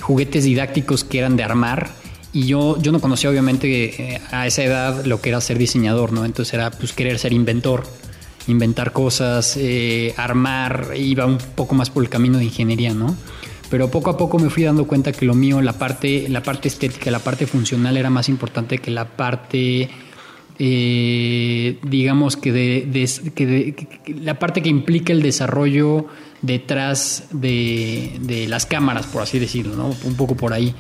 juguetes 0.02 0.46
didácticos 0.46 1.04
que 1.04 1.20
eran 1.20 1.36
de 1.36 1.44
armar. 1.44 1.92
Y 2.34 2.48
yo, 2.48 2.82
yo 2.82 2.92
no 2.92 3.00
conocía 3.00 3.30
obviamente 3.30 4.16
eh, 4.16 4.22
a 4.32 4.48
esa 4.48 4.64
edad 4.64 5.06
lo 5.06 5.22
que 5.22 5.30
era 5.30 5.40
ser 5.40 5.58
diseñador, 5.60 6.12
¿no? 6.12 6.26
Entonces 6.26 6.54
era 6.54 6.72
pues 6.72 6.92
querer 6.92 7.20
ser 7.20 7.32
inventor, 7.32 7.84
inventar 8.48 8.92
cosas, 8.92 9.56
eh, 9.58 10.14
armar, 10.18 10.94
iba 10.96 11.28
un 11.28 11.38
poco 11.38 11.76
más 11.76 11.92
por 11.92 12.04
el 12.04 12.10
camino 12.10 12.40
de 12.40 12.46
ingeniería, 12.46 12.94
¿no? 12.94 13.16
Pero 13.70 13.90
poco 13.90 14.10
a 14.10 14.18
poco 14.18 14.40
me 14.40 14.50
fui 14.50 14.64
dando 14.64 14.88
cuenta 14.88 15.12
que 15.12 15.26
lo 15.26 15.36
mío, 15.36 15.62
la 15.62 15.74
parte, 15.74 16.28
la 16.28 16.42
parte 16.42 16.68
estética, 16.68 17.12
la 17.12 17.20
parte 17.20 17.46
funcional 17.46 17.98
era 17.98 18.10
más 18.10 18.30
importante 18.30 18.80
que 18.80 18.92
la 18.92 19.06
parte 19.06 19.90
eh, 20.60 21.80
digamos 21.84 22.38
que, 22.38 22.52
de, 22.52 23.10
que, 23.34 23.46
de, 23.46 23.74
que, 23.74 24.14
la 24.14 24.38
parte 24.38 24.62
que 24.62 24.70
implica 24.70 25.12
el 25.12 25.22
desarrollo 25.22 26.06
detrás 26.42 27.28
de, 27.32 28.18
de, 28.22 28.48
las 28.48 28.66
cámaras, 28.66 29.08
por 29.08 29.24
así 29.24 29.40
decirlo, 29.40 29.76
¿no? 29.76 29.96
un 30.04 30.16
poco 30.16 30.36
por 30.36 30.54
ahí. 30.54 30.76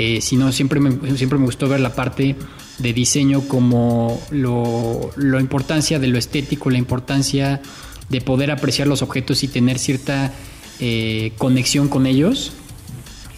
Eh, 0.00 0.20
sino 0.20 0.52
siempre 0.52 0.78
me, 0.78 1.16
siempre 1.16 1.40
me 1.40 1.44
gustó 1.44 1.68
ver 1.68 1.80
la 1.80 1.92
parte 1.92 2.36
de 2.78 2.92
diseño 2.92 3.48
como 3.48 4.22
lo, 4.30 5.10
la 5.16 5.40
importancia 5.40 5.98
de 5.98 6.06
lo 6.06 6.18
estético, 6.18 6.70
la 6.70 6.78
importancia 6.78 7.60
de 8.08 8.20
poder 8.20 8.52
apreciar 8.52 8.86
los 8.86 9.02
objetos 9.02 9.42
y 9.42 9.48
tener 9.48 9.80
cierta 9.80 10.32
eh, 10.78 11.32
conexión 11.36 11.88
con 11.88 12.06
ellos. 12.06 12.52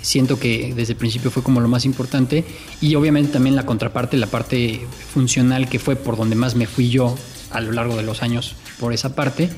Siento 0.02 0.38
que 0.38 0.74
desde 0.76 0.92
el 0.92 0.98
principio 0.98 1.30
fue 1.30 1.42
como 1.42 1.62
lo 1.62 1.68
más 1.68 1.86
importante 1.86 2.44
y 2.82 2.94
obviamente 2.94 3.32
también 3.32 3.56
la 3.56 3.64
contraparte, 3.64 4.18
la 4.18 4.26
parte 4.26 4.82
funcional 5.14 5.66
que 5.66 5.78
fue 5.78 5.96
por 5.96 6.18
donde 6.18 6.36
más 6.36 6.56
me 6.56 6.66
fui 6.66 6.90
yo 6.90 7.16
a 7.52 7.62
lo 7.62 7.72
largo 7.72 7.96
de 7.96 8.02
los 8.02 8.22
años 8.22 8.54
por 8.78 8.92
esa 8.92 9.14
parte, 9.14 9.48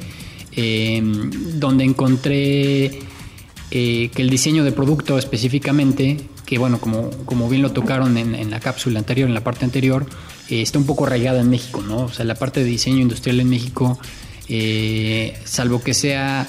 eh, 0.52 1.02
donde 1.54 1.82
encontré 1.82 3.00
eh, 3.72 4.10
que 4.14 4.22
el 4.22 4.30
diseño 4.30 4.62
de 4.62 4.70
producto 4.70 5.18
específicamente, 5.18 6.28
que 6.52 6.58
bueno, 6.58 6.82
como, 6.82 7.08
como 7.24 7.48
bien 7.48 7.62
lo 7.62 7.72
tocaron 7.72 8.18
en, 8.18 8.34
en 8.34 8.50
la 8.50 8.60
cápsula 8.60 8.98
anterior, 8.98 9.26
en 9.26 9.32
la 9.32 9.42
parte 9.42 9.64
anterior, 9.64 10.04
eh, 10.50 10.60
está 10.60 10.78
un 10.78 10.84
poco 10.84 11.06
arraigada 11.06 11.40
en 11.40 11.48
México, 11.48 11.80
¿no? 11.80 12.00
O 12.00 12.08
sea, 12.10 12.26
la 12.26 12.34
parte 12.34 12.60
de 12.60 12.66
diseño 12.66 12.98
industrial 12.98 13.40
en 13.40 13.48
México, 13.48 13.98
eh, 14.50 15.34
salvo 15.46 15.82
que 15.82 15.94
sea 15.94 16.46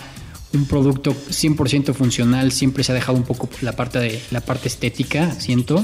un 0.51 0.65
producto 0.65 1.13
100% 1.13 1.93
funcional, 1.93 2.51
siempre 2.51 2.83
se 2.83 2.91
ha 2.91 2.95
dejado 2.95 3.17
un 3.17 3.23
poco 3.23 3.49
la 3.61 3.77
parte, 3.77 3.99
de, 3.99 4.21
la 4.31 4.41
parte 4.41 4.67
estética, 4.67 5.31
siento. 5.39 5.81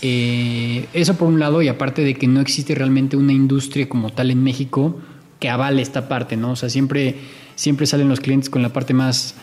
Eh, 0.00 0.86
eso 0.94 1.18
por 1.18 1.28
un 1.28 1.38
lado, 1.38 1.60
y 1.60 1.68
aparte 1.68 2.04
de 2.04 2.14
que 2.14 2.28
no 2.28 2.40
existe 2.40 2.74
realmente 2.74 3.18
una 3.18 3.34
industria 3.34 3.86
como 3.86 4.14
tal 4.14 4.30
en 4.30 4.42
México 4.42 4.96
que 5.40 5.50
avale 5.50 5.82
esta 5.82 6.08
parte, 6.08 6.38
¿no? 6.38 6.52
O 6.52 6.56
sea, 6.56 6.70
siempre, 6.70 7.16
siempre 7.54 7.86
salen 7.86 8.08
los 8.08 8.20
clientes 8.20 8.48
con 8.48 8.62
la 8.62 8.72
parte 8.72 8.94
más 8.94 9.34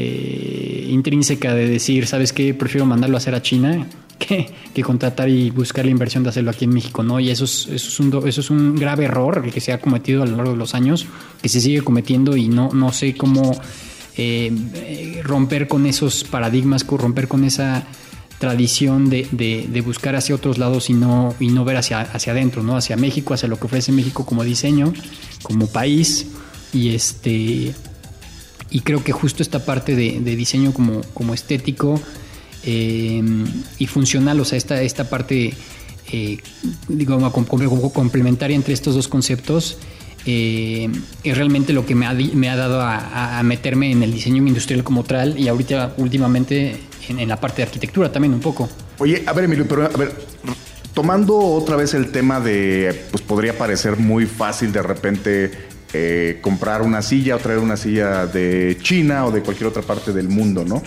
eh, 0.00 0.86
intrínseca 0.90 1.54
de 1.54 1.68
decir, 1.68 2.06
¿sabes 2.06 2.32
qué? 2.32 2.54
Prefiero 2.54 2.86
mandarlo 2.86 3.16
a 3.16 3.18
hacer 3.18 3.34
a 3.34 3.42
China 3.42 3.84
que, 4.18 4.48
contratar 4.84 5.28
y 5.28 5.50
buscar 5.50 5.84
la 5.84 5.90
inversión 5.90 6.22
de 6.22 6.28
hacerlo 6.28 6.50
aquí 6.52 6.66
en 6.66 6.72
México, 6.72 7.02
¿no? 7.02 7.18
Y 7.18 7.30
eso 7.30 7.44
es, 7.44 7.66
eso 7.68 8.14
es 8.22 8.50
un 8.50 8.76
grave 8.76 9.06
error 9.06 9.42
el 9.44 9.52
que 9.52 9.60
se 9.60 9.72
ha 9.72 9.80
cometido 9.80 10.22
a 10.22 10.26
lo 10.26 10.36
largo 10.36 10.52
de 10.52 10.58
los 10.58 10.76
años, 10.76 11.06
que 11.42 11.48
se 11.48 11.60
sigue 11.60 11.82
cometiendo 11.82 12.36
y 12.36 12.46
no, 12.46 12.70
no 12.72 12.92
sé 12.92 13.16
cómo 13.16 13.60
eh, 14.16 15.20
romper 15.24 15.66
con 15.66 15.84
esos 15.84 16.22
paradigmas, 16.22 16.86
romper 16.86 17.26
con 17.26 17.42
esa 17.42 17.84
tradición 18.38 19.10
de, 19.10 19.26
de, 19.32 19.66
de, 19.68 19.80
buscar 19.80 20.14
hacia 20.14 20.36
otros 20.36 20.58
lados 20.58 20.90
y 20.90 20.94
no, 20.94 21.34
y 21.40 21.48
no 21.48 21.64
ver 21.64 21.76
hacia, 21.76 22.02
hacia 22.02 22.32
adentro, 22.32 22.62
¿no? 22.62 22.76
hacia 22.76 22.96
México, 22.96 23.34
hacia 23.34 23.48
lo 23.48 23.58
que 23.58 23.66
ofrece 23.66 23.90
México 23.90 24.24
como 24.24 24.44
diseño, 24.44 24.92
como 25.42 25.66
país. 25.66 26.28
Y 26.72 26.90
este 26.90 27.74
y 28.70 28.80
creo 28.80 29.02
que 29.02 29.12
justo 29.12 29.42
esta 29.42 29.64
parte 29.64 29.94
de, 29.94 30.20
diseño 30.36 30.72
como, 30.72 31.00
como 31.14 31.34
estético 31.34 32.00
eh, 32.64 33.22
y 33.78 33.86
funcional, 33.86 34.40
o 34.40 34.44
sea, 34.44 34.58
esta, 34.58 34.82
esta 34.82 35.08
parte 35.08 35.54
eh, 36.12 36.38
digo, 36.88 37.32
complementaria 37.92 38.56
entre 38.56 38.74
estos 38.74 38.94
dos 38.94 39.08
conceptos, 39.08 39.78
eh, 40.26 40.88
es 41.22 41.36
realmente 41.36 41.72
lo 41.72 41.86
que 41.86 41.94
me 41.94 42.06
ha, 42.06 42.12
me 42.12 42.50
ha 42.50 42.56
dado 42.56 42.80
a, 42.80 43.38
a, 43.38 43.42
meterme 43.42 43.92
en 43.92 44.02
el 44.02 44.12
diseño 44.12 44.46
industrial 44.46 44.84
como 44.84 45.04
tal 45.04 45.38
y 45.38 45.48
ahorita 45.48 45.94
últimamente 45.96 46.76
en, 47.08 47.20
en, 47.20 47.28
la 47.28 47.40
parte 47.40 47.58
de 47.58 47.62
arquitectura 47.64 48.12
también 48.12 48.34
un 48.34 48.40
poco. 48.40 48.68
Oye, 48.98 49.22
a 49.26 49.32
ver 49.32 49.44
Emilio, 49.44 49.66
pero 49.66 49.84
a 49.84 49.96
ver, 49.96 50.12
tomando 50.92 51.38
otra 51.38 51.76
vez 51.76 51.94
el 51.94 52.10
tema 52.10 52.40
de, 52.40 53.06
pues 53.10 53.22
podría 53.22 53.56
parecer 53.56 53.96
muy 53.96 54.26
fácil 54.26 54.72
de 54.72 54.82
repente 54.82 55.50
eh, 55.92 56.38
comprar 56.40 56.82
una 56.82 57.02
silla 57.02 57.36
o 57.36 57.38
traer 57.38 57.58
una 57.58 57.76
silla 57.76 58.26
de 58.26 58.76
China 58.82 59.26
o 59.26 59.30
de 59.30 59.42
cualquier 59.42 59.68
otra 59.68 59.82
parte 59.82 60.12
del 60.12 60.28
mundo, 60.28 60.64
¿no? 60.64 60.82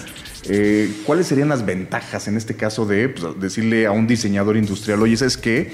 Eh, 0.49 0.91
¿Cuáles 1.05 1.27
serían 1.27 1.49
las 1.49 1.65
ventajas 1.65 2.27
en 2.27 2.37
este 2.37 2.55
caso 2.55 2.85
de 2.85 3.09
pues, 3.09 3.39
decirle 3.39 3.85
a 3.85 3.91
un 3.91 4.07
diseñador 4.07 4.57
industrial, 4.57 5.01
oye, 5.01 5.17
¿sabes 5.17 5.37
qué? 5.37 5.71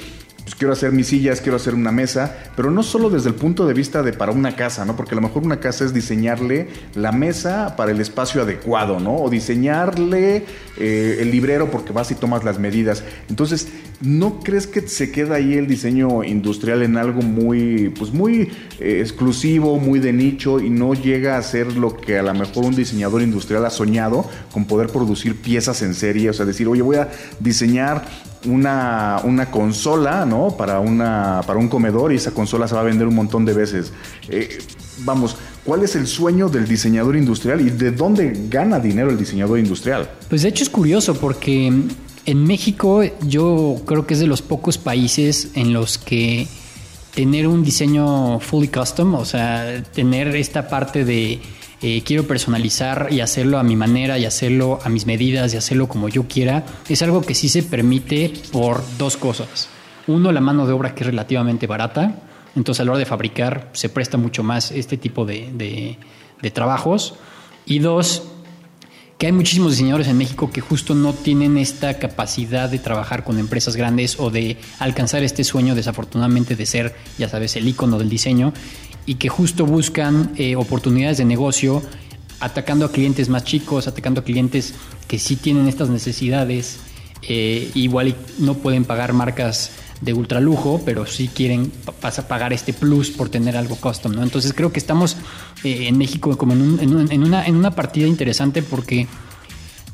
Pues 0.48 0.56
quiero 0.56 0.72
hacer 0.72 0.94
mis 0.94 1.08
sillas, 1.08 1.42
quiero 1.42 1.58
hacer 1.58 1.76
una 1.76 1.92
mesa, 1.92 2.34
pero 2.56 2.72
no 2.72 2.82
solo 2.82 3.10
desde 3.10 3.28
el 3.28 3.36
punto 3.36 3.68
de 3.68 3.74
vista 3.74 4.02
de 4.02 4.14
para 4.14 4.32
una 4.32 4.56
casa, 4.56 4.86
¿no? 4.86 4.96
Porque 4.96 5.14
a 5.14 5.16
lo 5.16 5.22
mejor 5.22 5.44
una 5.44 5.60
casa 5.60 5.84
es 5.84 5.94
diseñarle 5.94 6.70
la 6.96 7.12
mesa 7.12 7.76
para 7.76 7.92
el 7.92 8.00
espacio 8.00 8.42
adecuado, 8.42 9.02
¿no? 9.02 9.18
O 9.18 9.30
diseñarle 9.30 10.46
eh, 10.78 11.18
el 11.20 11.32
librero 11.32 11.70
porque 11.70 11.92
vas 11.92 12.12
y 12.12 12.16
tomas 12.16 12.46
las 12.46 12.60
medidas. 12.60 13.04
Entonces, 13.30 13.68
¿no 14.00 14.40
crees 14.40 14.68
que 14.68 14.88
se 14.88 15.12
queda 15.12 15.36
ahí 15.36 15.56
el 15.56 15.68
diseño 15.68 16.24
industrial 16.24 16.82
en 16.82 16.96
algo 16.96 17.22
muy, 17.22 17.90
pues 17.90 18.14
muy 18.14 18.50
eh, 18.80 19.00
exclusivo, 19.02 19.78
muy 19.82 20.00
de 20.00 20.14
nicho 20.14 20.62
y 20.62 20.70
no 20.70 20.94
llega 20.94 21.38
a 21.38 21.42
ser 21.42 21.76
lo 21.76 21.98
que 21.98 22.20
a 22.20 22.24
lo 22.24 22.34
mejor 22.34 22.64
un 22.64 22.74
diseñador 22.74 23.22
industrial 23.22 23.66
ha 23.66 23.70
soñado 23.70 24.26
con 24.54 24.64
poder 24.64 24.88
producir 24.88 25.36
piezas 25.36 25.82
en 25.82 25.94
serie? 25.94 26.30
O 26.30 26.34
sea, 26.34 26.46
decir, 26.46 26.70
oye, 26.70 26.82
voy 26.82 26.96
a 26.96 27.10
diseñar 27.42 28.06
una, 28.46 29.22
una 29.24 29.52
consola, 29.52 30.26
¿no? 30.26 30.56
Para, 30.58 30.80
una, 30.80 31.42
para 31.46 31.60
un 31.60 31.68
comedor 31.68 32.14
y 32.14 32.16
esa 32.16 32.32
consola 32.32 32.68
se 32.68 32.76
va 32.76 32.82
a 32.82 32.84
vender 32.84 33.08
un 33.08 33.16
montón 33.16 33.46
de 33.46 33.54
veces. 33.54 33.92
Eh, 34.30 34.58
vamos, 35.00 35.38
¿cuál 35.64 35.84
es 35.84 35.96
el 35.96 36.08
sueño 36.08 36.50
del 36.50 36.68
diseñador 36.68 37.16
industrial 37.16 37.62
y 37.62 37.70
de 37.70 37.92
dónde 37.92 38.48
gana 38.50 38.80
dinero 38.80 39.10
el 39.10 39.18
diseñador 39.18 39.60
industrial? 39.60 40.10
Pues 40.30 40.44
de 40.44 40.50
hecho 40.50 40.64
es 40.64 40.70
curioso 40.70 41.16
porque 41.16 41.72
en 42.26 42.44
México 42.44 43.04
yo 43.26 43.82
creo 43.86 44.06
que 44.06 44.14
es 44.14 44.20
de 44.20 44.28
los 44.28 44.42
pocos 44.42 44.78
países 44.78 45.50
en 45.56 45.74
los 45.74 45.98
que 45.98 46.48
tener 47.16 47.48
un 47.48 47.64
diseño 47.64 48.40
fully 48.40 48.68
custom, 48.68 49.16
o 49.16 49.26
sea, 49.26 49.82
tener 49.94 50.36
esta 50.36 50.68
parte 50.68 51.04
de 51.04 51.40
eh, 51.82 52.02
quiero 52.04 52.28
personalizar 52.28 53.10
y 53.12 53.22
hacerlo 53.22 53.60
a 53.60 53.64
mi 53.64 53.76
manera 53.76 54.18
y 54.18 54.26
hacerlo 54.26 54.80
a 54.84 54.90
mis 54.90 55.06
medidas 55.06 55.54
y 55.54 55.58
hacerlo 55.58 55.88
como 55.88 56.10
yo 56.10 56.28
quiera, 56.28 56.66
es 56.90 57.02
algo 57.02 57.22
que 57.22 57.36
sí 57.36 57.50
se 57.50 57.64
permite 57.64 58.34
por 58.52 58.84
dos 58.98 59.18
cosas. 59.18 59.70
Uno, 60.08 60.32
la 60.32 60.42
mano 60.42 60.66
de 60.66 60.74
obra 60.74 60.96
que 60.96 61.04
es 61.04 61.08
relativamente 61.08 61.68
barata, 61.68 62.16
entonces 62.56 62.82
a 62.82 62.86
la 62.86 62.92
hora 62.92 63.00
de 63.00 63.06
fabricar 63.06 63.70
se 63.74 63.90
presta 63.90 64.18
mucho 64.18 64.42
más 64.42 64.72
este 64.72 64.98
tipo 64.98 65.26
de, 65.26 65.98
de 66.42 66.52
trabajos. 66.52 67.16
Y 67.66 67.80
dos, 67.80 68.24
que 69.18 69.26
hay 69.26 69.32
muchísimos 69.32 69.72
diseñadores 69.72 70.08
en 70.08 70.18
México 70.18 70.50
que 70.52 70.62
justo 70.62 70.96
no 70.96 71.14
tienen 71.14 71.58
esta 71.58 72.00
capacidad 72.00 72.70
de 72.70 72.80
trabajar 72.80 73.24
con 73.24 73.40
empresas 73.40 73.76
grandes 73.76 74.20
o 74.20 74.30
de 74.30 74.58
alcanzar 74.80 75.24
este 75.24 75.44
sueño 75.44 75.76
desafortunadamente 75.76 76.56
de 76.56 76.66
ser, 76.66 76.96
ya 77.18 77.28
sabes, 77.28 77.56
el 77.56 77.68
icono 77.68 78.00
del 78.00 78.10
diseño 78.10 78.54
y 79.08 79.16
que 79.16 79.30
justo 79.30 79.66
buscan 79.66 80.34
eh, 80.36 80.56
oportunidades 80.56 81.18
de 81.18 81.26
negocio 81.26 81.82
atacando 82.40 82.86
a 82.86 82.92
clientes 82.92 83.30
más 83.30 83.44
chicos, 83.44 83.88
atacando 83.88 84.22
a 84.22 84.24
clientes 84.24 84.76
que 85.08 85.18
sí 85.18 85.38
tienen 85.38 85.68
estas 85.68 85.90
necesidades, 85.90 86.78
eh, 87.24 87.72
igual 87.74 88.16
no 88.38 88.56
pueden 88.56 88.86
pagar 88.86 89.14
marcas 89.14 89.72
de 90.02 90.14
ultralujo, 90.14 90.82
pero 90.86 91.08
sí 91.08 91.30
quieren 91.34 91.72
pagar 92.28 92.54
este 92.54 92.74
plus 92.74 93.10
por 93.10 93.30
tener 93.30 93.58
algo 93.58 93.76
custom, 93.78 94.12
¿no? 94.12 94.22
Entonces 94.22 94.54
creo 94.54 94.72
que 94.72 94.78
estamos 94.78 95.18
eh, 95.64 95.88
en 95.88 95.98
México 95.98 96.38
como 96.38 96.54
en, 96.54 96.78
en, 96.80 97.24
una, 97.24 97.46
en 97.46 97.56
una 97.56 97.72
partida 97.72 98.06
interesante 98.06 98.62
porque 98.62 99.08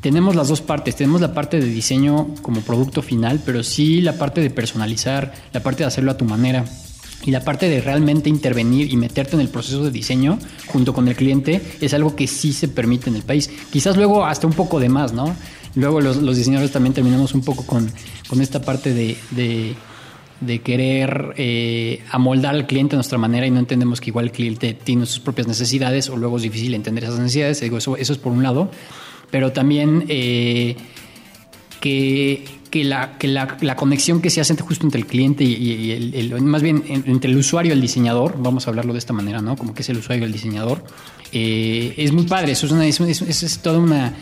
tenemos 0.02 0.36
las 0.36 0.50
dos 0.50 0.60
partes. 0.60 0.98
Tenemos 0.98 1.22
la 1.22 1.34
parte 1.34 1.62
de 1.62 1.68
diseño 1.68 2.36
como 2.42 2.60
producto 2.62 3.02
final, 3.02 3.42
pero 3.46 3.64
sí 3.64 4.02
la 4.02 4.18
parte 4.18 4.42
de 4.42 4.50
personalizar, 4.50 5.34
la 5.54 5.64
parte 5.64 5.84
de 5.84 5.88
hacerlo 5.88 6.12
a 6.12 6.18
tu 6.18 6.26
manera 6.26 6.66
y 7.26 7.32
la 7.32 7.44
parte 7.44 7.70
de 7.70 7.82
realmente 7.82 8.30
intervenir 8.30 8.92
y 8.92 8.98
meterte 8.98 9.36
en 9.36 9.42
el 9.42 9.50
proceso 9.50 9.84
de 9.84 9.92
diseño 9.92 10.40
junto 10.68 10.94
con 10.94 11.08
el 11.08 11.16
cliente 11.16 11.62
es 11.80 11.94
algo 11.94 12.16
que 12.16 12.28
sí 12.28 12.54
se 12.54 12.68
permite 12.68 13.10
en 13.10 13.16
el 13.16 13.24
país. 13.24 13.50
Quizás 13.72 13.96
luego 13.96 14.26
hasta 14.26 14.48
un 14.48 14.54
poco 14.54 14.80
de 14.80 14.90
más, 14.90 15.14
¿no? 15.14 15.36
Luego 15.76 16.02
los, 16.02 16.36
diseñadores 16.36 16.72
también 16.72 16.94
terminamos 16.94 17.34
un 17.34 17.42
poco 17.42 17.66
con, 17.66 17.92
esta 18.40 18.62
parte 18.62 18.94
de, 18.94 19.18
de, 20.42 20.62
querer 20.62 21.34
eh, 21.38 22.04
amoldar 22.12 22.54
al 22.54 22.68
cliente 22.68 22.96
a 22.96 22.98
nuestra 22.98 23.18
manera 23.18 23.48
y 23.48 23.52
no 23.52 23.60
entendemos 23.60 24.00
que 24.00 24.12
igual 24.12 24.26
el 24.26 24.32
cliente 24.32 24.74
tiene 24.74 25.06
sus 25.06 25.20
propias 25.20 25.48
necesidades 25.48 26.10
o 26.10 26.18
luego 26.18 26.38
es 26.38 26.44
difícil 26.44 26.74
entender 26.76 27.06
esas 27.06 27.20
necesidades. 27.20 27.62
eso, 27.62 27.98
eso 27.98 28.14
es 28.14 28.20
por 28.20 28.34
un 28.34 28.44
lado. 28.44 28.70
Pero 29.32 29.52
también 29.52 30.06
eh, 30.10 30.76
que 31.80 32.46
que 32.74 32.84
la, 32.84 33.20
que 33.20 33.28
la, 33.28 33.56
la, 33.62 33.76
conexión 33.76 34.20
que 34.20 34.32
se 34.32 34.42
hace 34.42 34.56
justo 34.56 34.88
entre 34.88 35.00
el 35.00 35.06
cliente 35.06 35.44
y, 35.44 35.92
el, 35.92 36.42
más 36.42 36.64
bien 36.64 36.84
entre 36.88 37.30
el 37.30 37.38
usuario 37.38 37.70
y 37.70 37.74
el 37.74 37.82
diseñador, 37.82 38.34
vamos 38.40 38.66
a 38.66 38.72
hablarlo 38.72 38.94
de 38.94 38.98
esta 38.98 39.14
manera, 39.14 39.44
¿no? 39.44 39.56
Como 39.56 39.76
que 39.76 39.84
es 39.84 39.90
el 39.90 40.00
usuario 40.00 40.24
y 40.24 40.26
el 40.26 40.34
diseñador, 40.34 40.84
eh, 41.32 41.94
es 41.98 42.12
muy 42.12 42.26
padre, 42.26 42.54
eso 42.54 42.66
es, 42.66 42.72
una, 42.72 42.88
es, 42.88 43.00
es, 43.00 43.44
es 43.44 43.60
toda 43.60 43.78
una, 43.78 44.16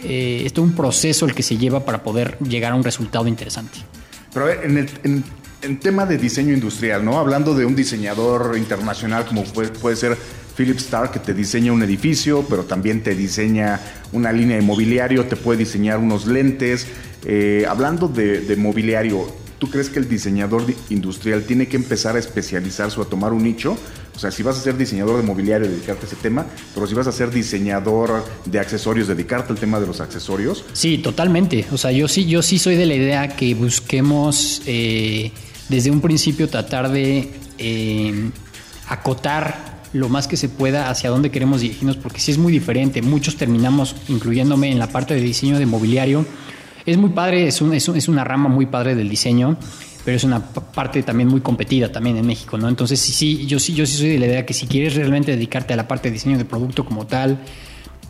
eh, 0.00 0.42
es 0.44 0.52
todo 0.52 0.64
un 0.64 0.72
proceso 0.72 1.24
el 1.24 1.36
que 1.36 1.44
se 1.44 1.56
lleva 1.56 1.84
para 1.84 2.02
poder 2.02 2.36
llegar 2.40 2.72
a 2.72 2.74
un 2.74 2.82
resultado 2.82 3.28
interesante. 3.28 3.78
Pero 4.32 4.50
en 4.50 4.76
el, 4.76 4.90
en, 5.04 5.24
en 5.62 5.78
tema 5.78 6.04
de 6.04 6.18
diseño 6.18 6.52
industrial, 6.52 7.04
¿no? 7.04 7.20
Hablando 7.20 7.54
de 7.54 7.64
un 7.64 7.76
diseñador 7.76 8.58
internacional 8.58 9.24
como 9.24 9.44
puede, 9.44 9.68
puede 9.68 9.94
ser 9.94 10.18
Philip 10.56 10.78
Stark, 10.78 11.12
que 11.12 11.18
te 11.18 11.34
diseña 11.34 11.72
un 11.72 11.82
edificio, 11.82 12.44
pero 12.48 12.64
también 12.64 13.02
te 13.02 13.14
diseña 13.14 13.80
una 14.12 14.32
línea 14.32 14.56
de 14.56 14.62
mobiliario, 14.62 15.26
te 15.26 15.36
puede 15.36 15.58
diseñar 15.58 15.98
unos 15.98 16.26
lentes, 16.26 16.86
eh, 17.24 17.64
hablando 17.68 18.08
de, 18.08 18.54
mobiliario, 18.56 19.26
¿tú 19.58 19.70
crees 19.70 19.88
que 19.88 19.98
el 19.98 20.08
diseñador 20.08 20.64
industrial 20.90 21.44
tiene 21.44 21.66
que 21.68 21.76
empezar 21.76 22.16
a 22.16 22.18
especializarse 22.18 23.00
o 23.00 23.02
a 23.02 23.06
tomar 23.06 23.32
un 23.32 23.42
nicho? 23.42 23.76
O 24.14 24.18
sea, 24.18 24.30
si 24.30 24.42
vas 24.42 24.56
a 24.58 24.60
ser 24.60 24.76
diseñador 24.76 25.16
de 25.16 25.22
mobiliario, 25.24 25.68
dedicarte 25.68 26.04
a 26.04 26.06
ese 26.06 26.16
tema, 26.16 26.46
pero 26.74 26.86
si 26.86 26.94
vas 26.94 27.06
a 27.06 27.12
ser 27.12 27.30
diseñador 27.30 28.24
de 28.44 28.60
accesorios, 28.60 29.08
dedicarte 29.08 29.52
al 29.52 29.58
tema 29.58 29.80
de 29.80 29.86
los 29.86 30.00
accesorios. 30.00 30.64
Sí, 30.72 30.98
totalmente. 30.98 31.66
O 31.72 31.78
sea, 31.78 31.90
yo 31.90 32.06
sí, 32.06 32.26
yo 32.26 32.42
sí 32.42 32.58
soy 32.58 32.76
de 32.76 32.86
la 32.86 32.94
idea 32.94 33.28
que 33.36 33.54
busquemos 33.54 34.62
eh, 34.66 35.32
desde 35.68 35.90
un 35.90 36.00
principio 36.00 36.48
tratar 36.48 36.92
de 36.92 37.30
eh, 37.58 38.30
acotar 38.88 39.73
lo 39.94 40.10
más 40.10 40.28
que 40.28 40.36
se 40.36 40.50
pueda 40.50 40.90
hacia 40.90 41.08
dónde 41.08 41.30
queremos 41.30 41.62
dirigirnos, 41.62 41.96
porque 41.96 42.20
sí 42.20 42.32
es 42.32 42.36
muy 42.36 42.52
diferente. 42.52 43.00
Muchos 43.00 43.36
terminamos 43.36 43.96
incluyéndome 44.08 44.70
en 44.70 44.78
la 44.78 44.88
parte 44.88 45.14
de 45.14 45.22
diseño 45.22 45.58
de 45.58 45.64
mobiliario 45.64 46.26
es 46.86 46.98
muy 46.98 47.10
padre, 47.10 47.46
es, 47.46 47.62
es, 47.62 48.08
una 48.08 48.24
rama 48.24 48.48
muy 48.48 48.66
padre 48.66 48.94
del 48.94 49.08
diseño, 49.08 49.56
pero 50.04 50.16
es 50.16 50.24
una 50.24 50.44
parte 50.44 51.02
también 51.02 51.28
muy 51.28 51.40
competida 51.40 51.90
también 51.90 52.18
en 52.18 52.26
México, 52.26 52.58
¿no? 52.58 52.68
Entonces, 52.68 53.00
sí, 53.00 53.12
sí, 53.12 53.46
yo 53.46 53.58
sí, 53.58 53.72
yo 53.72 53.86
sí 53.86 53.96
soy 53.96 54.10
de 54.10 54.18
la 54.18 54.26
idea 54.26 54.46
que 54.46 54.52
si 54.52 54.66
quieres 54.66 54.94
realmente 54.94 55.32
dedicarte 55.32 55.72
a 55.72 55.76
la 55.76 55.88
parte 55.88 56.08
de 56.08 56.14
diseño 56.14 56.36
de 56.36 56.44
producto 56.44 56.84
como 56.84 57.06
tal, 57.06 57.38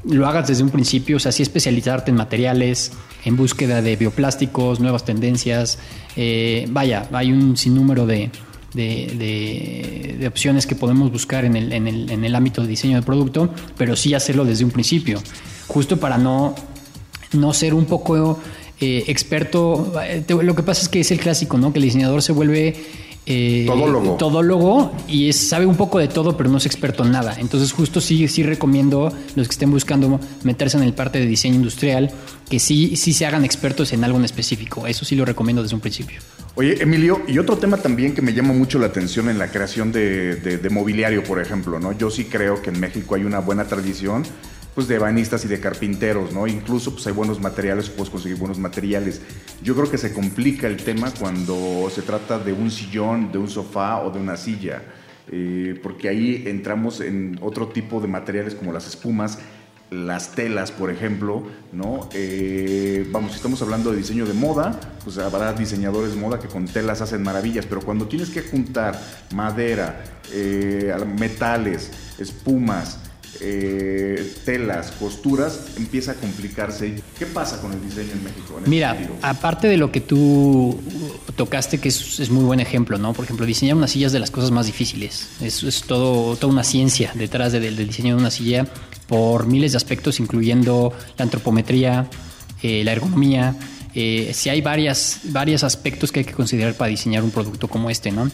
lo 0.05 0.27
hagas 0.27 0.49
desde 0.49 0.65
un 0.65 0.71
principio, 0.71 1.17
o 1.17 1.21
sea, 1.21 1.31
sí 1.31 1.43
especializarte 1.43 2.11
en 2.11 2.17
materiales, 2.17 2.93
en 3.25 3.37
búsqueda 3.37 3.81
de 3.81 3.95
bioplásticos, 3.95 4.81
nuevas 4.81 5.05
tendencias. 5.05 5.79
Eh, 6.17 6.67
vaya, 6.69 7.09
hay 7.13 7.33
un 7.33 7.57
sinnúmero 7.57 8.07
de, 8.07 8.31
de, 8.75 10.19
de, 10.19 10.27
opciones 10.27 10.67
que 10.67 10.75
podemos 10.75 11.13
buscar 11.13 11.45
en 11.45 11.57
el, 11.57 11.73
en, 11.73 11.87
el, 11.87 12.11
en 12.11 12.25
el 12.25 12.35
ámbito 12.35 12.63
de 12.63 12.69
diseño 12.69 12.97
de 12.97 13.03
producto, 13.03 13.51
pero 13.77 13.95
sí 13.95 14.15
hacerlo 14.15 14.45
desde 14.45 14.65
un 14.65 14.71
principio, 14.71 15.23
justo 15.69 15.99
para 15.99 16.19
no, 16.19 16.55
no 17.33 17.53
ser 17.53 17.75
un 17.75 17.85
poco 17.85 18.39
eh, 18.81 19.05
experto. 19.07 19.93
Eh, 20.03 20.25
lo 20.29 20.55
que 20.55 20.63
pasa 20.63 20.83
es 20.83 20.89
que 20.89 21.01
es 21.01 21.11
el 21.11 21.21
clásico, 21.21 21.59
¿no? 21.59 21.73
Que 21.73 21.79
el 21.79 21.85
diseñador 21.85 22.23
se 22.23 22.33
vuelve 22.33 22.75
eh, 23.27 23.65
todólogo. 23.67 24.17
todólogo 24.17 24.93
y 25.09 25.33
sabe 25.33 25.65
un 25.65 25.77
poco 25.77 25.99
de 25.99 26.09
todo, 26.09 26.37
pero 26.37 26.51
no 26.51 26.59
es 26.59 26.67
experto 26.67 27.05
en 27.05 27.13
nada. 27.13 27.37
Entonces, 27.39 27.73
justo 27.73 28.01
sí, 28.01 28.29
sí 28.29 28.43
recomiendo 28.43 29.13
los 29.37 29.49
que 29.49 29.53
estén 29.53 29.71
buscando 29.71 30.21
meterse 30.43 30.77
en 30.77 30.83
el 30.83 30.93
parte 30.93 31.21
de 31.21 31.27
diseño 31.27 31.55
industrial, 31.55 32.11
que 32.51 32.59
sí, 32.59 32.97
sí 32.97 33.13
se 33.13 33.27
hagan 33.27 33.45
expertos 33.45 33.93
en 33.93 34.05
algo 34.05 34.19
en 34.19 34.25
específico. 34.25 34.87
Eso 34.87 35.05
sí 35.05 35.17
lo 35.17 35.25
recomiendo 35.25 35.63
desde 35.63 35.75
un 35.75 35.81
principio. 35.81 36.21
Oye, 36.57 36.81
Emilio, 36.81 37.21
y 37.27 37.39
otro 37.39 37.59
tema 37.59 37.79
también 37.79 38.15
que 38.15 38.23
me 38.23 38.33
llama 38.33 38.53
mucho 38.53 38.79
la 38.79 38.87
atención 38.87 39.29
en 39.29 39.39
la 39.39 39.51
creación 39.51 39.91
de, 39.91 40.37
de 40.37 40.71
mobiliario, 40.71 41.25
por 41.25 41.41
ejemplo, 41.41 41.81
¿no? 41.81 41.91
Yo 41.91 42.13
sí 42.13 42.27
creo 42.27 42.63
que 42.63 42.71
en 42.71 42.79
México 42.79 43.17
hay 43.17 43.25
una 43.25 43.41
buena 43.41 43.65
tradición 43.65 44.23
pues 44.75 44.89
de 44.89 44.99
banistas 44.99 45.45
y 45.45 45.49
de 45.49 45.61
carpinteros, 45.61 46.33
¿no? 46.33 46.47
Incluso 46.47 46.93
pues 46.93 47.07
hay 47.07 47.13
buenos 47.13 47.41
materiales, 47.41 47.91
puedes 47.91 48.11
conseguir 48.11 48.39
buenos 48.39 48.59
materiales. 48.59 49.21
Yo 49.63 49.75
creo 49.75 49.91
que 49.91 49.99
se 49.99 50.13
complica 50.13 50.67
el 50.67 50.77
tema 50.77 51.13
cuando 51.19 51.91
se 51.91 52.03
trata 52.03 52.39
de 52.39 52.53
un 52.53 52.71
sillón, 52.71 53.31
de 53.33 53.39
un 53.39 53.49
sofá 53.49 54.01
o 54.03 54.11
de 54.11 54.21
una 54.21 54.37
silla, 54.37 54.83
eh, 55.31 55.79
porque 55.83 56.09
ahí 56.09 56.45
entramos 56.47 57.01
en 57.01 57.39
otro 57.41 57.69
tipo 57.69 58.01
de 58.01 58.09
materiales 58.09 58.55
como 58.55 58.73
las 58.73 58.87
espumas, 58.87 59.39
las 59.95 60.33
telas, 60.33 60.73
por 60.73 60.91
ejemplo, 60.91 61.45
¿no? 61.73 62.09
Eh, 62.13 63.09
vamos, 63.11 63.33
si 63.33 63.37
estamos 63.37 63.61
hablando 63.63 63.91
de 63.91 63.99
diseño 63.99 64.27
de 64.27 64.35
moda, 64.35 64.79
pues 65.03 65.19
habrá 65.19 65.53
diseñadores 65.53 66.15
de 66.15 66.21
moda 66.21 66.39
que 66.39 66.49
con 66.49 66.67
telas 66.67 67.01
hacen 67.01 67.23
maravillas, 67.23 67.67
pero 67.67 67.81
cuando 67.81 68.07
tienes 68.07 68.31
que 68.31 68.43
juntar 68.43 69.01
madera, 69.33 70.05
eh, 70.33 70.95
metales, 71.17 71.91
espumas, 72.19 72.99
eh, 73.41 74.35
telas, 74.45 74.93
costuras, 74.93 75.61
empieza 75.77 76.13
a 76.13 76.15
complicarse. 76.15 77.03
¿Qué 77.19 77.27
pasa 77.27 77.61
con 77.61 77.73
el 77.73 77.83
diseño 77.83 78.13
en 78.13 78.25
México? 78.25 78.61
Mira, 78.67 78.97
aparte 79.23 79.67
de 79.67 79.77
lo 79.77 79.91
que 79.91 80.01
tú 80.01 80.81
tocaste, 81.37 81.79
que 81.79 81.89
es, 81.89 82.31
muy 82.31 82.45
buen 82.45 82.61
ejemplo, 82.61 82.97
¿no? 82.97 83.13
Por 83.13 83.25
ejemplo, 83.25 83.45
diseñar 83.45 83.77
una 83.77 83.89
silla 83.89 84.07
es 84.07 84.13
de 84.13 84.21
las 84.21 84.31
cosas 84.31 84.51
más 84.51 84.67
difíciles. 84.67 85.29
Es, 85.41 85.63
es 85.63 85.83
todo, 85.83 86.37
toda 86.37 86.53
una 86.53 86.65
ciencia 86.65 87.11
detrás 87.15 87.53
del 87.53 87.77
diseño 87.77 88.15
de 88.15 88.21
una 88.21 88.31
silla 88.31 88.67
por 89.15 89.47
miles 89.47 89.71
de 89.71 89.77
aspectos, 89.77 90.19
incluyendo 90.19 90.93
la 91.17 91.23
antropometría, 91.23 92.11
eh, 92.65 92.83
la 92.83 92.91
ergonomía. 92.91 93.55
Eh, 93.95 94.33
si 94.35 94.49
hay 94.49 94.61
varias, 94.61 95.21
varios 95.27 95.63
aspectos 95.63 96.11
que 96.11 96.19
hay 96.19 96.25
que 96.25 96.33
considerar 96.33 96.75
para 96.75 96.89
diseñar 96.89 97.23
un 97.23 97.31
producto 97.31 97.69
como 97.69 97.91
este, 97.91 98.11
¿no? 98.11 98.29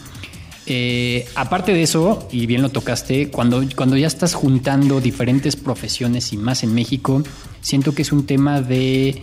Eh, 0.65 1.27
aparte 1.35 1.71
de 1.71 1.83
eso, 1.83 2.27
y 2.31 2.47
bien 2.47 2.63
lo 2.63 2.69
tocaste, 2.69 3.29
cuando, 3.29 3.63
cuando 3.75 3.95
ya 3.95 4.07
estás 4.07 4.33
juntando 4.33 5.01
diferentes 5.01 5.55
profesiones 5.55 6.33
y 6.33 6.37
más 6.37 6.63
en 6.63 6.73
México, 6.73 7.21
siento 7.61 7.93
que 7.93 8.01
es 8.01 8.11
un 8.11 8.25
tema 8.25 8.59
de. 8.59 9.21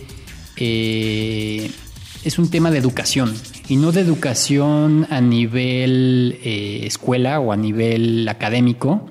Es 2.23 2.39
un 2.39 2.49
tema 2.49 2.71
de 2.71 2.77
educación. 2.77 3.35
Y 3.67 3.75
no 3.75 3.91
de 3.91 3.99
educación 3.99 5.07
a 5.09 5.19
nivel 5.19 6.39
escuela 6.41 7.41
o 7.41 7.51
a 7.51 7.57
nivel 7.57 8.29
académico, 8.29 9.09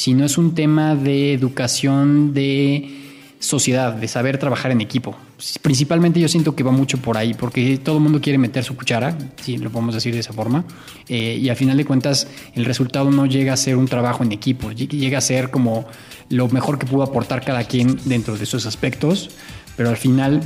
sino 0.00 0.24
es 0.24 0.38
un 0.38 0.54
tema 0.54 0.96
de 0.96 1.34
educación 1.34 2.32
de 2.32 3.34
sociedad, 3.38 3.92
de 3.92 4.08
saber 4.08 4.38
trabajar 4.38 4.70
en 4.70 4.80
equipo. 4.80 5.14
principalmente 5.60 6.18
yo 6.18 6.26
siento 6.26 6.56
que 6.56 6.62
va 6.62 6.70
mucho 6.70 6.96
por 6.96 7.18
ahí, 7.18 7.34
porque 7.34 7.76
todo 7.76 7.98
el 7.98 8.02
mundo 8.02 8.18
quiere 8.18 8.38
meter 8.38 8.64
su 8.64 8.74
cuchara, 8.74 9.18
si 9.42 9.58
lo 9.58 9.68
podemos 9.68 9.94
decir 9.94 10.14
de 10.14 10.20
esa 10.20 10.32
forma, 10.32 10.64
eh, 11.06 11.38
y 11.38 11.50
al 11.50 11.56
final 11.56 11.76
de 11.76 11.84
cuentas 11.84 12.28
el 12.54 12.64
resultado 12.64 13.10
no 13.10 13.26
llega 13.26 13.52
a 13.52 13.58
ser 13.58 13.76
un 13.76 13.88
trabajo 13.88 14.24
en 14.24 14.32
equipo, 14.32 14.72
llega 14.72 15.18
a 15.18 15.20
ser 15.20 15.50
como 15.50 15.84
lo 16.30 16.48
mejor 16.48 16.78
que 16.78 16.86
pudo 16.86 17.02
aportar 17.02 17.44
cada 17.44 17.64
quien 17.64 17.98
dentro 18.06 18.38
de 18.38 18.44
esos 18.44 18.64
aspectos, 18.64 19.28
pero 19.76 19.90
al 19.90 19.98
final 19.98 20.40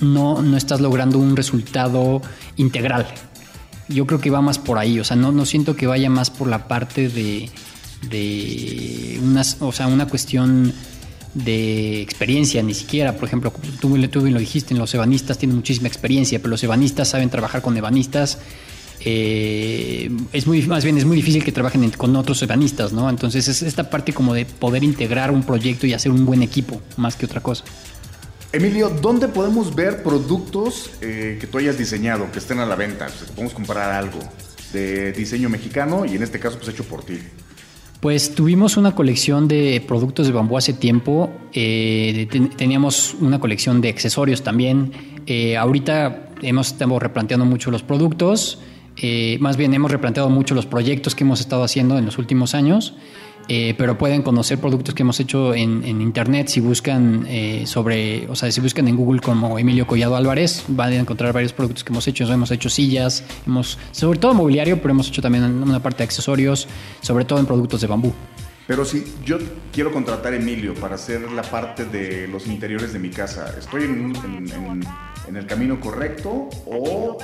no, 0.00 0.42
no 0.42 0.56
estás 0.56 0.80
logrando 0.80 1.18
un 1.20 1.36
resultado 1.36 2.20
integral. 2.56 3.06
Yo 3.88 4.08
creo 4.08 4.20
que 4.20 4.30
va 4.30 4.40
más 4.40 4.58
por 4.58 4.78
ahí, 4.78 4.98
o 4.98 5.04
sea, 5.04 5.16
no, 5.16 5.30
no 5.30 5.46
siento 5.46 5.76
que 5.76 5.86
vaya 5.86 6.10
más 6.10 6.30
por 6.30 6.48
la 6.48 6.66
parte 6.66 7.08
de, 7.08 7.48
de 8.08 9.20
o 9.60 9.72
sea, 9.72 9.86
una 9.86 10.06
cuestión 10.06 10.72
de 11.34 12.02
experiencia, 12.02 12.62
ni 12.62 12.74
siquiera, 12.74 13.14
por 13.16 13.24
ejemplo, 13.24 13.52
tú, 13.80 13.96
tú 14.08 14.26
lo 14.26 14.38
dijiste, 14.38 14.74
los 14.74 14.92
ebanistas 14.94 15.38
tienen 15.38 15.56
muchísima 15.56 15.88
experiencia, 15.88 16.38
pero 16.38 16.50
los 16.50 16.62
ebanistas 16.62 17.08
saben 17.08 17.30
trabajar 17.30 17.62
con 17.62 17.76
ebanistas. 17.76 18.38
Eh, 19.04 20.10
es 20.32 20.46
muy, 20.46 20.62
más 20.62 20.84
bien 20.84 20.96
es 20.96 21.04
muy 21.04 21.16
difícil 21.16 21.42
que 21.42 21.50
trabajen 21.50 21.90
con 21.90 22.14
otros 22.14 22.40
ebanistas, 22.42 22.92
¿no? 22.92 23.08
Entonces 23.08 23.48
es 23.48 23.62
esta 23.62 23.90
parte 23.90 24.12
como 24.12 24.34
de 24.34 24.44
poder 24.44 24.84
integrar 24.84 25.30
un 25.30 25.42
proyecto 25.42 25.86
y 25.86 25.94
hacer 25.94 26.12
un 26.12 26.24
buen 26.24 26.42
equipo, 26.42 26.80
más 26.96 27.16
que 27.16 27.26
otra 27.26 27.40
cosa. 27.40 27.64
Emilio, 28.52 28.90
¿dónde 28.90 29.28
podemos 29.28 29.74
ver 29.74 30.02
productos 30.02 30.90
eh, 31.00 31.38
que 31.40 31.46
tú 31.46 31.58
hayas 31.58 31.78
diseñado, 31.78 32.30
que 32.30 32.38
estén 32.38 32.58
a 32.58 32.66
la 32.66 32.76
venta? 32.76 33.06
Pues, 33.06 33.30
podemos 33.30 33.54
comprar 33.54 33.90
algo 33.90 34.18
de 34.74 35.12
diseño 35.12 35.48
mexicano 35.48 36.04
y 36.04 36.16
en 36.16 36.22
este 36.22 36.38
caso 36.38 36.58
pues 36.58 36.68
hecho 36.68 36.84
por 36.84 37.02
ti. 37.02 37.18
Pues 38.02 38.34
tuvimos 38.34 38.76
una 38.76 38.96
colección 38.96 39.46
de 39.46 39.80
productos 39.86 40.26
de 40.26 40.32
bambú 40.32 40.58
hace 40.58 40.72
tiempo, 40.72 41.30
eh, 41.52 42.26
teníamos 42.56 43.14
una 43.20 43.38
colección 43.38 43.80
de 43.80 43.90
accesorios 43.90 44.42
también. 44.42 44.90
Eh, 45.28 45.56
ahorita 45.56 46.30
hemos 46.42 46.72
estado 46.72 46.98
replanteando 46.98 47.46
mucho 47.46 47.70
los 47.70 47.84
productos, 47.84 48.58
eh, 48.96 49.38
más 49.38 49.56
bien 49.56 49.72
hemos 49.72 49.92
replanteado 49.92 50.30
mucho 50.30 50.56
los 50.56 50.66
proyectos 50.66 51.14
que 51.14 51.22
hemos 51.22 51.38
estado 51.38 51.62
haciendo 51.62 51.96
en 51.96 52.04
los 52.04 52.18
últimos 52.18 52.56
años. 52.56 52.94
Eh, 53.48 53.74
pero 53.76 53.98
pueden 53.98 54.22
conocer 54.22 54.58
productos 54.58 54.94
que 54.94 55.02
hemos 55.02 55.18
hecho 55.20 55.54
en, 55.54 55.84
internet. 56.00 56.48
Si 56.48 56.60
buscan 56.60 57.26
eh, 57.28 57.64
sobre, 57.66 58.26
o 58.28 58.34
sea, 58.34 58.50
si 58.50 58.60
buscan 58.60 58.88
en 58.88 58.96
Google 58.96 59.20
como 59.20 59.58
Emilio 59.58 59.86
Collado 59.86 60.16
Álvarez, 60.16 60.64
van 60.68 60.92
a 60.92 60.96
encontrar 60.96 61.32
varios 61.32 61.52
productos 61.52 61.84
que 61.84 61.92
hemos 61.92 62.06
hecho. 62.08 62.30
Hemos 62.32 62.50
hecho 62.50 62.70
sillas, 62.70 63.24
hemos, 63.46 63.78
sobre 63.90 64.18
todo 64.18 64.34
mobiliario, 64.34 64.80
pero 64.80 64.90
hemos 64.90 65.08
hecho 65.08 65.20
también 65.22 65.44
una 65.44 65.82
parte 65.82 65.98
de 65.98 66.04
accesorios, 66.04 66.68
sobre 67.00 67.24
todo 67.24 67.38
en 67.40 67.46
productos 67.46 67.80
de 67.80 67.86
bambú. 67.86 68.12
Pero 68.66 68.84
si 68.84 69.04
yo 69.24 69.38
quiero 69.72 69.92
contratar 69.92 70.32
a 70.32 70.36
Emilio 70.36 70.74
para 70.74 70.94
hacer 70.94 71.30
la 71.32 71.42
parte 71.42 71.84
de 71.84 72.28
los 72.28 72.46
interiores 72.46 72.92
de 72.92 73.00
mi 73.00 73.10
casa, 73.10 73.52
¿estoy 73.58 73.84
en, 73.84 74.12
en 75.28 75.36
el 75.36 75.46
camino 75.46 75.80
correcto 75.80 76.48
o 76.66 77.18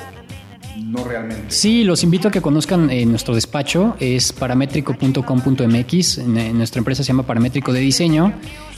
no 0.76 1.04
realmente. 1.04 1.44
Sí, 1.48 1.84
los 1.84 2.02
invito 2.02 2.28
a 2.28 2.30
que 2.30 2.40
conozcan 2.40 2.90
eh, 2.90 3.04
nuestro 3.06 3.34
despacho, 3.34 3.96
es 4.00 4.32
paramétrico.com.mx, 4.32 6.18
nuestra 6.18 6.78
empresa 6.78 7.02
se 7.02 7.08
llama 7.08 7.24
Paramétrico 7.24 7.72
de 7.72 7.80
Diseño, 7.80 8.32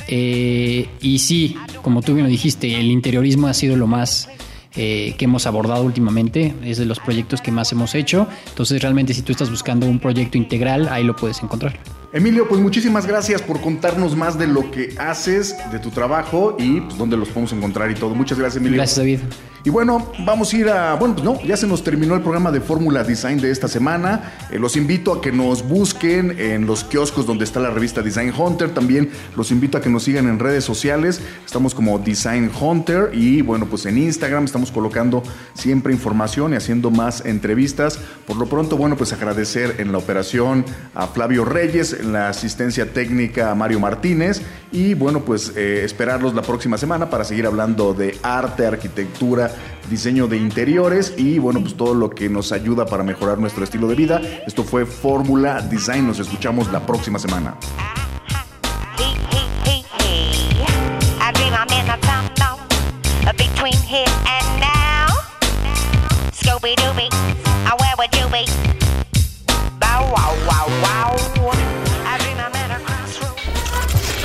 eh, 0.09 0.89
y 1.01 1.19
sí, 1.19 1.57
como 1.83 2.03
tú 2.03 2.15
bien 2.15 2.25
lo 2.25 2.31
dijiste, 2.31 2.79
el 2.79 2.91
interiorismo 2.91 3.47
ha 3.47 3.55
sido 3.55 3.77
lo 3.77 3.87
más 3.87 4.29
eh, 4.77 5.15
que 5.19 5.25
hemos 5.27 5.47
abordado 5.47 5.83
últimamente, 5.85 6.55
es 6.65 6.79
de 6.79 6.87
los 6.87 7.01
proyectos 7.01 7.41
que 7.41 7.51
más 7.51 7.73
hemos 7.73 7.95
hecho, 7.95 8.27
entonces 8.49 8.81
realmente 8.83 9.15
si 9.15 9.23
tú 9.23 9.33
estás 9.33 9.51
buscando 9.51 9.87
un 9.87 9.99
proyecto 9.99 10.39
integral, 10.39 10.89
ahí 10.89 11.05
lo 11.05 11.17
puedes 11.17 11.43
encontrar. 11.43 11.79
Emilio, 12.13 12.49
pues 12.49 12.61
muchísimas 12.61 13.07
gracias 13.07 13.41
por 13.41 13.61
contarnos 13.61 14.17
más 14.17 14.37
de 14.37 14.49
lo 14.49 14.73
que 14.73 14.97
haces, 14.99 15.55
de 15.71 15.79
tu 15.79 15.91
trabajo 15.91 16.57
y 16.59 16.81
pues, 16.81 16.99
dónde 16.99 17.17
los 17.17 17.29
podemos 17.29 17.53
encontrar 17.53 17.89
y 17.89 17.95
todo. 17.95 18.17
Muchas 18.17 18.37
gracias, 18.37 18.61
Emilio. 18.61 18.79
Gracias, 18.79 18.97
David. 18.97 19.21
Y 19.63 19.69
bueno, 19.69 20.11
vamos 20.25 20.53
a 20.53 20.57
ir 20.57 20.69
a. 20.71 20.95
Bueno, 20.95 21.15
pues 21.15 21.25
no, 21.25 21.41
ya 21.43 21.55
se 21.55 21.67
nos 21.67 21.85
terminó 21.85 22.15
el 22.15 22.23
programa 22.23 22.51
de 22.51 22.63
Fórmula 22.63 23.05
Design 23.05 23.41
de 23.41 23.51
esta 23.51 23.69
semana. 23.69 24.33
Eh, 24.51 24.59
los 24.59 24.75
invito 24.75 25.13
a 25.13 25.21
que 25.21 25.33
nos 25.33 25.69
busquen 25.69 26.35
en 26.41 26.65
los 26.65 26.83
kioscos 26.83 27.27
donde 27.27 27.45
está 27.45 27.61
la 27.61 27.69
revista 27.69 28.01
Design 28.01 28.33
Hunter. 28.37 28.71
También 28.71 29.11
los 29.37 29.51
invito 29.51 29.77
a 29.77 29.83
que 29.83 29.91
nos 29.91 30.05
sigan 30.05 30.29
en 30.29 30.39
redes 30.39 30.65
sociales. 30.65 31.21
Estamos 31.45 31.75
como 31.75 31.99
Design 31.99 32.51
Hunter 32.59 33.11
y 33.13 33.43
bueno, 33.43 33.67
pues 33.67 33.85
en 33.85 33.99
Instagram 33.99 34.47
estamos 34.47 34.73
colocando 34.73 35.23
siempre 35.53 35.93
información 35.93 36.55
y 36.55 36.57
haciendo 36.57 36.91
más 36.91 37.27
entrevistas. 37.27 37.99
Por 38.27 38.39
lo 38.39 38.47
pronto, 38.47 38.79
bueno, 38.79 38.97
pues 38.97 39.13
agradecer 39.13 39.77
en 39.79 39.93
la 39.93 39.99
operación 39.99 40.65
a 40.95 41.07
Flavio 41.07 41.45
Reyes 41.45 42.00
la 42.03 42.29
asistencia 42.29 42.93
técnica 42.93 43.55
Mario 43.55 43.81
Martínez 43.81 44.43
y 44.73 44.95
bueno, 44.95 45.21
pues 45.21 45.53
eh, 45.57 45.85
esperarlos 45.85 46.35
la 46.35 46.43
próxima 46.43 46.79
semana 46.79 47.11
para 47.11 47.25
seguir 47.25 47.47
hablando 47.47 47.95
de 47.95 48.19
arte, 48.23 48.67
arquitectura, 48.67 49.51
diseño 49.89 50.27
de 50.27 50.37
interiores 50.37 51.15
y 51.17 51.39
bueno, 51.39 51.61
pues 51.61 51.77
todo 51.77 51.95
lo 51.95 52.11
que 52.11 52.29
nos 52.29 52.53
ayuda 52.53 52.87
para 52.87 53.03
mejorar 53.03 53.39
nuestro 53.39 53.65
estilo 53.65 53.89
de 53.89 53.95
vida. 53.95 54.21
Esto 54.47 54.65
fue 54.65 54.87
Fórmula 54.87 55.61
Design, 55.61 56.07
nos 56.07 56.19
escuchamos 56.19 56.71
la 56.73 56.87
próxima 56.87 57.19
semana. 57.19 57.57